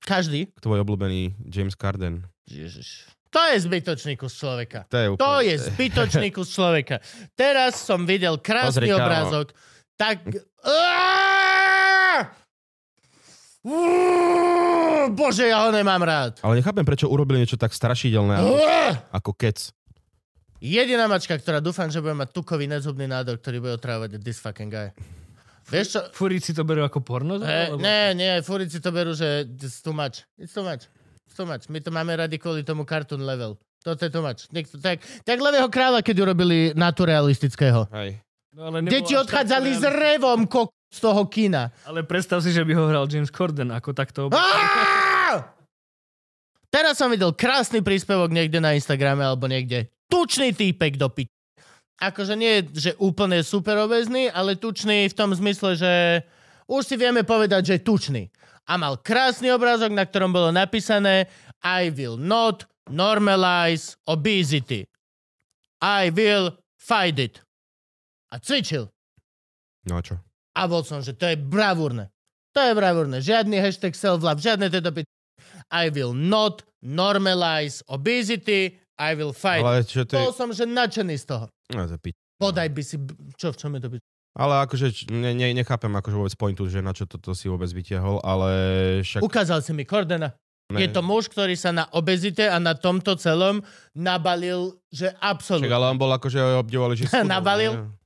Každý. 0.05 0.53
Tvoj 0.61 0.85
obľúbený 0.85 1.33
James 1.49 1.73
Carden. 1.73 2.29
Ježiš. 2.45 3.09
To 3.33 3.41
je 3.51 3.57
zbytočný 3.67 4.15
kus 4.15 4.37
človeka. 4.37 4.85
To 4.87 4.95
je 4.95 5.07
úplne... 5.11 5.19
To 5.25 5.31
je 5.43 5.55
zbytočný 5.59 6.29
kus 6.31 6.53
človeka. 6.53 7.01
Teraz 7.35 7.81
som 7.81 8.07
videl 8.07 8.39
krásny 8.39 8.85
Pozri, 8.85 8.87
kámo. 8.93 9.01
obrázok. 9.01 9.47
Tak... 9.97 10.17
Uú, 13.65 15.09
Bože, 15.17 15.49
ja 15.49 15.65
ho 15.65 15.73
nemám 15.73 16.05
rád. 16.05 16.37
Ale 16.45 16.61
nechápem, 16.61 16.85
prečo 16.85 17.09
urobili 17.09 17.41
niečo 17.41 17.57
tak 17.57 17.73
strašidelné 17.73 18.37
ako, 18.37 18.53
ako 19.09 19.31
Cats. 19.41 19.73
Jediná 20.61 21.09
mačka, 21.09 21.33
ktorá 21.33 21.57
dúfam, 21.59 21.89
že 21.89 21.97
bude 21.97 22.13
mať 22.13 22.29
tukový 22.29 22.69
nezubný 22.69 23.09
nádor, 23.09 23.41
ktorý 23.41 23.57
bude 23.65 23.73
otrávať 23.73 24.21
this 24.21 24.37
fucking 24.37 24.69
guy. 24.69 24.93
Vieš 25.65 25.87
čo? 25.89 25.99
Furici 26.13 26.53
to 26.53 26.61
berú 26.61 26.85
ako 26.85 27.01
porno? 27.01 27.41
E, 27.41 27.73
alebo- 27.73 27.81
ne, 27.81 28.13
nie, 28.13 28.33
furici 28.45 28.77
to 28.77 28.93
berú, 28.93 29.17
že 29.17 29.49
it's 29.49 29.81
too 29.81 29.95
much. 29.95 30.21
It's 30.37 30.53
too 30.53 30.61
much. 30.61 30.85
It's 31.25 31.33
too 31.33 31.47
much. 31.49 31.65
My 31.73 31.81
to 31.81 31.89
máme 31.89 32.13
radi 32.13 32.37
kvôli 32.37 32.61
tomu 32.61 32.85
cartoon 32.85 33.25
level. 33.25 33.57
Toto 33.81 34.01
je 34.05 34.11
too 34.13 34.21
much. 34.21 34.49
Niekto, 34.53 34.77
tak, 34.81 35.01
tak 35.25 35.37
Levého 35.41 35.69
kráľa, 35.69 36.01
keď 36.05 36.25
urobili 36.25 36.73
naturalistického. 36.77 37.85
Hej. 37.93 38.17
No, 38.55 38.71
ale 38.71 38.85
Deti 38.87 39.13
odchádzali 39.13 39.69
s 39.75 39.83
revom 39.83 40.47
kok 40.47 40.71
z 40.87 40.99
toho 41.03 41.27
kina. 41.27 41.75
Ale 41.83 42.07
predstav 42.07 42.39
si, 42.39 42.55
že 42.55 42.63
by 42.63 42.71
ho 42.71 42.87
hral 42.87 43.05
James 43.11 43.27
Corden 43.27 43.67
ako 43.73 43.91
takto. 43.91 44.31
Teraz 46.71 46.95
som 46.95 47.11
videl 47.11 47.35
krásny 47.35 47.83
príspevok 47.83 48.31
niekde 48.31 48.63
na 48.63 48.75
Instagrame 48.75 49.23
alebo 49.23 49.47
niekde. 49.47 49.91
Tučný 50.07 50.55
týpek 50.55 50.95
do. 50.95 51.11
Akože 51.95 52.35
nie, 52.35 52.59
že 52.75 52.91
úplne 52.99 53.39
super 53.39 53.79
obezný, 53.79 54.27
ale 54.27 54.59
tučný 54.59 55.07
v 55.07 55.15
tom 55.15 55.31
zmysle, 55.31 55.79
že 55.79 55.93
už 56.67 56.83
si 56.83 56.95
vieme 56.99 57.23
povedať, 57.23 57.61
že 57.71 57.73
je 57.79 57.87
tučný. 57.87 58.23
A 58.67 58.75
mal 58.75 58.99
krásny 58.99 59.53
obrázok, 59.53 59.93
na 59.93 60.03
ktorom 60.03 60.33
bolo 60.33 60.49
napísané 60.51 61.29
I 61.63 61.93
will 61.93 62.19
not 62.19 62.65
normalize 62.89 63.95
obesity. 64.09 64.89
I 65.79 66.09
will 66.09 66.57
fight 66.75 67.15
it. 67.21 67.41
A 68.33 68.41
cvičil. 68.41 68.89
No 69.85 69.97
a 69.97 70.01
čo? 70.01 70.17
A 70.57 70.65
bol 70.65 70.81
som, 70.81 70.99
že 70.99 71.13
to 71.13 71.29
je 71.29 71.37
bravúrne. 71.37 72.09
To 72.55 72.59
je 72.63 72.73
bravúrne. 72.73 73.21
Žiadny 73.21 73.59
hashtag 73.59 73.93
self-love, 73.93 74.41
žiadne 74.41 74.67
tieto 74.71 74.91
pi... 74.91 75.03
I 75.69 75.89
will 75.89 76.13
not 76.13 76.61
normalize 76.81 77.81
obesity, 77.89 78.77
I 78.95 79.11
will 79.15 79.35
fight. 79.35 79.63
Ale 79.63 79.83
čo 79.83 80.07
je... 80.07 80.15
Bol 80.15 80.31
som, 80.31 80.49
že 80.55 80.63
nadšený 80.63 81.15
z 81.19 81.25
toho. 81.27 81.45
No, 81.75 81.83
to 81.87 81.99
pič. 81.99 82.15
Podaj 82.39 82.67
by 82.71 82.81
si... 82.83 82.95
Čo, 83.35 83.51
v 83.51 83.57
čom 83.59 83.71
je 83.75 83.81
to 83.83 83.89
byť? 83.91 84.01
Ale 84.35 84.53
akože 84.67 85.07
ne, 85.15 85.31
ne, 85.31 85.47
nechápem 85.55 85.91
akože 85.95 86.15
vôbec 86.19 86.35
pointu, 86.35 86.67
že 86.67 86.83
na 86.83 86.91
čo 86.91 87.07
toto 87.07 87.31
si 87.31 87.47
vôbec 87.47 87.71
vytiahol, 87.71 88.19
ale 88.19 88.49
však... 88.99 89.23
Ukázal 89.23 89.63
si 89.63 89.71
mi 89.71 89.87
Cordena. 89.87 90.35
ne, 90.75 90.83
Je 90.83 90.91
to 90.91 90.99
muž, 90.99 91.31
ktorý 91.31 91.55
sa 91.55 91.71
na 91.71 91.87
obezite 91.95 92.43
a 92.43 92.59
na 92.59 92.75
tomto 92.75 93.15
celom 93.15 93.63
nabalil, 93.95 94.75
že 94.91 95.15
však, 95.15 95.23
absolútne. 95.23 95.71
ale 95.71 95.87
on 95.87 95.95
bol 95.95 96.11
akože 96.11 96.39
obdivovali, 96.59 96.99
že... 96.99 97.07
schudol, 97.11 97.31
Nabalil? 97.31 97.71
nie? 97.79 98.04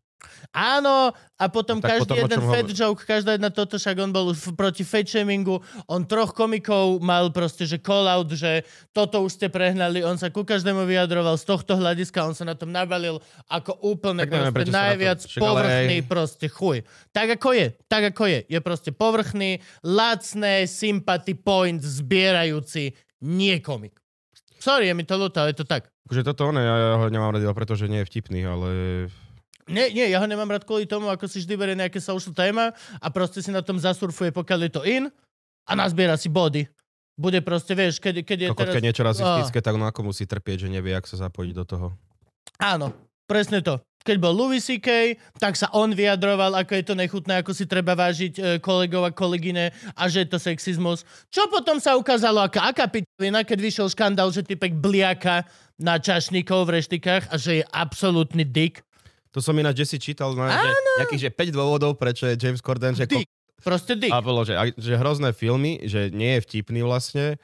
Áno, 0.50 1.14
a 1.36 1.46
potom 1.48 1.78
No 1.78 1.86
každý 1.86 2.10
potom 2.10 2.18
jeden 2.20 2.42
fat 2.42 2.66
hovor- 2.66 2.74
joke, 2.74 3.04
každá 3.04 3.32
jedna 3.34 3.48
toto, 3.48 3.76
však 3.76 3.96
on 3.98 4.10
bol 4.10 4.28
proti 4.54 4.82
fat 4.82 5.06
shamingu, 5.06 5.62
on 5.86 6.04
troch 6.04 6.34
komikov 6.34 7.00
mal 7.00 7.30
proste, 7.30 7.64
že 7.64 7.78
call 7.78 8.04
out, 8.04 8.28
že 8.28 8.66
toto 8.90 9.22
už 9.22 9.32
ste 9.32 9.48
prehnali, 9.48 10.02
on 10.02 10.16
sa 10.16 10.28
ku 10.28 10.42
každému 10.42 10.84
vyjadroval 10.84 11.36
z 11.36 11.46
tohto 11.46 11.74
hľadiska, 11.74 12.20
on 12.22 12.34
sa 12.34 12.44
na 12.44 12.54
tom 12.54 12.68
nabalil 12.68 13.22
ako 13.48 13.78
úplne 13.86 14.24
Tak 14.24 14.30
neviem, 14.30 14.52
proste 14.52 14.66
to- 14.66 14.76
najviac 14.76 15.20
ale 15.22 15.40
povrchný 15.40 15.96
aj- 15.96 16.08
proste 16.08 16.46
chuj. 16.48 16.78
Tak 17.10 17.28
ako 17.36 17.50
je, 17.54 17.68
tak 17.86 18.04
ako 18.10 18.24
je. 18.26 18.40
Je 18.46 18.60
proste 18.60 18.92
povrchný, 18.92 19.52
lacné, 19.82 20.66
sympathy 20.66 21.34
point 21.34 21.80
zbierajúci 21.80 22.92
nie 23.22 23.60
komik. 23.60 23.96
Sorry, 24.58 24.88
je 24.88 24.94
mi 24.94 25.04
to 25.04 25.16
ľúto, 25.16 25.40
ale 25.40 25.56
je 25.56 25.64
to 25.64 25.68
tak. 25.70 25.88
Akože 26.04 26.26
toto 26.26 26.50
ono, 26.50 26.60
ja, 26.60 26.76
ja 26.76 26.96
ho 26.98 27.08
nemám 27.08 27.32
rád, 27.32 27.46
iba 27.46 27.54
preto, 27.54 27.74
že 27.74 27.88
nie 27.88 28.02
je 28.02 28.10
vtipný, 28.10 28.44
ale... 28.44 28.70
Nie, 29.70 29.94
nie, 29.94 30.10
ja 30.10 30.18
ho 30.18 30.26
nemám 30.26 30.50
rád 30.50 30.66
kvôli 30.66 30.90
tomu, 30.90 31.14
ako 31.14 31.30
si 31.30 31.46
vždy 31.46 31.54
berie 31.54 31.78
nejaké 31.78 32.02
social 32.02 32.34
téma 32.34 32.74
a 32.98 33.08
proste 33.14 33.40
si 33.40 33.54
na 33.54 33.62
tom 33.62 33.78
zasurfuje, 33.78 34.34
pokiaľ 34.34 34.60
je 34.66 34.72
to 34.74 34.82
in 34.84 35.04
a 35.70 35.72
nazbiera 35.78 36.18
si 36.18 36.28
body. 36.28 36.66
Bude 37.20 37.44
proste, 37.46 37.76
vieš, 37.76 38.02
keď, 38.02 38.24
keď 38.26 38.38
je 38.40 38.50
Kokot, 38.50 38.64
teraz... 38.66 38.76
keď 38.80 38.84
niečo 38.90 39.04
rasistické, 39.06 39.60
tak 39.62 39.76
no 39.78 39.86
ako 39.86 40.10
musí 40.10 40.24
trpieť, 40.26 40.66
že 40.66 40.68
nevie, 40.72 40.96
jak 40.96 41.06
sa 41.06 41.30
zapojiť 41.30 41.52
do 41.54 41.66
toho. 41.68 41.88
Áno, 42.58 42.96
presne 43.28 43.62
to. 43.62 43.78
Keď 44.00 44.16
bol 44.16 44.32
Louis 44.32 44.64
C.K., 44.64 45.20
tak 45.36 45.60
sa 45.60 45.68
on 45.76 45.92
vyjadroval, 45.92 46.56
ako 46.56 46.72
je 46.72 46.86
to 46.88 46.96
nechutné, 46.96 47.44
ako 47.44 47.52
si 47.52 47.68
treba 47.68 48.00
vážiť 48.00 48.34
e, 48.40 48.42
kolegov 48.64 49.04
a 49.04 49.12
kolegyne 49.12 49.76
a 49.92 50.04
že 50.08 50.24
je 50.24 50.32
to 50.32 50.40
sexizmus. 50.40 51.04
Čo 51.28 51.52
potom 51.52 51.84
sa 51.84 52.00
ukázalo, 52.00 52.40
aká, 52.40 52.72
aká 52.72 52.88
pičovina, 52.88 53.44
keď 53.44 53.60
vyšiel 53.60 53.88
škandál, 53.92 54.32
že 54.32 54.48
typek 54.48 54.72
bliaka 54.80 55.44
na 55.76 56.00
čašníkov 56.00 56.72
v 56.72 56.80
reštikách 56.80 57.28
a 57.28 57.36
že 57.36 57.60
je 57.60 57.64
absolútny 57.76 58.48
dick. 58.48 58.80
To 59.34 59.40
som 59.46 59.54
ináč 59.58 59.86
Jesse 59.86 60.02
čítal, 60.02 60.34
no, 60.34 60.42
že, 60.42 60.70
nejakých, 61.06 61.22
že 61.28 61.30
5 61.30 61.54
dôvodov, 61.54 62.02
prečo 62.02 62.26
je 62.26 62.34
James 62.34 62.62
Corden, 62.62 62.98
že... 62.98 63.06
Dick. 63.06 63.30
Proste 63.60 64.00
dick. 64.00 64.16
A 64.16 64.24
bolo, 64.24 64.48
že, 64.48 64.56
že 64.80 64.96
hrozné 64.96 65.36
filmy, 65.36 65.84
že 65.84 66.08
nie 66.16 66.40
je 66.40 66.44
vtipný 66.48 66.80
vlastne. 66.80 67.36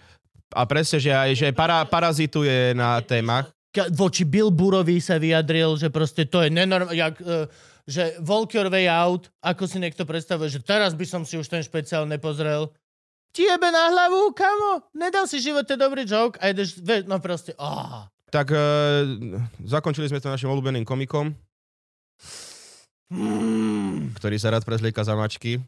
A 0.55 0.63
presne, 0.63 1.03
že 1.03 1.11
aj 1.11 1.31
že 1.35 1.47
para, 1.51 1.83
parazituje 1.83 2.71
na 2.71 3.03
témach. 3.03 3.51
Voči 3.91 4.23
Bill 4.23 4.55
Burovi 4.55 5.03
sa 5.03 5.19
vyjadril, 5.19 5.75
že 5.75 5.91
proste 5.91 6.23
to 6.23 6.39
je 6.39 6.47
nenormálne, 6.47 6.95
jak, 6.95 7.19
že 7.83 8.15
Walk 8.23 8.55
Your 8.55 8.71
Way 8.71 8.87
Out, 8.87 9.27
ako 9.43 9.67
si 9.67 9.77
niekto 9.83 10.07
predstavuje, 10.07 10.47
že 10.47 10.63
teraz 10.63 10.95
by 10.95 11.03
som 11.03 11.21
si 11.27 11.35
už 11.35 11.51
ten 11.51 11.59
špeciál 11.59 12.07
nepozrel. 12.07 12.71
Tiebe 13.35 13.67
na 13.67 13.91
hlavu, 13.91 14.31
kamo, 14.31 14.87
nedal 14.95 15.27
si 15.27 15.43
živote 15.43 15.75
dobrý 15.75 16.07
joke 16.07 16.39
a 16.39 16.55
ideš, 16.55 16.79
no 17.03 17.19
proste, 17.19 17.51
oh. 17.59 18.07
Tak 18.31 18.47
e, 18.47 18.59
zakončili 19.67 20.07
sme 20.07 20.23
to 20.23 20.31
našim 20.31 20.47
obľúbeným 20.47 20.87
komikom, 20.87 21.35
mm. 23.11 24.17
ktorý 24.17 24.35
sa 24.39 24.53
rád 24.53 24.63
prezlieka 24.63 25.01
za 25.03 25.13
mačky. 25.17 25.61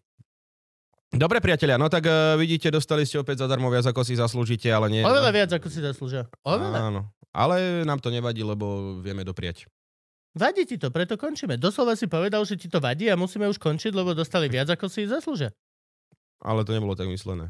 Dobre, 1.08 1.40
priatelia, 1.40 1.80
no 1.80 1.88
tak 1.88 2.04
uh, 2.04 2.36
vidíte, 2.36 2.68
dostali 2.68 3.08
ste 3.08 3.16
opäť 3.16 3.48
zadarmo 3.48 3.72
viac, 3.72 3.88
ako 3.88 4.04
si 4.04 4.20
zaslúžite, 4.20 4.68
ale 4.68 4.92
nie... 4.92 5.02
Oveľa 5.08 5.32
viac, 5.32 5.50
ako 5.56 5.68
si 5.72 5.80
zaslúžia. 5.80 6.28
Oveľa. 6.44 6.92
Áno, 6.92 7.02
ale 7.32 7.88
nám 7.88 8.04
to 8.04 8.12
nevadí, 8.12 8.44
lebo 8.44 9.00
vieme 9.00 9.24
dopriať. 9.24 9.72
Vadí 10.38 10.68
ti 10.68 10.76
to, 10.76 10.92
preto 10.92 11.16
končíme. 11.16 11.56
Doslova 11.56 11.96
si 11.96 12.06
povedal, 12.06 12.44
že 12.44 12.60
ti 12.60 12.68
to 12.68 12.84
vadí 12.84 13.08
a 13.10 13.18
musíme 13.18 13.48
už 13.48 13.58
končiť, 13.58 13.96
lebo 13.96 14.14
dostali 14.14 14.52
viac, 14.52 14.68
ako 14.68 14.86
si 14.92 15.08
zaslúžia. 15.08 15.50
Ale 16.44 16.62
to 16.68 16.76
nebolo 16.76 16.94
tak 16.94 17.10
myslené. 17.10 17.50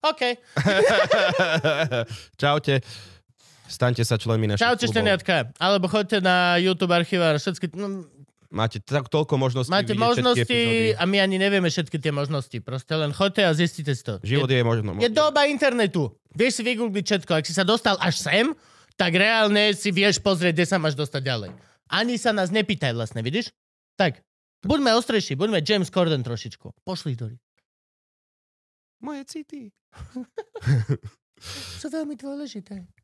OK. 0.00 0.22
Čaute. 2.40 2.80
Staňte 3.70 4.02
sa 4.02 4.18
členmi 4.18 4.50
našich 4.50 4.66
Čaute, 4.66 4.90
šteniatka. 4.90 5.54
Alebo 5.62 5.86
choďte 5.86 6.18
na 6.18 6.58
YouTube 6.58 6.90
archivár. 6.90 7.38
Všetky, 7.38 7.70
no, 7.78 8.02
Máte 8.50 8.82
tak, 8.82 9.06
toľko 9.06 9.38
možností 9.38 9.70
Máte 9.70 9.94
možnosti 9.94 10.58
a 10.98 11.06
my 11.06 11.22
ani 11.22 11.38
nevieme 11.38 11.70
všetky 11.70 12.02
tie 12.02 12.10
možnosti. 12.10 12.58
Proste 12.58 12.98
len 12.98 13.14
choďte 13.14 13.46
a 13.46 13.54
zistite 13.54 13.94
si 13.94 14.02
to. 14.02 14.18
Život 14.26 14.50
je, 14.50 14.58
je 14.58 14.64
možno... 14.66 14.98
je 14.98 15.06
doba 15.06 15.46
internetu. 15.46 16.10
Vieš 16.34 16.58
si 16.58 16.62
vygoogliť 16.66 17.04
všetko. 17.06 17.30
Ak 17.30 17.46
si 17.46 17.54
sa 17.54 17.62
dostal 17.62 17.94
až 18.02 18.18
sem, 18.18 18.50
tak 18.98 19.14
reálne 19.14 19.70
si 19.78 19.94
vieš 19.94 20.18
pozrieť, 20.18 20.58
kde 20.58 20.66
sa 20.66 20.82
máš 20.82 20.98
dostať 20.98 21.22
ďalej. 21.22 21.50
Ani 21.94 22.18
sa 22.18 22.34
nás 22.34 22.50
nepýtaj 22.50 22.90
vlastne, 22.90 23.22
vidíš? 23.22 23.54
Tak, 23.94 24.18
buďme 24.66 24.98
ostrejší, 24.98 25.38
buďme 25.38 25.62
James 25.62 25.86
Corden 25.86 26.26
trošičku. 26.26 26.74
Pošli 26.82 27.14
do 27.14 27.30
Moje 28.98 29.22
city. 29.30 29.70
Sú 31.80 31.86
veľmi 31.86 32.18
dôležité. 32.18 32.82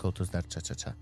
Kultus 0.00 0.30
dar, 0.32 0.46
ča, 0.48 0.60
ča, 0.60 0.74
ča. 0.74 0.94